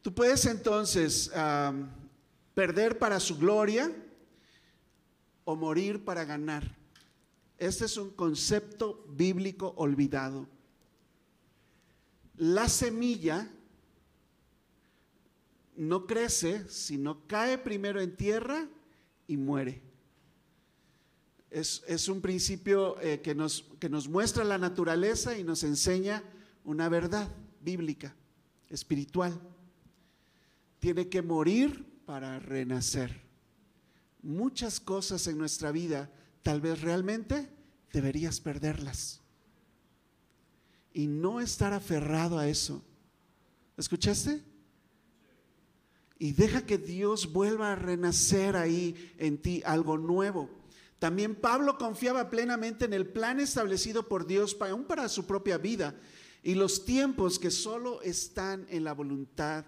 Tú 0.00 0.12
puedes 0.12 0.44
entonces 0.46 1.30
perder 2.54 2.98
para 2.98 3.20
su 3.20 3.38
gloria 3.38 3.90
o 5.44 5.54
morir 5.56 6.04
para 6.04 6.24
ganar. 6.24 6.76
Este 7.58 7.84
es 7.84 7.96
un 7.96 8.10
concepto 8.10 9.04
bíblico 9.08 9.72
olvidado. 9.76 10.48
La 12.36 12.68
semilla 12.68 13.48
no 15.76 16.06
crece, 16.06 16.68
sino 16.68 17.26
cae 17.28 17.58
primero 17.58 18.00
en 18.00 18.16
tierra 18.16 18.68
y 19.28 19.36
muere. 19.36 19.91
Es, 21.52 22.08
un 22.08 22.22
principio 22.22 22.98
eh, 23.00 23.20
que, 23.20 23.34
nos, 23.34 23.66
que 23.78 23.90
nos 23.90 24.08
muestra 24.08 24.42
la 24.42 24.56
naturaleza 24.56 25.36
y 25.36 25.44
nos 25.44 25.62
enseña 25.64 26.22
una 26.64 26.88
verdad 26.88 27.28
bíblica, 27.60 28.14
espiritual. 28.70 29.38
Tiene 30.80 31.08
que 31.08 31.20
morir 31.20 31.84
para 32.06 32.38
renacer. 32.38 33.20
Muchas 34.22 34.80
cosas 34.80 35.26
en 35.26 35.36
nuestra 35.36 35.72
vida, 35.72 36.10
tal 36.42 36.62
vez 36.62 36.80
realmente 36.80 37.50
deberías 37.92 38.40
perderlas. 38.40 39.20
Y 40.94 41.06
no 41.06 41.40
estar 41.40 41.74
aferrado 41.74 42.38
a 42.38 42.48
eso. 42.48 42.82
¿Escuchaste? 43.76 44.42
y 46.22 46.30
deja 46.30 46.64
que 46.64 46.78
Dios 46.78 47.32
vuelva 47.32 47.72
a 47.72 47.74
renacer 47.74 48.54
ahí 48.54 49.12
en 49.18 49.38
ti 49.38 49.60
algo 49.66 49.98
nuevo. 49.98 50.61
También 51.02 51.34
Pablo 51.34 51.78
confiaba 51.78 52.30
plenamente 52.30 52.84
en 52.84 52.92
el 52.92 53.08
plan 53.08 53.40
establecido 53.40 54.06
por 54.06 54.24
Dios 54.24 54.56
aún 54.60 54.84
para 54.84 55.08
su 55.08 55.26
propia 55.26 55.58
vida 55.58 55.96
y 56.44 56.54
los 56.54 56.84
tiempos 56.84 57.40
que 57.40 57.50
solo 57.50 58.00
están 58.02 58.68
en 58.70 58.84
la 58.84 58.94
voluntad 58.94 59.64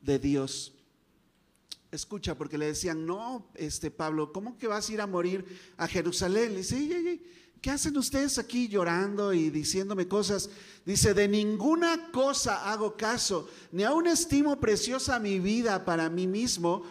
de 0.00 0.18
Dios. 0.18 0.72
Escucha, 1.92 2.38
porque 2.38 2.56
le 2.56 2.64
decían, 2.64 3.04
no, 3.04 3.50
este 3.54 3.90
Pablo, 3.90 4.32
¿cómo 4.32 4.56
que 4.56 4.66
vas 4.66 4.88
a 4.88 4.92
ir 4.94 5.02
a 5.02 5.06
morir 5.06 5.44
a 5.76 5.86
Jerusalén? 5.86 6.52
Le 6.52 6.60
dice, 6.60 7.20
¿qué 7.60 7.70
hacen 7.70 7.94
ustedes 7.98 8.38
aquí 8.38 8.66
llorando 8.66 9.34
y 9.34 9.50
diciéndome 9.50 10.08
cosas? 10.08 10.48
Dice, 10.86 11.12
de 11.12 11.28
ninguna 11.28 12.10
cosa 12.12 12.72
hago 12.72 12.96
caso, 12.96 13.46
ni 13.72 13.82
aún 13.82 14.06
estimo 14.06 14.58
preciosa 14.58 15.18
mi 15.18 15.38
vida 15.38 15.84
para 15.84 16.08
mí 16.08 16.26
mismo. 16.26 16.82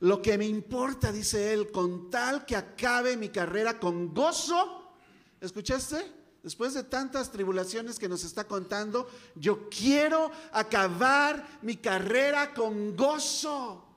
Lo 0.00 0.22
que 0.22 0.38
me 0.38 0.46
importa, 0.46 1.10
dice 1.10 1.52
él, 1.52 1.70
con 1.70 2.10
tal 2.10 2.46
que 2.46 2.56
acabe 2.56 3.16
mi 3.16 3.30
carrera 3.30 3.80
con 3.80 4.14
gozo. 4.14 4.92
¿Escuchaste? 5.40 6.18
Después 6.42 6.74
de 6.74 6.84
tantas 6.84 7.32
tribulaciones 7.32 7.98
que 7.98 8.08
nos 8.08 8.22
está 8.22 8.44
contando, 8.44 9.08
yo 9.34 9.68
quiero 9.68 10.30
acabar 10.52 11.58
mi 11.62 11.76
carrera 11.76 12.54
con 12.54 12.96
gozo 12.96 13.88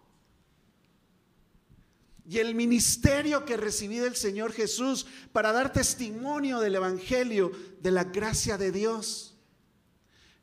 y 2.31 2.39
el 2.39 2.55
ministerio 2.55 3.43
que 3.43 3.57
recibí 3.57 3.97
del 3.97 4.15
Señor 4.15 4.53
Jesús 4.53 5.05
para 5.33 5.51
dar 5.51 5.73
testimonio 5.73 6.59
del 6.59 6.75
Evangelio, 6.75 7.51
de 7.81 7.91
la 7.91 8.05
gracia 8.05 8.57
de 8.57 8.71
Dios. 8.71 9.35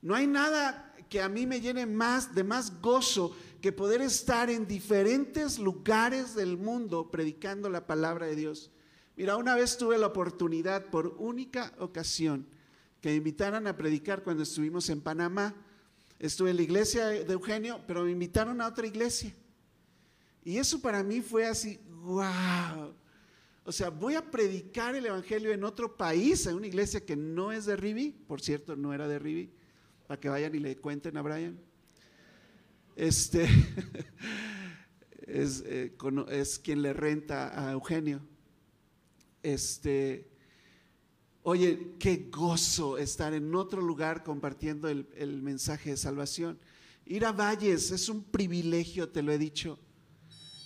No 0.02 0.14
hay 0.14 0.26
nada 0.26 0.94
que 1.08 1.22
a 1.22 1.30
mí 1.30 1.46
me 1.46 1.62
llene 1.62 1.86
más 1.86 2.34
de 2.34 2.44
más 2.44 2.80
gozo 2.82 3.34
que 3.60 3.72
poder 3.72 4.00
estar 4.00 4.50
en 4.50 4.66
diferentes 4.66 5.58
lugares 5.58 6.34
del 6.34 6.56
mundo 6.56 7.10
predicando 7.10 7.68
la 7.68 7.86
palabra 7.86 8.26
de 8.26 8.36
Dios. 8.36 8.70
Mira, 9.16 9.36
una 9.36 9.56
vez 9.56 9.76
tuve 9.76 9.98
la 9.98 10.06
oportunidad 10.06 10.86
por 10.86 11.16
única 11.18 11.74
ocasión 11.78 12.46
que 13.00 13.10
me 13.10 13.16
invitaran 13.16 13.66
a 13.66 13.76
predicar 13.76 14.22
cuando 14.22 14.44
estuvimos 14.44 14.88
en 14.90 15.00
Panamá. 15.00 15.54
Estuve 16.18 16.50
en 16.50 16.56
la 16.56 16.62
iglesia 16.62 17.06
de 17.06 17.32
Eugenio, 17.32 17.80
pero 17.86 18.04
me 18.04 18.12
invitaron 18.12 18.60
a 18.60 18.68
otra 18.68 18.86
iglesia. 18.86 19.34
Y 20.44 20.56
eso 20.58 20.80
para 20.80 21.02
mí 21.02 21.20
fue 21.20 21.46
así, 21.46 21.80
wow. 22.02 22.94
O 23.64 23.72
sea, 23.72 23.90
voy 23.90 24.14
a 24.14 24.30
predicar 24.30 24.94
el 24.94 25.06
Evangelio 25.06 25.52
en 25.52 25.62
otro 25.64 25.96
país, 25.96 26.46
en 26.46 26.54
una 26.54 26.66
iglesia 26.66 27.04
que 27.04 27.16
no 27.16 27.52
es 27.52 27.66
de 27.66 27.76
Rivi, 27.76 28.12
por 28.26 28.40
cierto, 28.40 28.76
no 28.76 28.94
era 28.94 29.06
de 29.06 29.18
Rivi, 29.18 29.52
para 30.06 30.18
que 30.18 30.28
vayan 30.28 30.54
y 30.54 30.58
le 30.58 30.76
cuenten 30.76 31.16
a 31.16 31.22
Brian. 31.22 31.67
Este 32.98 33.48
es, 35.20 35.62
eh, 35.64 35.96
es 36.30 36.58
quien 36.58 36.82
le 36.82 36.92
renta 36.92 37.68
a 37.68 37.70
Eugenio. 37.70 38.20
Este, 39.40 40.28
oye, 41.44 41.94
qué 42.00 42.28
gozo 42.28 42.98
estar 42.98 43.34
en 43.34 43.54
otro 43.54 43.80
lugar 43.82 44.24
compartiendo 44.24 44.88
el, 44.88 45.08
el 45.14 45.42
mensaje 45.42 45.90
de 45.90 45.96
salvación. 45.96 46.58
Ir 47.06 47.24
a 47.24 47.30
Valles 47.30 47.92
es 47.92 48.08
un 48.08 48.24
privilegio, 48.24 49.08
te 49.10 49.22
lo 49.22 49.30
he 49.30 49.38
dicho. 49.38 49.78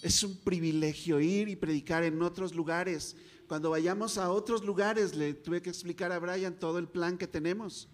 Es 0.00 0.22
un 0.22 0.34
privilegio 0.38 1.20
ir 1.20 1.50
y 1.50 1.56
predicar 1.56 2.02
en 2.02 2.22
otros 2.22 2.54
lugares. 2.54 3.14
Cuando 3.46 3.68
vayamos 3.68 4.16
a 4.16 4.30
otros 4.30 4.64
lugares, 4.64 5.14
le 5.14 5.34
tuve 5.34 5.60
que 5.60 5.68
explicar 5.68 6.10
a 6.12 6.18
Brian 6.18 6.58
todo 6.58 6.78
el 6.78 6.88
plan 6.88 7.18
que 7.18 7.26
tenemos, 7.26 7.90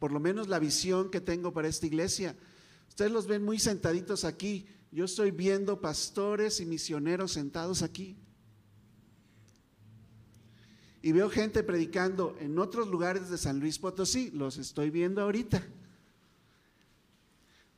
por 0.00 0.10
lo 0.10 0.18
menos 0.18 0.48
la 0.48 0.58
visión 0.58 1.08
que 1.08 1.20
tengo 1.20 1.52
para 1.52 1.68
esta 1.68 1.86
iglesia. 1.86 2.34
Ustedes 2.90 3.10
los 3.10 3.26
ven 3.26 3.42
muy 3.42 3.58
sentaditos 3.58 4.24
aquí. 4.24 4.66
Yo 4.92 5.06
estoy 5.06 5.30
viendo 5.30 5.80
pastores 5.80 6.60
y 6.60 6.66
misioneros 6.66 7.32
sentados 7.32 7.82
aquí. 7.82 8.18
Y 11.00 11.12
veo 11.12 11.30
gente 11.30 11.62
predicando 11.62 12.36
en 12.38 12.58
otros 12.58 12.88
lugares 12.88 13.30
de 13.30 13.38
San 13.38 13.58
Luis 13.58 13.78
Potosí. 13.78 14.30
Los 14.32 14.58
estoy 14.58 14.90
viendo 14.90 15.22
ahorita. 15.22 15.66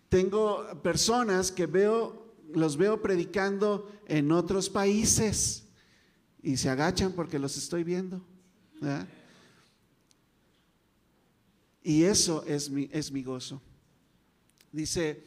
Tengo 0.08 0.66
personas 0.82 1.52
que 1.52 1.66
veo 1.66 2.22
los 2.54 2.76
veo 2.76 3.00
predicando 3.00 3.90
en 4.06 4.32
otros 4.32 4.68
países 4.68 5.64
y 6.42 6.56
se 6.56 6.68
agachan 6.68 7.12
porque 7.12 7.38
los 7.38 7.56
estoy 7.56 7.84
viendo. 7.84 8.24
Y 11.82 12.04
eso 12.04 12.44
es 12.46 12.70
mi, 12.70 12.88
es 12.92 13.10
mi 13.10 13.22
gozo. 13.22 13.60
Dice, 14.72 15.24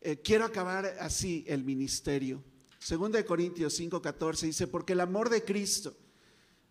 eh, 0.00 0.20
quiero 0.22 0.44
acabar 0.44 0.84
así 1.00 1.44
el 1.48 1.64
ministerio. 1.64 2.42
Segunda 2.78 3.18
de 3.18 3.24
Corintios 3.24 3.78
5:14 3.78 4.46
dice, 4.46 4.66
porque 4.66 4.92
el 4.92 5.00
amor 5.00 5.30
de 5.30 5.44
Cristo, 5.44 5.96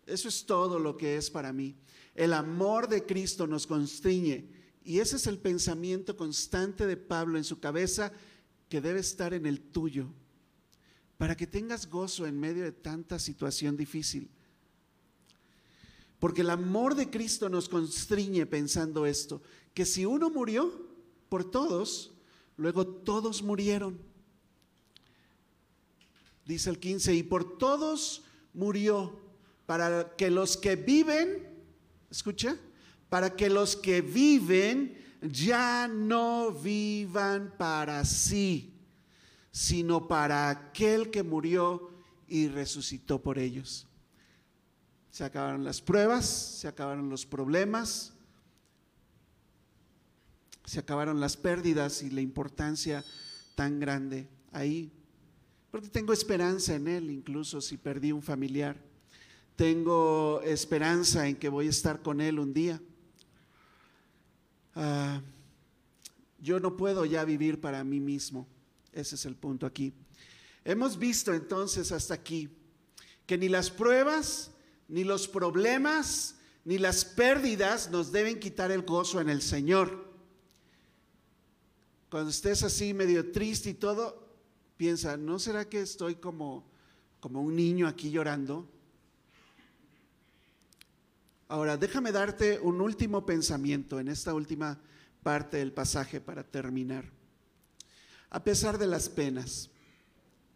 eso 0.06 0.28
es 0.28 0.46
todo 0.46 0.78
lo 0.78 0.96
que 0.96 1.16
es 1.16 1.30
para 1.30 1.52
mí. 1.52 1.74
El 2.14 2.32
amor 2.32 2.88
de 2.88 3.04
Cristo 3.04 3.46
nos 3.46 3.66
constriñe. 3.66 4.48
Y 4.84 5.00
ese 5.00 5.16
es 5.16 5.26
el 5.26 5.38
pensamiento 5.38 6.16
constante 6.16 6.86
de 6.86 6.96
Pablo 6.96 7.36
en 7.36 7.44
su 7.44 7.60
cabeza 7.60 8.12
que 8.68 8.80
debe 8.80 9.00
estar 9.00 9.34
en 9.34 9.46
el 9.46 9.60
tuyo 9.60 10.08
para 11.18 11.36
que 11.36 11.46
tengas 11.46 11.90
gozo 11.90 12.26
en 12.26 12.38
medio 12.38 12.64
de 12.64 12.72
tanta 12.72 13.18
situación 13.18 13.76
difícil. 13.76 14.30
Porque 16.18 16.40
el 16.40 16.50
amor 16.50 16.94
de 16.94 17.10
Cristo 17.10 17.48
nos 17.48 17.68
constriñe 17.68 18.46
pensando 18.46 19.04
esto, 19.04 19.42
que 19.74 19.84
si 19.84 20.06
uno 20.06 20.30
murió 20.30 20.88
por 21.28 21.50
todos, 21.50 22.12
luego 22.58 22.86
todos 22.86 23.42
murieron. 23.42 23.98
Dice 26.44 26.68
el 26.68 26.78
15, 26.78 27.14
y 27.14 27.22
por 27.22 27.56
todos 27.56 28.22
murió, 28.52 29.18
para 29.64 30.14
que 30.16 30.30
los 30.30 30.56
que 30.56 30.76
viven, 30.76 31.46
escucha, 32.10 32.56
para 33.08 33.34
que 33.36 33.48
los 33.48 33.76
que 33.76 34.02
viven 34.02 34.98
ya 35.22 35.88
no 35.88 36.52
vivan 36.52 37.54
para 37.56 38.04
sí, 38.04 38.74
sino 39.50 40.08
para 40.08 40.50
aquel 40.50 41.10
que 41.10 41.22
murió 41.22 41.90
y 42.26 42.48
resucitó 42.48 43.22
por 43.22 43.38
ellos. 43.38 43.86
Se 45.10 45.24
acabaron 45.24 45.64
las 45.64 45.80
pruebas, 45.80 46.26
se 46.26 46.68
acabaron 46.68 47.08
los 47.08 47.26
problemas, 47.26 48.14
se 50.68 50.80
acabaron 50.80 51.18
las 51.18 51.38
pérdidas 51.38 52.02
y 52.02 52.10
la 52.10 52.20
importancia 52.20 53.02
tan 53.54 53.80
grande 53.80 54.28
ahí. 54.52 54.92
Porque 55.70 55.88
tengo 55.88 56.12
esperanza 56.12 56.74
en 56.74 56.88
Él, 56.88 57.10
incluso 57.10 57.62
si 57.62 57.78
perdí 57.78 58.12
un 58.12 58.22
familiar. 58.22 58.76
Tengo 59.56 60.42
esperanza 60.42 61.26
en 61.26 61.36
que 61.36 61.48
voy 61.48 61.68
a 61.68 61.70
estar 61.70 62.02
con 62.02 62.20
Él 62.20 62.38
un 62.38 62.52
día. 62.52 62.80
Ah, 64.74 65.22
yo 66.38 66.60
no 66.60 66.76
puedo 66.76 67.06
ya 67.06 67.24
vivir 67.24 67.60
para 67.60 67.82
mí 67.82 67.98
mismo. 67.98 68.46
Ese 68.92 69.14
es 69.14 69.24
el 69.24 69.36
punto 69.36 69.64
aquí. 69.64 69.94
Hemos 70.64 70.98
visto 70.98 71.32
entonces 71.32 71.92
hasta 71.92 72.12
aquí 72.12 72.50
que 73.26 73.38
ni 73.38 73.48
las 73.48 73.70
pruebas, 73.70 74.50
ni 74.86 75.02
los 75.02 75.28
problemas, 75.28 76.36
ni 76.66 76.76
las 76.76 77.06
pérdidas 77.06 77.90
nos 77.90 78.12
deben 78.12 78.38
quitar 78.38 78.70
el 78.70 78.82
gozo 78.82 79.20
en 79.22 79.30
el 79.30 79.40
Señor. 79.40 80.07
Cuando 82.10 82.30
estés 82.30 82.62
así 82.62 82.94
medio 82.94 83.30
triste 83.32 83.68
y 83.68 83.74
todo, 83.74 84.26
piensa, 84.78 85.18
¿no 85.18 85.38
será 85.38 85.68
que 85.68 85.82
estoy 85.82 86.14
como, 86.14 86.64
como 87.20 87.42
un 87.42 87.54
niño 87.54 87.86
aquí 87.86 88.10
llorando? 88.10 88.66
Ahora, 91.48 91.76
déjame 91.76 92.10
darte 92.10 92.60
un 92.60 92.80
último 92.80 93.26
pensamiento 93.26 94.00
en 94.00 94.08
esta 94.08 94.32
última 94.32 94.80
parte 95.22 95.58
del 95.58 95.72
pasaje 95.72 96.18
para 96.18 96.44
terminar. 96.44 97.04
A 98.30 98.42
pesar 98.42 98.78
de 98.78 98.86
las 98.86 99.10
penas, 99.10 99.68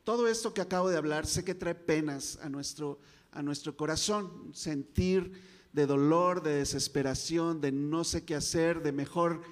todo 0.04 0.28
esto 0.28 0.54
que 0.54 0.62
acabo 0.62 0.88
de 0.88 0.96
hablar 0.96 1.26
sé 1.26 1.44
que 1.44 1.54
trae 1.54 1.74
penas 1.74 2.38
a 2.42 2.48
nuestro, 2.48 2.98
a 3.30 3.42
nuestro 3.42 3.76
corazón, 3.76 4.54
sentir 4.54 5.32
de 5.74 5.86
dolor, 5.86 6.42
de 6.42 6.56
desesperación, 6.56 7.60
de 7.60 7.72
no 7.72 8.04
sé 8.04 8.24
qué 8.24 8.34
hacer, 8.34 8.82
de 8.82 8.92
mejor 8.92 9.42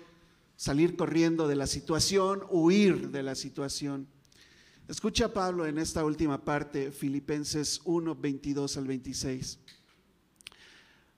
salir 0.60 0.94
corriendo 0.94 1.48
de 1.48 1.56
la 1.56 1.66
situación, 1.66 2.42
huir 2.50 3.08
de 3.08 3.22
la 3.22 3.34
situación. 3.34 4.06
Escucha 4.88 5.24
a 5.24 5.32
Pablo 5.32 5.64
en 5.64 5.78
esta 5.78 6.04
última 6.04 6.44
parte, 6.44 6.92
Filipenses 6.92 7.80
1, 7.86 8.14
22 8.14 8.76
al 8.76 8.86
26. 8.86 9.58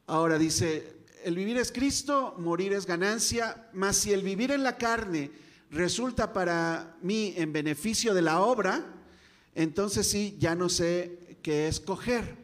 Ahora 0.07 0.39
dice, 0.39 0.95
el 1.25 1.35
vivir 1.35 1.57
es 1.57 1.73
Cristo, 1.73 2.37
morir 2.39 2.73
es 2.73 2.87
ganancia, 2.87 3.69
mas 3.73 3.97
si 3.97 4.13
el 4.13 4.23
vivir 4.23 4.53
en 4.53 4.63
la 4.63 4.79
carne 4.79 5.33
resulta 5.73 6.33
para 6.33 6.97
mí 7.03 7.35
en 7.37 7.53
beneficio 7.53 8.15
de 8.15 8.23
la 8.23 8.43
obra, 8.43 8.95
entonces 9.57 10.09
sí, 10.09 10.37
ya 10.39 10.55
no 10.55 10.69
sé 10.69 11.39
qué 11.43 11.67
escoger. 11.67 12.37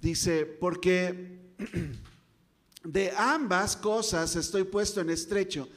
Dice, 0.00 0.46
porque 0.46 1.40
de 2.84 3.12
ambas 3.16 3.76
cosas 3.76 4.36
estoy 4.36 4.64
puesto 4.64 5.00
en 5.00 5.10
estrecho, 5.10 5.68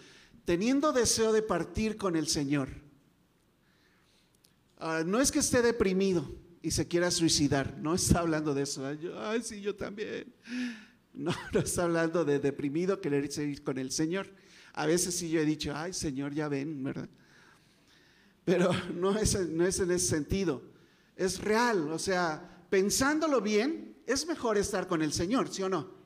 teniendo 0.43 0.91
deseo 0.91 1.32
de 1.34 1.41
partir 1.41 1.97
con 1.97 2.16
el 2.16 2.28
Señor. 2.28 2.70
no 5.06 5.20
es 5.20 5.32
que 5.32 5.39
esté 5.39 5.62
deprimido 5.62 6.30
y 6.62 6.72
se 6.72 6.88
quiera 6.88 7.12
suicidar, 7.12 7.78
no 7.78 7.93
está 7.93 8.20
hablando 8.20 8.53
de 8.53 8.64
eso. 8.64 8.84
Ay, 9.20 9.41
sí, 9.43 9.62
yo 9.62 9.76
también. 9.76 10.34
No, 11.14 11.32
no 11.53 11.60
está 11.60 11.84
hablando 11.84 12.26
de 12.26 12.39
deprimido 12.39 13.01
querer 13.01 13.32
seguir 13.32 13.64
con 13.64 13.78
el 13.78 13.91
Señor. 13.91 14.28
A 14.74 14.86
veces 14.86 15.16
sí 15.16 15.30
yo 15.30 15.39
he 15.39 15.45
dicho, 15.45 15.74
ay 15.76 15.93
Señor, 15.93 16.34
ya 16.34 16.49
ven, 16.49 16.84
¿verdad? 16.84 17.10
Pero 18.43 18.72
no 18.93 19.18
es, 19.18 19.49
no 19.49 19.66
es 19.66 19.80
en 19.80 19.91
ese 19.91 20.08
sentido. 20.08 20.62
Es 21.16 21.39
real, 21.39 21.91
o 21.91 21.99
sea, 21.99 22.66
pensándolo 22.70 23.39
bien, 23.41 23.95
es 24.06 24.28
mejor 24.28 24.58
estar 24.58 24.88
con 24.88 25.01
el 25.01 25.14
Señor, 25.14 25.47
¿sí 25.47 25.64
o 25.64 25.70
no? 25.70 26.05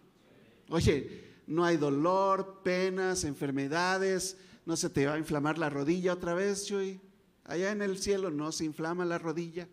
Oye, 0.70 1.30
no 1.48 1.66
hay 1.66 1.78
dolor, 1.78 2.62
penas, 2.64 3.24
enfermedades, 3.24 4.38
no 4.66 4.78
se 4.78 4.90
te 4.90 5.08
va 5.08 5.16
a 5.16 5.18
inflamar 5.18 5.58
la 5.58 5.70
rodilla 5.70 6.14
otra 6.14 6.36
vez, 6.36 6.68
Chuy. 6.68 7.02
Allá 7.44 7.72
en 7.72 7.82
el 7.82 7.98
cielo 7.98 8.30
no 8.30 8.52
se 8.52 8.66
inflama 8.66 9.04
la 9.04 9.18
rodilla, 9.18 9.68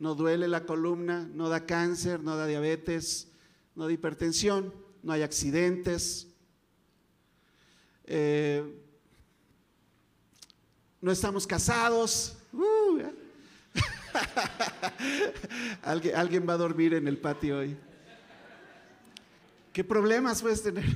no 0.00 0.16
duele 0.16 0.48
la 0.48 0.64
columna, 0.64 1.28
no 1.32 1.48
da 1.48 1.64
cáncer, 1.64 2.20
no 2.20 2.36
da 2.36 2.46
diabetes, 2.46 3.28
no 3.76 3.86
da 3.86 3.92
hipertensión, 3.92 4.74
no 5.04 5.12
hay 5.12 5.22
accidentes. 5.22 6.26
Eh, 8.04 8.82
no 11.00 11.12
estamos 11.12 11.46
casados. 11.46 12.36
Uh, 12.52 13.02
¿Alguien, 15.82 16.16
alguien 16.16 16.48
va 16.48 16.54
a 16.54 16.56
dormir 16.56 16.94
en 16.94 17.06
el 17.06 17.18
patio 17.18 17.58
hoy. 17.58 17.76
¿Qué 19.76 19.84
problemas 19.84 20.40
puedes 20.40 20.62
tener? 20.62 20.86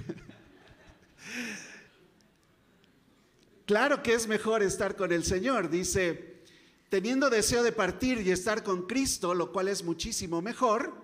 claro 3.66 4.02
que 4.02 4.14
es 4.14 4.26
mejor 4.26 4.62
estar 4.62 4.96
con 4.96 5.12
el 5.12 5.22
Señor, 5.22 5.68
dice, 5.68 6.44
teniendo 6.88 7.28
deseo 7.28 7.62
de 7.62 7.72
partir 7.72 8.22
y 8.22 8.30
estar 8.30 8.62
con 8.62 8.86
Cristo, 8.86 9.34
lo 9.34 9.52
cual 9.52 9.68
es 9.68 9.84
muchísimo 9.84 10.40
mejor, 10.40 10.94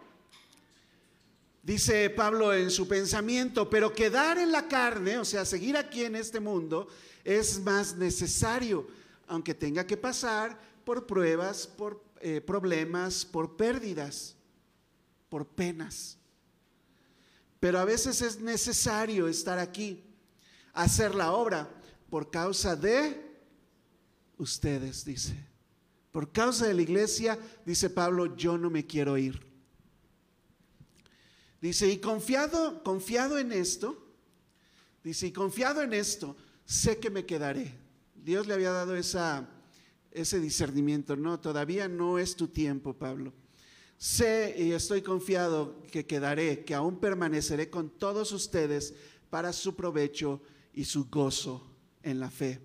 dice 1.63 2.09
Pablo 2.09 2.55
en 2.55 2.71
su 2.71 2.89
pensamiento, 2.89 3.69
pero 3.69 3.93
quedar 3.93 4.39
en 4.39 4.53
la 4.53 4.69
carne, 4.69 5.19
o 5.19 5.27
sea, 5.27 5.45
seguir 5.45 5.77
aquí 5.77 6.03
en 6.03 6.17
este 6.17 6.41
mundo, 6.41 6.89
es 7.25 7.61
más 7.61 7.95
necesario, 7.95 8.87
aunque 9.27 9.53
tenga 9.53 9.87
que 9.87 9.99
pasar 9.99 10.59
por 10.83 11.07
pruebas, 11.07 11.67
por 11.67 12.03
eh, 12.23 12.41
problemas, 12.41 13.27
por 13.27 13.55
pérdidas, 13.55 14.35
por 15.29 15.47
penas. 15.47 16.17
Pero 17.67 17.81
a 17.81 17.85
veces 17.85 18.23
es 18.23 18.39
necesario 18.39 19.27
estar 19.27 19.59
aquí, 19.59 20.05
hacer 20.73 21.17
la 21.17 21.33
obra 21.33 21.69
por 22.09 22.31
causa 22.31 22.77
de 22.77 23.21
ustedes, 24.39 25.05
dice. 25.05 25.35
Por 26.13 26.31
causa 26.31 26.69
de 26.69 26.75
la 26.75 26.83
iglesia, 26.83 27.37
dice 27.65 27.91
Pablo, 27.91 28.37
yo 28.37 28.57
no 28.57 28.71
me 28.71 28.87
quiero 28.87 29.19
ir. 29.19 29.45
Dice, 31.61 31.89
y 31.91 31.99
confiado, 31.99 32.85
confiado 32.85 33.37
en 33.37 33.51
esto, 33.51 34.15
dice, 35.03 35.27
y 35.27 35.33
confiado 35.33 35.83
en 35.83 35.93
esto, 35.93 36.37
sé 36.65 36.99
que 36.99 37.11
me 37.11 37.27
quedaré. 37.27 37.77
Dios 38.15 38.47
le 38.47 38.55
había 38.55 38.71
dado 38.71 38.95
ese 38.95 40.39
discernimiento. 40.39 41.17
No, 41.17 41.41
todavía 41.41 41.89
no 41.89 42.21
es 42.21 42.37
tu 42.37 42.47
tiempo, 42.47 42.95
Pablo. 42.95 43.33
Sé 43.99 44.55
y 44.59 44.73
estoy 44.73 45.03
confiado 45.03 45.83
que 45.91 46.07
quedaré, 46.07 46.65
que 46.65 46.75
aún 46.75 46.99
permaneceré 46.99 47.71
con 47.71 47.91
todos 47.91 48.33
ustedes 48.33 48.95
para 49.31 49.53
su 49.53 49.75
provecho 49.75 50.43
y 50.75 50.85
su 50.85 51.09
gozo 51.09 51.67
en 52.03 52.21
la 52.21 52.31
fe. 52.31 52.61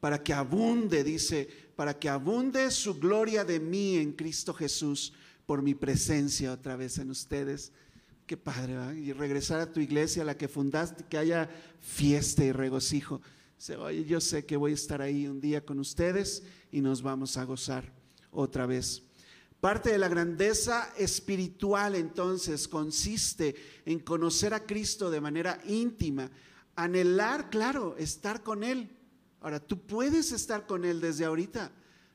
Para 0.00 0.22
que 0.22 0.32
abunde, 0.32 1.02
dice, 1.02 1.48
para 1.74 1.98
que 1.98 2.08
abunde 2.08 2.70
su 2.70 2.98
gloria 2.98 3.44
de 3.44 3.58
mí 3.58 3.96
en 3.96 4.12
Cristo 4.12 4.52
Jesús 4.52 5.12
por 5.46 5.62
mi 5.62 5.74
presencia 5.74 6.52
otra 6.52 6.76
vez 6.76 6.98
en 6.98 7.10
ustedes. 7.10 7.72
Qué 8.26 8.36
padre, 8.36 8.74
¿verdad? 8.74 8.92
Y 8.92 9.12
regresar 9.14 9.60
a 9.60 9.72
tu 9.72 9.80
iglesia, 9.80 10.22
la 10.22 10.36
que 10.36 10.48
fundaste, 10.48 11.04
que 11.08 11.16
haya 11.16 11.48
fiesta 11.80 12.44
y 12.44 12.52
regocijo. 12.52 13.22
Oye, 13.78 14.04
yo 14.04 14.20
sé 14.20 14.44
que 14.44 14.56
voy 14.56 14.72
a 14.72 14.74
estar 14.74 15.00
ahí 15.00 15.26
un 15.26 15.40
día 15.40 15.64
con 15.64 15.78
ustedes 15.78 16.42
y 16.70 16.82
nos 16.82 17.00
vamos 17.00 17.38
a 17.38 17.44
gozar 17.44 17.90
otra 18.30 18.66
vez. 18.66 19.07
Parte 19.60 19.90
de 19.90 19.98
la 19.98 20.08
grandeza 20.08 20.92
espiritual 20.96 21.96
entonces 21.96 22.68
consiste 22.68 23.56
en 23.84 23.98
conocer 23.98 24.54
a 24.54 24.64
Cristo 24.64 25.10
de 25.10 25.20
manera 25.20 25.60
íntima, 25.66 26.30
anhelar, 26.76 27.50
claro, 27.50 27.96
estar 27.96 28.44
con 28.44 28.62
Él. 28.62 28.96
Ahora, 29.40 29.58
tú 29.58 29.80
puedes 29.80 30.30
estar 30.30 30.66
con 30.66 30.84
Él 30.84 31.00
desde 31.00 31.24
ahorita. 31.24 31.72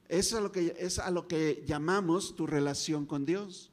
Eso 0.07 0.37
es, 0.37 0.43
lo 0.43 0.51
que, 0.51 0.75
es 0.79 0.99
a 0.99 1.11
lo 1.11 1.27
que 1.27 1.63
llamamos 1.67 2.35
tu 2.35 2.47
relación 2.47 3.05
con 3.05 3.25
Dios. 3.25 3.71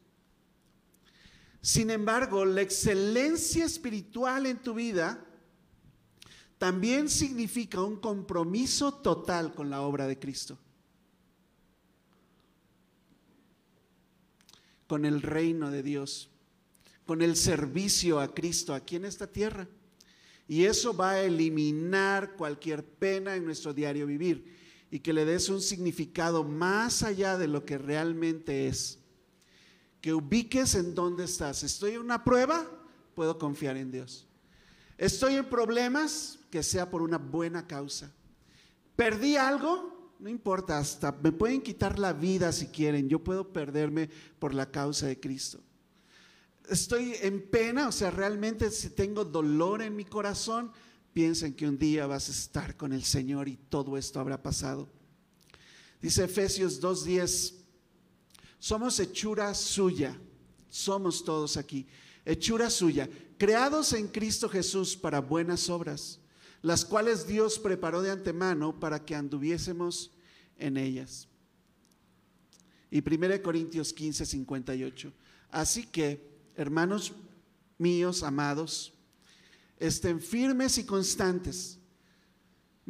Sin 1.62 1.90
embargo, 1.90 2.44
la 2.44 2.62
excelencia 2.62 3.64
espiritual 3.64 4.46
en 4.46 4.58
tu 4.58 4.74
vida 4.74 5.24
también 6.58 7.08
significa 7.08 7.82
un 7.82 7.96
compromiso 7.96 8.92
total 8.94 9.54
con 9.54 9.70
la 9.70 9.82
obra 9.82 10.06
de 10.06 10.18
Cristo. 10.18 10.58
Con 14.90 15.04
el 15.04 15.22
reino 15.22 15.70
de 15.70 15.84
Dios, 15.84 16.30
con 17.06 17.22
el 17.22 17.36
servicio 17.36 18.18
a 18.18 18.34
Cristo 18.34 18.74
aquí 18.74 18.96
en 18.96 19.04
esta 19.04 19.28
tierra. 19.28 19.68
Y 20.48 20.64
eso 20.64 20.96
va 20.96 21.12
a 21.12 21.22
eliminar 21.22 22.34
cualquier 22.34 22.84
pena 22.84 23.36
en 23.36 23.44
nuestro 23.44 23.72
diario 23.72 24.04
vivir 24.04 24.52
y 24.90 24.98
que 24.98 25.12
le 25.12 25.24
des 25.24 25.48
un 25.48 25.60
significado 25.60 26.42
más 26.42 27.04
allá 27.04 27.38
de 27.38 27.46
lo 27.46 27.64
que 27.64 27.78
realmente 27.78 28.66
es. 28.66 28.98
Que 30.00 30.12
ubiques 30.12 30.74
en 30.74 30.92
dónde 30.96 31.22
estás. 31.22 31.62
Estoy 31.62 31.92
en 31.92 32.00
una 32.00 32.24
prueba, 32.24 32.68
puedo 33.14 33.38
confiar 33.38 33.76
en 33.76 33.92
Dios. 33.92 34.26
Estoy 34.98 35.34
en 35.36 35.48
problemas, 35.48 36.40
que 36.50 36.64
sea 36.64 36.90
por 36.90 37.02
una 37.02 37.18
buena 37.18 37.64
causa. 37.68 38.12
Perdí 38.96 39.36
algo, 39.36 39.99
no 40.20 40.28
importa, 40.28 40.78
hasta 40.78 41.12
me 41.12 41.32
pueden 41.32 41.62
quitar 41.62 41.98
la 41.98 42.12
vida 42.12 42.52
si 42.52 42.66
quieren, 42.66 43.08
yo 43.08 43.24
puedo 43.24 43.52
perderme 43.52 44.10
por 44.38 44.52
la 44.52 44.70
causa 44.70 45.06
de 45.06 45.18
Cristo. 45.18 45.60
Estoy 46.68 47.14
en 47.22 47.48
pena, 47.48 47.88
o 47.88 47.92
sea, 47.92 48.10
realmente 48.10 48.70
si 48.70 48.90
tengo 48.90 49.24
dolor 49.24 49.80
en 49.82 49.96
mi 49.96 50.04
corazón, 50.04 50.70
piensen 51.12 51.54
que 51.54 51.66
un 51.66 51.78
día 51.78 52.06
vas 52.06 52.28
a 52.28 52.32
estar 52.32 52.76
con 52.76 52.92
el 52.92 53.02
Señor 53.02 53.48
y 53.48 53.56
todo 53.56 53.96
esto 53.96 54.20
habrá 54.20 54.42
pasado. 54.42 54.88
Dice 56.02 56.24
Efesios 56.24 56.80
2.10, 56.80 57.54
somos 58.58 59.00
hechura 59.00 59.54
suya, 59.54 60.18
somos 60.68 61.24
todos 61.24 61.56
aquí, 61.56 61.86
hechura 62.26 62.68
suya, 62.68 63.08
creados 63.38 63.94
en 63.94 64.06
Cristo 64.06 64.50
Jesús 64.50 64.96
para 64.96 65.20
buenas 65.20 65.70
obras 65.70 66.20
las 66.62 66.84
cuales 66.84 67.26
Dios 67.26 67.58
preparó 67.58 68.02
de 68.02 68.10
antemano 68.10 68.78
para 68.78 69.04
que 69.04 69.14
anduviésemos 69.14 70.12
en 70.58 70.76
ellas. 70.76 71.28
Y 72.90 72.98
1 72.98 73.42
Corintios 73.42 73.92
15, 73.92 74.26
58. 74.26 75.12
Así 75.50 75.86
que, 75.86 76.28
hermanos 76.56 77.12
míos, 77.78 78.22
amados, 78.22 78.92
estén 79.78 80.20
firmes 80.20 80.76
y 80.78 80.84
constantes, 80.84 81.80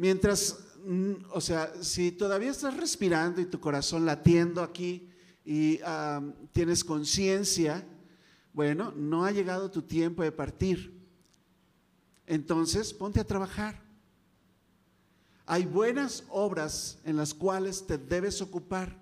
Mientras, 0.01 0.57
mm, 0.83 1.13
o 1.31 1.39
sea, 1.39 1.71
si 1.83 2.11
todavía 2.11 2.49
estás 2.49 2.75
respirando 2.75 3.39
y 3.39 3.45
tu 3.45 3.59
corazón 3.59 4.03
latiendo 4.03 4.63
aquí 4.63 5.07
y 5.45 5.79
tienes 6.51 6.83
conciencia, 6.83 7.85
bueno, 8.51 8.91
no 8.95 9.23
ha 9.23 9.31
llegado 9.31 9.69
tu 9.69 9.83
tiempo 9.83 10.23
de 10.23 10.31
partir. 10.31 11.00
Entonces, 12.31 12.93
ponte 12.93 13.19
a 13.19 13.25
trabajar. 13.27 13.83
Hay 15.45 15.65
buenas 15.65 16.23
obras 16.29 16.97
en 17.03 17.17
las 17.17 17.33
cuales 17.33 17.85
te 17.85 17.97
debes 17.97 18.41
ocupar. 18.41 18.97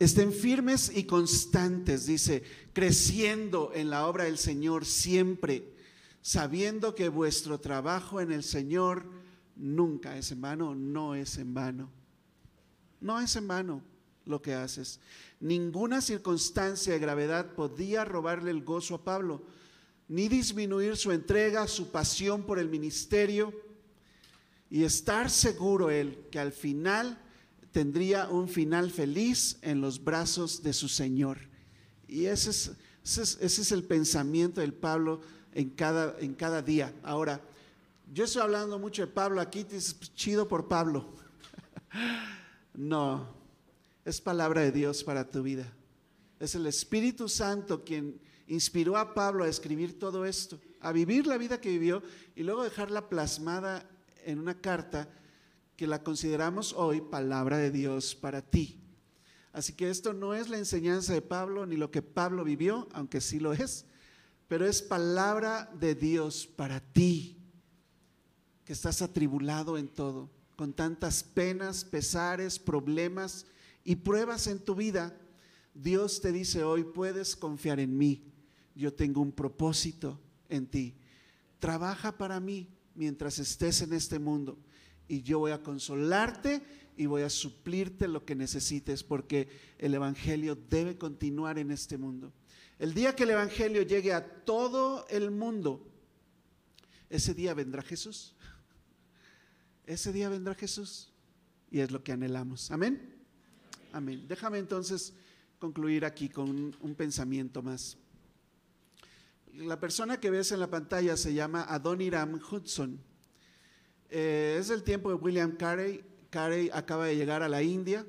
Estén 0.00 0.32
firmes 0.32 0.90
y 0.92 1.04
constantes, 1.04 2.06
dice, 2.06 2.42
creciendo 2.72 3.70
en 3.76 3.90
la 3.90 4.08
obra 4.08 4.24
del 4.24 4.38
Señor 4.38 4.84
siempre, 4.84 5.72
sabiendo 6.20 6.96
que 6.96 7.08
vuestro 7.08 7.60
trabajo 7.60 8.20
en 8.20 8.32
el 8.32 8.42
Señor 8.42 9.08
nunca 9.54 10.16
es 10.16 10.32
en 10.32 10.40
vano, 10.40 10.74
no 10.74 11.14
es 11.14 11.38
en 11.38 11.54
vano. 11.54 11.92
No 13.00 13.20
es 13.20 13.36
en 13.36 13.46
vano 13.46 13.89
lo 14.30 14.40
que 14.40 14.54
haces. 14.54 15.00
Ninguna 15.40 16.00
circunstancia 16.00 16.92
de 16.92 16.98
gravedad 16.98 17.54
podía 17.54 18.04
robarle 18.04 18.50
el 18.50 18.64
gozo 18.64 18.94
a 18.94 19.04
Pablo, 19.04 19.42
ni 20.08 20.28
disminuir 20.28 20.96
su 20.96 21.12
entrega, 21.12 21.66
su 21.68 21.90
pasión 21.90 22.44
por 22.44 22.58
el 22.58 22.68
ministerio, 22.68 23.52
y 24.70 24.84
estar 24.84 25.30
seguro 25.30 25.90
él 25.90 26.26
que 26.30 26.38
al 26.38 26.52
final 26.52 27.18
tendría 27.72 28.28
un 28.28 28.48
final 28.48 28.90
feliz 28.90 29.58
en 29.62 29.80
los 29.80 30.02
brazos 30.02 30.62
de 30.62 30.72
su 30.72 30.88
Señor. 30.88 31.38
Y 32.06 32.26
ese 32.26 32.50
es, 32.50 32.72
ese 33.04 33.62
es, 33.62 33.72
el 33.72 33.84
pensamiento 33.84 34.60
del 34.60 34.74
Pablo 34.74 35.20
en 35.52 35.70
cada, 35.70 36.18
en 36.20 36.34
cada 36.34 36.62
día. 36.62 36.92
Ahora, 37.02 37.40
yo 38.12 38.24
estoy 38.24 38.42
hablando 38.42 38.78
mucho 38.78 39.02
de 39.02 39.08
Pablo 39.12 39.40
aquí, 39.40 39.66
es 39.70 39.98
chido 40.14 40.48
por 40.48 40.66
Pablo. 40.66 41.06
no, 42.74 43.39
es 44.04 44.20
palabra 44.20 44.62
de 44.62 44.72
Dios 44.72 45.04
para 45.04 45.30
tu 45.30 45.42
vida. 45.42 45.72
Es 46.38 46.54
el 46.54 46.66
Espíritu 46.66 47.28
Santo 47.28 47.84
quien 47.84 48.20
inspiró 48.46 48.96
a 48.96 49.14
Pablo 49.14 49.44
a 49.44 49.48
escribir 49.48 49.98
todo 49.98 50.24
esto, 50.24 50.58
a 50.80 50.92
vivir 50.92 51.26
la 51.26 51.38
vida 51.38 51.60
que 51.60 51.70
vivió 51.70 52.02
y 52.34 52.42
luego 52.42 52.64
dejarla 52.64 53.08
plasmada 53.08 53.88
en 54.24 54.38
una 54.38 54.60
carta 54.60 55.08
que 55.76 55.86
la 55.86 56.02
consideramos 56.02 56.72
hoy 56.72 57.00
palabra 57.00 57.58
de 57.58 57.70
Dios 57.70 58.14
para 58.14 58.42
ti. 58.42 58.80
Así 59.52 59.72
que 59.72 59.90
esto 59.90 60.12
no 60.12 60.34
es 60.34 60.48
la 60.48 60.58
enseñanza 60.58 61.12
de 61.12 61.22
Pablo 61.22 61.66
ni 61.66 61.76
lo 61.76 61.90
que 61.90 62.02
Pablo 62.02 62.44
vivió, 62.44 62.88
aunque 62.92 63.20
sí 63.20 63.40
lo 63.40 63.52
es, 63.52 63.84
pero 64.48 64.66
es 64.66 64.82
palabra 64.82 65.70
de 65.78 65.94
Dios 65.94 66.46
para 66.46 66.80
ti, 66.80 67.36
que 68.64 68.72
estás 68.72 69.02
atribulado 69.02 69.76
en 69.76 69.88
todo, 69.88 70.30
con 70.56 70.72
tantas 70.72 71.22
penas, 71.22 71.84
pesares, 71.84 72.58
problemas 72.58 73.46
y 73.84 73.96
pruebas 73.96 74.46
en 74.46 74.58
tu 74.58 74.74
vida. 74.74 75.18
Dios 75.74 76.20
te 76.20 76.32
dice 76.32 76.62
hoy, 76.62 76.84
puedes 76.84 77.36
confiar 77.36 77.80
en 77.80 77.96
mí, 77.96 78.24
yo 78.74 78.92
tengo 78.92 79.20
un 79.20 79.32
propósito 79.32 80.20
en 80.48 80.66
ti. 80.66 80.94
Trabaja 81.58 82.16
para 82.16 82.40
mí 82.40 82.68
mientras 82.94 83.38
estés 83.38 83.82
en 83.82 83.92
este 83.92 84.18
mundo 84.18 84.58
y 85.08 85.22
yo 85.22 85.40
voy 85.40 85.52
a 85.52 85.62
consolarte 85.62 86.62
y 86.96 87.06
voy 87.06 87.22
a 87.22 87.30
suplirte 87.30 88.08
lo 88.08 88.24
que 88.24 88.34
necesites 88.34 89.02
porque 89.02 89.48
el 89.78 89.94
Evangelio 89.94 90.54
debe 90.54 90.98
continuar 90.98 91.58
en 91.58 91.70
este 91.70 91.98
mundo. 91.98 92.32
El 92.78 92.94
día 92.94 93.14
que 93.14 93.24
el 93.24 93.30
Evangelio 93.30 93.82
llegue 93.82 94.12
a 94.12 94.44
todo 94.44 95.06
el 95.08 95.30
mundo, 95.30 95.86
ese 97.08 97.34
día 97.34 97.54
vendrá 97.54 97.82
Jesús. 97.82 98.36
Ese 99.84 100.12
día 100.12 100.28
vendrá 100.28 100.54
Jesús 100.54 101.12
y 101.70 101.80
es 101.80 101.90
lo 101.90 102.04
que 102.04 102.12
anhelamos. 102.12 102.70
Amén. 102.70 103.19
Amén. 103.92 104.24
Déjame 104.28 104.58
entonces 104.58 105.12
concluir 105.58 106.04
aquí 106.04 106.28
con 106.28 106.76
un, 106.80 106.94
pensamiento 106.94 107.60
más. 107.60 107.98
La 109.54 109.80
persona 109.80 110.20
que 110.20 110.30
ves 110.30 110.52
en 110.52 110.60
la 110.60 110.70
pantalla 110.70 111.16
se 111.16 111.34
llama 111.34 111.64
Adoniram 111.64 112.40
Hudson. 112.40 113.00
Eh, 114.08 114.56
es 114.60 114.70
el 114.70 114.84
tiempo 114.84 115.08
de 115.08 115.16
William 115.16 115.56
Carey. 115.56 116.04
Carey 116.30 116.70
acaba 116.72 117.06
de 117.06 117.16
llegar 117.16 117.42
a 117.42 117.48
la 117.48 117.62
India. 117.62 118.06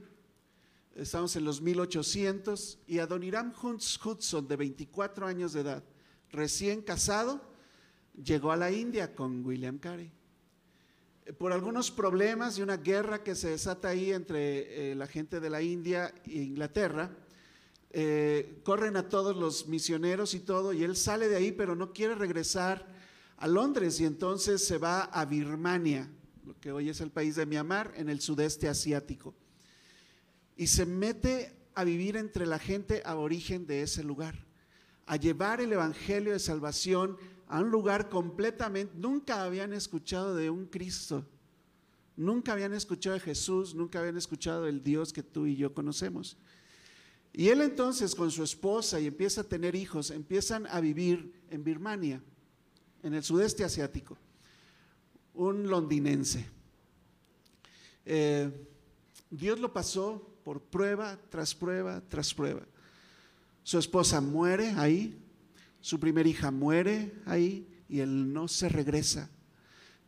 Estamos 0.95 1.35
en 1.35 1.45
los 1.45 1.61
1800 1.61 2.79
y 2.85 2.99
Adoniram 2.99 3.53
Hudson, 3.53 4.47
de 4.47 4.55
24 4.55 5.25
años 5.25 5.53
de 5.53 5.61
edad, 5.61 5.83
recién 6.31 6.81
casado, 6.81 7.41
llegó 8.13 8.51
a 8.51 8.57
la 8.57 8.71
India 8.71 9.15
con 9.15 9.43
William 9.45 9.79
Carey. 9.79 10.11
Eh, 11.31 11.33
por 11.33 11.53
algunos 11.53 11.91
problemas 11.91 12.57
y 12.57 12.61
una 12.61 12.77
guerra 12.77 13.23
que 13.23 13.35
se 13.35 13.49
desata 13.49 13.89
ahí 13.89 14.11
entre 14.11 14.91
eh, 14.91 14.95
la 14.95 15.07
gente 15.07 15.39
de 15.39 15.49
la 15.49 15.61
India 15.61 16.13
e 16.25 16.41
Inglaterra, 16.41 17.09
corren 18.63 18.95
a 18.95 19.09
todos 19.09 19.35
los 19.35 19.67
misioneros 19.67 20.33
y 20.33 20.39
todo, 20.39 20.71
y 20.71 20.81
él 20.81 20.95
sale 20.95 21.27
de 21.27 21.35
ahí, 21.35 21.51
pero 21.51 21.75
no 21.75 21.91
quiere 21.91 22.15
regresar 22.15 22.87
a 23.35 23.47
Londres 23.47 23.99
y 23.99 24.05
entonces 24.05 24.65
se 24.65 24.77
va 24.77 25.03
a 25.03 25.25
Birmania, 25.25 26.09
lo 26.45 26.57
que 26.57 26.71
hoy 26.71 26.87
es 26.87 27.01
el 27.01 27.11
país 27.11 27.35
de 27.35 27.45
Myanmar, 27.45 27.91
en 27.97 28.07
el 28.07 28.21
sudeste 28.21 28.69
asiático. 28.69 29.35
Y 30.55 30.67
se 30.67 30.85
mete 30.85 31.53
a 31.75 31.83
vivir 31.83 32.15
entre 32.15 32.45
la 32.45 32.59
gente 32.59 33.01
aborigen 33.03 33.67
de 33.67 33.81
ese 33.81 34.05
lugar, 34.05 34.35
a 35.05 35.17
llevar 35.17 35.59
el 35.59 35.73
Evangelio 35.73 36.31
de 36.31 36.39
Salvación 36.39 37.17
a 37.51 37.59
un 37.59 37.69
lugar 37.69 38.07
completamente, 38.07 38.93
nunca 38.95 39.43
habían 39.43 39.73
escuchado 39.73 40.33
de 40.37 40.49
un 40.49 40.67
Cristo, 40.67 41.25
nunca 42.15 42.53
habían 42.53 42.73
escuchado 42.73 43.15
de 43.15 43.19
Jesús, 43.19 43.75
nunca 43.75 43.99
habían 43.99 44.15
escuchado 44.15 44.63
del 44.63 44.81
Dios 44.81 45.11
que 45.11 45.21
tú 45.21 45.45
y 45.45 45.57
yo 45.57 45.73
conocemos. 45.73 46.37
Y 47.33 47.49
él 47.49 47.59
entonces 47.59 48.15
con 48.15 48.31
su 48.31 48.41
esposa 48.45 49.01
y 49.01 49.07
empieza 49.07 49.41
a 49.41 49.43
tener 49.43 49.75
hijos, 49.75 50.11
empiezan 50.11 50.65
a 50.67 50.79
vivir 50.79 51.43
en 51.49 51.61
Birmania 51.61 52.23
en 53.03 53.15
el 53.15 53.23
sudeste 53.23 53.65
asiático, 53.65 54.17
un 55.33 55.67
londinense. 55.67 56.45
Eh, 58.05 58.49
Dios 59.29 59.59
lo 59.59 59.73
pasó 59.73 60.25
por 60.45 60.61
prueba 60.61 61.19
tras 61.29 61.53
prueba 61.53 62.01
tras 62.07 62.33
prueba. 62.33 62.61
Su 63.61 63.77
esposa 63.77 64.21
muere 64.21 64.69
ahí, 64.77 65.20
su 65.81 65.99
primera 65.99 66.29
hija 66.29 66.51
muere 66.51 67.13
ahí 67.25 67.67
y 67.89 67.99
él 67.99 68.31
no 68.31 68.47
se 68.47 68.69
regresa. 68.69 69.29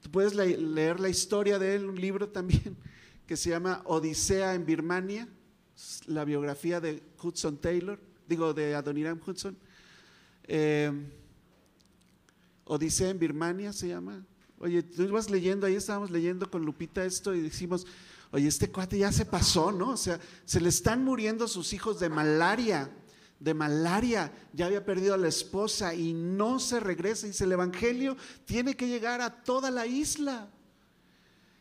Tú 0.02 0.12
puedes 0.12 0.36
leer 0.36 1.00
la 1.00 1.10
historia 1.10 1.60
de 1.60 1.76
él, 1.76 1.90
un 1.90 2.00
libro 2.00 2.30
también 2.30 2.78
que 3.28 3.36
se 3.36 3.50
llama 3.50 3.82
Odisea 3.86 4.54
en 4.54 4.66
Birmania, 4.66 5.28
la 6.06 6.24
biografía 6.24 6.80
de 6.80 7.02
Hudson 7.22 7.58
Taylor, 7.58 8.00
digo 8.28 8.54
de 8.54 8.76
Adoniram 8.76 9.20
Hudson. 9.26 9.58
Eh, 10.46 10.92
Odisea 12.66 13.10
en 13.10 13.20
Birmania 13.20 13.74
se 13.74 13.90
llama. 13.90 14.26
Oye, 14.60 14.84
tú 14.84 15.04
ibas 15.04 15.30
leyendo, 15.30 15.68
ahí 15.68 15.76
estábamos 15.76 16.12
leyendo 16.12 16.50
con 16.50 16.64
Lupita 16.64 17.04
esto 17.04 17.34
y 17.34 17.42
decimos, 17.42 17.86
oye, 18.32 18.48
este 18.48 18.72
cuate 18.72 18.98
ya 18.98 19.12
se 19.12 19.26
pasó, 19.26 19.72
¿no? 19.72 19.90
O 19.90 19.98
sea, 19.98 20.20
se 20.46 20.62
le 20.62 20.70
están 20.70 21.04
muriendo 21.04 21.48
sus 21.48 21.74
hijos 21.74 22.00
de 22.00 22.10
malaria, 22.10 22.90
de 23.44 23.54
malaria, 23.54 24.32
ya 24.54 24.68
había 24.68 24.86
perdido 24.86 25.14
a 25.14 25.18
la 25.18 25.28
esposa 25.28 25.94
y 25.94 26.14
no 26.14 26.60
se 26.60 26.80
regresa. 26.80 27.28
Dice, 27.28 27.44
el 27.44 27.52
Evangelio 27.52 28.16
tiene 28.46 28.76
que 28.76 28.88
llegar 28.88 29.20
a 29.20 29.44
toda 29.44 29.70
la 29.70 29.86
isla. 29.86 30.48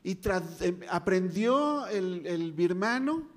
Y 0.04 0.16
em, 0.60 0.80
aprendió 0.88 1.86
el, 1.88 2.52
birmano 2.52 3.30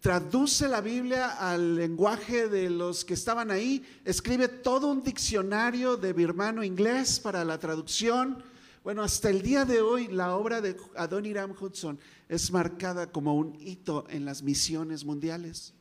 traduce 0.00 0.68
la 0.68 0.80
Biblia 0.80 1.30
al 1.30 1.76
lenguaje 1.76 2.48
de 2.48 2.68
los 2.68 3.04
que 3.04 3.14
estaban 3.14 3.52
ahí, 3.52 3.86
escribe 4.04 4.48
todo 4.48 4.88
un 4.88 5.02
diccionario 5.02 5.96
de 5.96 6.12
birmano 6.12 6.64
inglés 6.64 7.20
para 7.20 7.44
la 7.44 7.58
traducción. 7.58 8.42
Bueno, 8.82 9.02
hasta 9.02 9.30
el 9.30 9.42
día 9.42 9.64
de 9.64 9.80
hoy 9.80 10.08
la 10.08 10.36
obra 10.36 10.60
de 10.60 10.76
Adoniram 10.96 11.54
Hudson 11.58 12.00
es 12.28 12.50
marcada 12.50 13.12
como 13.12 13.36
un 13.36 13.54
hito 13.60 14.04
en 14.10 14.24
las 14.24 14.42
misiones 14.42 15.04
mundiales. 15.04 15.72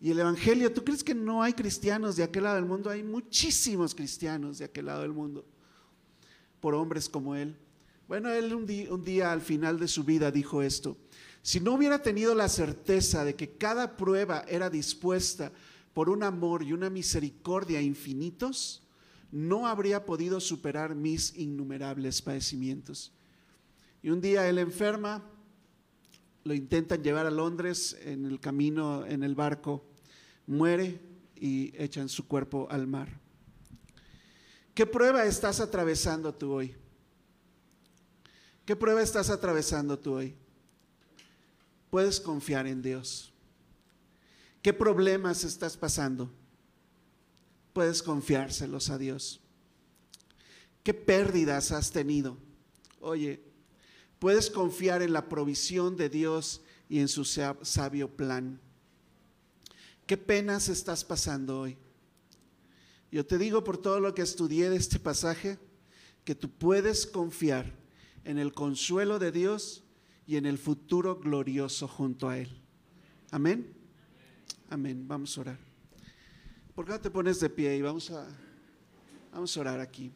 Y 0.00 0.10
el 0.10 0.18
Evangelio, 0.18 0.72
¿tú 0.72 0.82
crees 0.82 1.04
que 1.04 1.14
no 1.14 1.42
hay 1.42 1.52
cristianos 1.52 2.16
de 2.16 2.22
aquel 2.22 2.44
lado 2.44 2.56
del 2.56 2.64
mundo? 2.64 2.88
Hay 2.88 3.02
muchísimos 3.02 3.94
cristianos 3.94 4.56
de 4.58 4.64
aquel 4.64 4.86
lado 4.86 5.02
del 5.02 5.12
mundo, 5.12 5.44
por 6.58 6.74
hombres 6.74 7.08
como 7.08 7.36
él. 7.36 7.54
Bueno, 8.08 8.30
él 8.30 8.54
un 8.54 8.64
día, 8.64 8.92
un 8.92 9.04
día 9.04 9.30
al 9.30 9.42
final 9.42 9.78
de 9.78 9.86
su 9.86 10.02
vida 10.02 10.30
dijo 10.30 10.62
esto. 10.62 10.96
Si 11.42 11.60
no 11.60 11.74
hubiera 11.74 12.02
tenido 12.02 12.34
la 12.34 12.48
certeza 12.48 13.24
de 13.24 13.34
que 13.34 13.56
cada 13.56 13.96
prueba 13.96 14.44
era 14.48 14.70
dispuesta 14.70 15.52
por 15.92 16.08
un 16.08 16.22
amor 16.22 16.62
y 16.62 16.72
una 16.72 16.88
misericordia 16.88 17.82
infinitos, 17.82 18.82
no 19.30 19.66
habría 19.66 20.06
podido 20.06 20.40
superar 20.40 20.94
mis 20.94 21.36
innumerables 21.36 22.22
padecimientos. 22.22 23.12
Y 24.02 24.10
un 24.10 24.20
día 24.20 24.48
él 24.48 24.58
enferma, 24.58 25.22
lo 26.44 26.54
intentan 26.54 27.02
llevar 27.02 27.26
a 27.26 27.30
Londres 27.30 27.96
en 28.02 28.24
el 28.24 28.40
camino, 28.40 29.04
en 29.04 29.22
el 29.22 29.34
barco, 29.34 29.89
muere 30.50 31.00
y 31.36 31.72
echan 31.80 32.08
su 32.08 32.26
cuerpo 32.26 32.66
al 32.70 32.86
mar. 32.88 33.08
¿Qué 34.74 34.84
prueba 34.84 35.24
estás 35.24 35.60
atravesando 35.60 36.34
tú 36.34 36.52
hoy? 36.52 36.74
¿Qué 38.64 38.74
prueba 38.74 39.00
estás 39.00 39.30
atravesando 39.30 39.96
tú 39.96 40.14
hoy? 40.14 40.34
Puedes 41.88 42.20
confiar 42.20 42.66
en 42.66 42.82
Dios. 42.82 43.32
¿Qué 44.60 44.72
problemas 44.72 45.44
estás 45.44 45.76
pasando? 45.76 46.30
Puedes 47.72 48.02
confiárselos 48.02 48.90
a 48.90 48.98
Dios. 48.98 49.40
¿Qué 50.82 50.92
pérdidas 50.94 51.70
has 51.70 51.92
tenido? 51.92 52.36
Oye, 53.00 53.40
puedes 54.18 54.50
confiar 54.50 55.00
en 55.02 55.12
la 55.12 55.28
provisión 55.28 55.96
de 55.96 56.08
Dios 56.08 56.60
y 56.88 56.98
en 56.98 57.06
su 57.06 57.24
sabio 57.24 58.16
plan. 58.16 58.60
¿Qué 60.10 60.16
penas 60.16 60.68
estás 60.68 61.04
pasando 61.04 61.60
hoy? 61.60 61.76
Yo 63.12 63.24
te 63.24 63.38
digo 63.38 63.62
por 63.62 63.78
todo 63.78 64.00
lo 64.00 64.12
que 64.12 64.22
estudié 64.22 64.68
de 64.68 64.74
este 64.74 64.98
pasaje, 64.98 65.56
que 66.24 66.34
tú 66.34 66.50
puedes 66.50 67.06
confiar 67.06 67.72
en 68.24 68.36
el 68.36 68.52
consuelo 68.52 69.20
de 69.20 69.30
Dios 69.30 69.84
y 70.26 70.34
en 70.34 70.46
el 70.46 70.58
futuro 70.58 71.20
glorioso 71.20 71.86
junto 71.86 72.28
a 72.28 72.38
Él. 72.38 72.60
Amén. 73.30 73.72
Amén. 74.68 75.06
Vamos 75.06 75.38
a 75.38 75.42
orar. 75.42 75.58
¿Por 76.74 76.86
qué 76.86 76.90
no 76.90 77.00
te 77.00 77.10
pones 77.12 77.38
de 77.38 77.48
pie 77.48 77.76
y 77.76 77.82
vamos 77.82 78.10
a, 78.10 78.26
vamos 79.32 79.56
a 79.56 79.60
orar 79.60 79.78
aquí? 79.78 80.10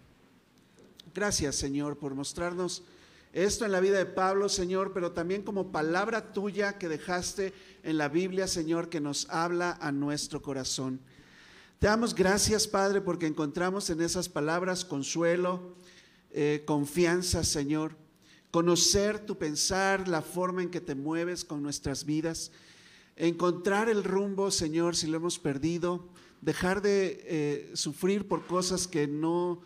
Gracias, 1.15 1.55
Señor, 1.55 2.01
por 2.01 2.17
mostrarnos 2.17 2.83
esto 3.35 3.65
en 3.65 3.73
la 3.73 3.81
vida 3.81 3.99
de 3.99 4.07
Pablo, 4.07 4.49
Señor, 4.49 4.93
pero 4.93 5.11
también 5.11 5.43
como 5.43 5.73
palabra 5.73 6.33
tuya 6.33 6.79
que 6.79 6.89
dejaste 6.89 7.53
en 7.83 7.99
la 7.99 8.09
Biblia, 8.09 8.47
Señor, 8.47 8.89
que 8.89 9.01
nos 9.01 9.29
habla 9.29 9.77
a 9.81 9.91
nuestro 9.91 10.41
corazón. 10.41 11.01
Te 11.81 11.89
damos 11.89 12.15
gracias, 12.15 12.69
Padre, 12.69 13.01
porque 13.01 13.27
encontramos 13.27 13.91
en 13.91 14.03
esas 14.03 14.29
palabras 14.29 14.85
consuelo, 14.85 15.75
eh, 16.31 16.63
confianza, 16.65 17.43
Señor, 17.43 17.97
conocer 18.53 19.19
tu 19.19 19.37
pensar, 19.37 20.07
la 20.07 20.23
forma 20.23 20.63
en 20.63 20.71
que 20.71 20.81
te 20.81 20.95
mueves 20.95 21.45
con 21.45 21.61
nuestras 21.61 22.05
vidas, 22.05 22.53
encontrar 23.17 23.89
el 23.89 24.05
rumbo, 24.05 24.53
Señor, 24.53 24.95
si 24.95 25.09
lo 25.09 25.17
hemos 25.17 25.41
perdido, 25.41 26.09
dejar 26.41 26.83
de 26.83 27.25
eh, 27.25 27.71
sufrir 27.75 28.29
por 28.29 28.47
cosas 28.47 28.87
que 28.87 29.09
no 29.09 29.61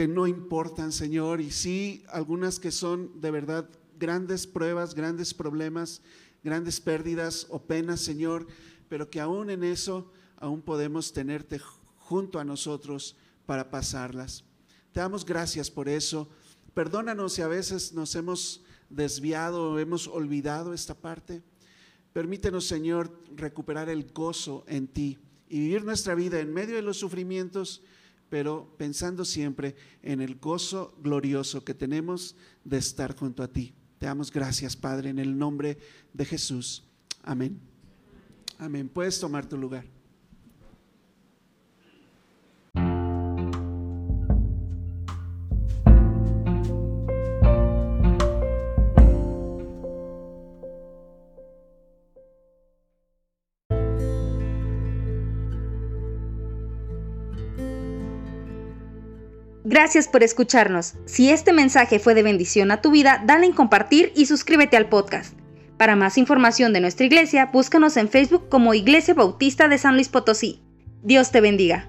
que 0.00 0.08
no 0.08 0.26
importan, 0.26 0.92
Señor, 0.92 1.42
y 1.42 1.50
sí 1.50 2.04
algunas 2.08 2.58
que 2.58 2.70
son 2.70 3.20
de 3.20 3.30
verdad 3.30 3.68
grandes 3.98 4.46
pruebas, 4.46 4.94
grandes 4.94 5.34
problemas, 5.34 6.00
grandes 6.42 6.80
pérdidas 6.80 7.46
o 7.50 7.60
penas, 7.60 8.00
Señor, 8.00 8.46
pero 8.88 9.10
que 9.10 9.20
aún 9.20 9.50
en 9.50 9.62
eso 9.62 10.10
aún 10.38 10.62
podemos 10.62 11.12
tenerte 11.12 11.60
junto 11.98 12.38
a 12.38 12.46
nosotros 12.46 13.14
para 13.44 13.70
pasarlas. 13.70 14.42
Te 14.90 15.00
damos 15.00 15.26
gracias 15.26 15.70
por 15.70 15.86
eso. 15.86 16.30
Perdónanos 16.72 17.34
si 17.34 17.42
a 17.42 17.48
veces 17.48 17.92
nos 17.92 18.14
hemos 18.14 18.64
desviado 18.88 19.72
o 19.72 19.78
hemos 19.78 20.08
olvidado 20.08 20.72
esta 20.72 20.94
parte. 20.94 21.42
Permítenos, 22.14 22.66
Señor, 22.66 23.14
recuperar 23.36 23.90
el 23.90 24.10
gozo 24.14 24.64
en 24.66 24.88
ti 24.88 25.18
y 25.46 25.60
vivir 25.60 25.84
nuestra 25.84 26.14
vida 26.14 26.40
en 26.40 26.54
medio 26.54 26.76
de 26.76 26.82
los 26.82 26.96
sufrimientos, 26.96 27.82
pero 28.30 28.74
pensando 28.78 29.24
siempre 29.24 29.74
en 30.02 30.22
el 30.22 30.36
gozo 30.36 30.94
glorioso 31.02 31.64
que 31.64 31.74
tenemos 31.74 32.36
de 32.64 32.78
estar 32.78 33.14
junto 33.16 33.42
a 33.42 33.48
ti. 33.48 33.74
Te 33.98 34.06
damos 34.06 34.32
gracias, 34.32 34.76
Padre, 34.76 35.10
en 35.10 35.18
el 35.18 35.36
nombre 35.36 35.76
de 36.14 36.24
Jesús. 36.24 36.84
Amén. 37.22 37.60
Amén. 38.58 38.88
Puedes 38.88 39.20
tomar 39.20 39.46
tu 39.46 39.58
lugar. 39.58 39.84
Gracias 59.70 60.08
por 60.08 60.24
escucharnos. 60.24 60.94
Si 61.04 61.30
este 61.30 61.52
mensaje 61.52 62.00
fue 62.00 62.14
de 62.14 62.24
bendición 62.24 62.72
a 62.72 62.80
tu 62.80 62.90
vida, 62.90 63.22
dale 63.24 63.46
en 63.46 63.52
compartir 63.52 64.12
y 64.16 64.26
suscríbete 64.26 64.76
al 64.76 64.88
podcast. 64.88 65.32
Para 65.76 65.94
más 65.94 66.18
información 66.18 66.72
de 66.72 66.80
nuestra 66.80 67.06
iglesia, 67.06 67.50
búscanos 67.52 67.96
en 67.96 68.08
Facebook 68.08 68.48
como 68.48 68.74
Iglesia 68.74 69.14
Bautista 69.14 69.68
de 69.68 69.78
San 69.78 69.94
Luis 69.94 70.08
Potosí. 70.08 70.60
Dios 71.04 71.30
te 71.30 71.40
bendiga. 71.40 71.88